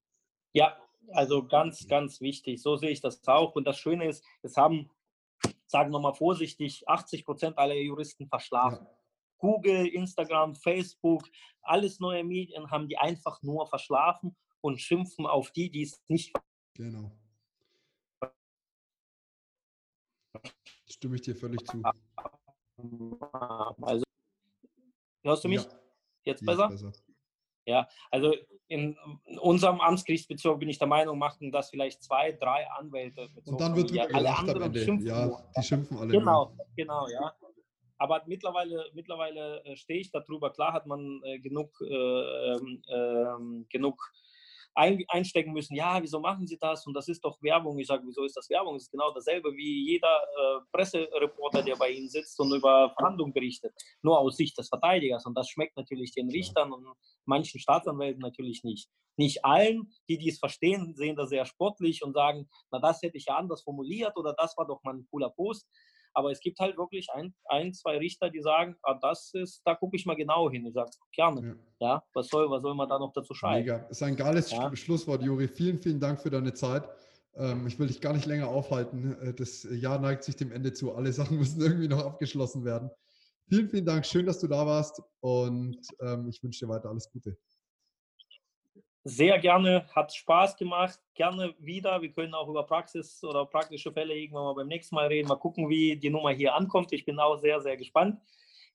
Ja, 0.53 0.77
also 1.11 1.45
ganz, 1.47 1.87
ganz 1.87 2.21
wichtig. 2.21 2.61
So 2.61 2.75
sehe 2.75 2.91
ich 2.91 3.01
das 3.01 3.25
auch. 3.27 3.55
Und 3.55 3.65
das 3.65 3.77
Schöne 3.77 4.07
ist, 4.07 4.23
es 4.41 4.57
haben, 4.57 4.89
sagen 5.65 5.91
wir 5.91 5.99
mal 5.99 6.13
vorsichtig, 6.13 6.87
80 6.87 7.25
Prozent 7.25 7.57
aller 7.57 7.75
Juristen 7.75 8.27
verschlafen. 8.27 8.85
Ja. 8.85 8.97
Google, 9.39 9.87
Instagram, 9.87 10.55
Facebook, 10.55 11.23
alles 11.61 11.99
neue 11.99 12.23
Medien 12.23 12.71
haben 12.71 12.87
die 12.87 12.97
einfach 12.97 13.41
nur 13.41 13.67
verschlafen 13.67 14.35
und 14.61 14.79
schimpfen 14.79 15.25
auf 15.25 15.51
die, 15.51 15.69
die 15.69 15.83
es 15.83 16.01
nicht. 16.07 16.33
Genau. 16.75 17.11
Stimme 21.03 21.17
ich 21.17 21.21
dir 21.23 21.35
völlig 21.35 21.59
zu. 21.67 21.83
Also, 23.81 24.05
hörst 25.21 25.43
du 25.43 25.49
mich? 25.49 25.61
Ja. 25.61 25.69
Jetzt 26.23 26.45
besser? 26.45 26.69
besser? 26.69 26.93
Ja, 27.65 27.89
also 28.09 28.33
in 28.69 28.97
unserem 29.41 29.81
Amtsgerichtsbezirk 29.81 30.61
bin 30.61 30.69
ich 30.69 30.77
der 30.77 30.87
Meinung, 30.87 31.19
machten 31.19 31.51
das 31.51 31.71
vielleicht 31.71 32.01
zwei, 32.03 32.31
drei 32.31 32.71
Anwälte. 32.71 33.27
Und 33.43 33.59
dann 33.59 33.75
wird 33.75 33.91
ja, 33.91 34.05
alle 34.13 34.33
anderen 34.33 34.73
schimpfen. 34.73 35.05
Ja, 35.05 35.25
nur. 35.25 35.43
die 35.57 35.63
schimpfen 35.63 35.97
alle. 35.97 36.07
Genau, 36.09 36.53
nur. 36.55 36.65
genau, 36.77 37.09
ja. 37.09 37.35
Aber 37.97 38.23
mittlerweile, 38.25 38.89
mittlerweile 38.93 39.61
äh, 39.65 39.75
stehe 39.75 39.99
ich 39.99 40.09
darüber. 40.09 40.53
Klar 40.53 40.71
hat 40.71 40.85
man 40.85 41.21
äh, 41.25 41.37
genug, 41.39 41.81
äh, 41.81 42.53
äh, 42.55 43.65
genug 43.67 44.09
ein, 44.75 45.03
einstecken 45.07 45.53
müssen, 45.53 45.75
ja, 45.75 46.01
wieso 46.01 46.19
machen 46.19 46.47
Sie 46.47 46.57
das? 46.57 46.85
Und 46.87 46.93
das 46.93 47.07
ist 47.07 47.23
doch 47.23 47.41
Werbung. 47.41 47.77
Ich 47.79 47.87
sage, 47.87 48.03
wieso 48.05 48.23
ist 48.23 48.35
das 48.35 48.49
Werbung? 48.49 48.75
Das 48.75 48.83
ist 48.83 48.91
genau 48.91 49.11
dasselbe 49.13 49.53
wie 49.55 49.91
jeder 49.91 50.07
äh, 50.07 50.59
Pressereporter, 50.71 51.63
der 51.63 51.75
bei 51.75 51.91
Ihnen 51.91 52.09
sitzt 52.09 52.39
und 52.39 52.53
über 52.53 52.93
Verhandlungen 52.97 53.33
berichtet. 53.33 53.73
Nur 54.01 54.19
aus 54.19 54.37
Sicht 54.37 54.57
des 54.57 54.69
Verteidigers. 54.69 55.25
Und 55.25 55.37
das 55.37 55.49
schmeckt 55.49 55.77
natürlich 55.77 56.13
den 56.13 56.29
Richtern 56.29 56.71
und 56.73 56.87
manchen 57.25 57.59
Staatsanwälten 57.59 58.21
natürlich 58.21 58.63
nicht. 58.63 58.89
Nicht 59.15 59.45
allen, 59.45 59.93
die 60.09 60.17
dies 60.17 60.39
verstehen, 60.39 60.95
sehen 60.95 61.15
das 61.15 61.29
sehr 61.29 61.45
sportlich 61.45 62.03
und 62.03 62.13
sagen, 62.13 62.49
na, 62.71 62.79
das 62.79 63.01
hätte 63.01 63.17
ich 63.17 63.25
ja 63.25 63.35
anders 63.35 63.61
formuliert 63.61 64.17
oder 64.17 64.33
das 64.33 64.57
war 64.57 64.65
doch 64.65 64.81
mal 64.83 64.95
ein 64.95 65.07
cooler 65.11 65.29
Post. 65.29 65.67
Aber 66.13 66.31
es 66.31 66.39
gibt 66.39 66.59
halt 66.59 66.77
wirklich 66.77 67.09
ein, 67.11 67.33
ein 67.45 67.73
zwei 67.73 67.97
Richter, 67.97 68.29
die 68.29 68.41
sagen, 68.41 68.75
ah, 68.83 68.97
das 69.01 69.31
ist, 69.33 69.61
da 69.65 69.75
gucke 69.75 69.95
ich 69.95 70.05
mal 70.05 70.15
genau 70.15 70.49
hin. 70.49 70.65
Ich 70.65 70.73
sage, 70.73 70.91
gerne. 71.11 71.57
Ja. 71.79 71.87
ja. 71.87 72.03
was, 72.13 72.27
soll, 72.27 72.49
was 72.49 72.61
soll 72.61 72.75
man 72.75 72.87
da 72.87 72.99
noch 72.99 73.13
dazu 73.13 73.33
schreiben? 73.33 73.61
Mega. 73.61 73.79
Das 73.79 73.97
ist 73.97 74.03
ein 74.03 74.15
geiles 74.15 74.51
ja. 74.51 74.75
Schlusswort, 74.75 75.23
Juri. 75.23 75.47
Vielen, 75.47 75.79
vielen 75.79 75.99
Dank 75.99 76.21
für 76.21 76.29
deine 76.29 76.53
Zeit. 76.53 76.87
Ähm, 77.35 77.65
ich 77.65 77.79
will 77.79 77.87
dich 77.87 77.99
gar 77.99 78.13
nicht 78.13 78.25
länger 78.25 78.47
aufhalten. 78.47 79.17
Äh, 79.21 79.33
das 79.33 79.63
Jahr 79.63 79.99
neigt 79.99 80.23
sich 80.23 80.35
dem 80.35 80.51
Ende 80.51 80.73
zu. 80.73 80.93
Alle 80.93 81.11
Sachen 81.11 81.37
müssen 81.39 81.61
irgendwie 81.61 81.87
noch 81.87 82.05
abgeschlossen 82.05 82.63
werden. 82.63 82.89
Vielen, 83.49 83.69
vielen 83.69 83.85
Dank. 83.85 84.05
Schön, 84.05 84.25
dass 84.25 84.39
du 84.39 84.47
da 84.47 84.65
warst 84.65 85.01
und 85.19 85.77
ähm, 86.01 86.27
ich 86.29 86.41
wünsche 86.43 86.65
dir 86.65 86.69
weiter 86.69 86.89
alles 86.89 87.09
Gute. 87.11 87.37
Sehr 89.03 89.37
gerne, 89.39 89.85
hat 89.93 90.13
Spaß 90.13 90.55
gemacht, 90.55 90.99
gerne 91.13 91.53
wieder. 91.59 92.01
Wir 92.01 92.11
können 92.11 92.33
auch 92.33 92.47
über 92.47 92.63
Praxis 92.63 93.23
oder 93.23 93.45
praktische 93.45 93.91
Fälle 93.91 94.15
irgendwann 94.15 94.45
mal 94.45 94.55
beim 94.55 94.67
nächsten 94.67 94.95
Mal 94.95 95.07
reden. 95.07 95.27
Mal 95.27 95.35
gucken, 95.35 95.69
wie 95.69 95.97
die 95.97 96.09
Nummer 96.09 96.31
hier 96.31 96.55
ankommt. 96.55 96.93
Ich 96.93 97.05
bin 97.05 97.19
auch 97.19 97.37
sehr, 97.37 97.59
sehr 97.61 97.75
gespannt. 97.75 98.19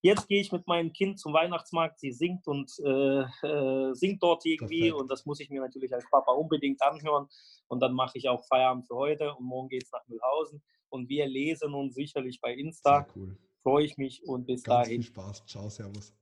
Jetzt 0.01 0.29
gehe 0.29 0.41
ich 0.41 0.53
mit 0.53 0.67
meinem 0.67 0.93
Kind 0.93 1.19
zum 1.19 1.33
Weihnachtsmarkt. 1.33 1.99
Sie 1.99 2.13
singt 2.13 2.47
und 2.47 2.71
äh, 2.85 3.23
äh, 3.43 3.95
singt 3.95 4.23
dort 4.23 4.45
irgendwie 4.47 4.91
Perfekt. 4.91 5.01
und 5.01 5.11
das 5.11 5.27
muss 5.27 5.41
ich 5.41 5.51
mir 5.51 5.61
natürlich 5.61 5.93
als 5.93 6.09
Papa 6.11 6.33
unbedingt 6.33 6.81
anhören. 6.83 7.27
Und 7.67 7.81
dann 7.81 7.95
mache 7.95 8.19
ich 8.19 8.29
auch 8.29 8.47
Feierabend 8.47 8.87
für 8.87 8.95
heute 8.95 9.35
und 9.35 9.45
morgen 9.45 9.69
geht 9.69 9.85
es 9.85 9.93
nach 9.93 10.07
Mühlhausen. 10.07 10.63
Und 10.89 11.09
wir 11.09 11.27
lesen 11.27 11.75
uns 11.75 11.95
sicherlich 11.95 12.41
bei 12.41 12.55
Insta. 12.55 13.05
Sehr 13.05 13.17
cool. 13.17 13.39
Freue 13.63 13.85
ich 13.85 13.97
mich 13.97 14.23
und 14.25 14.47
bis 14.47 14.63
Ganz 14.63 14.87
dahin. 14.87 15.03
Viel 15.03 15.11
Spaß. 15.11 15.45
Ciao, 15.47 15.69
Servus. 15.69 16.15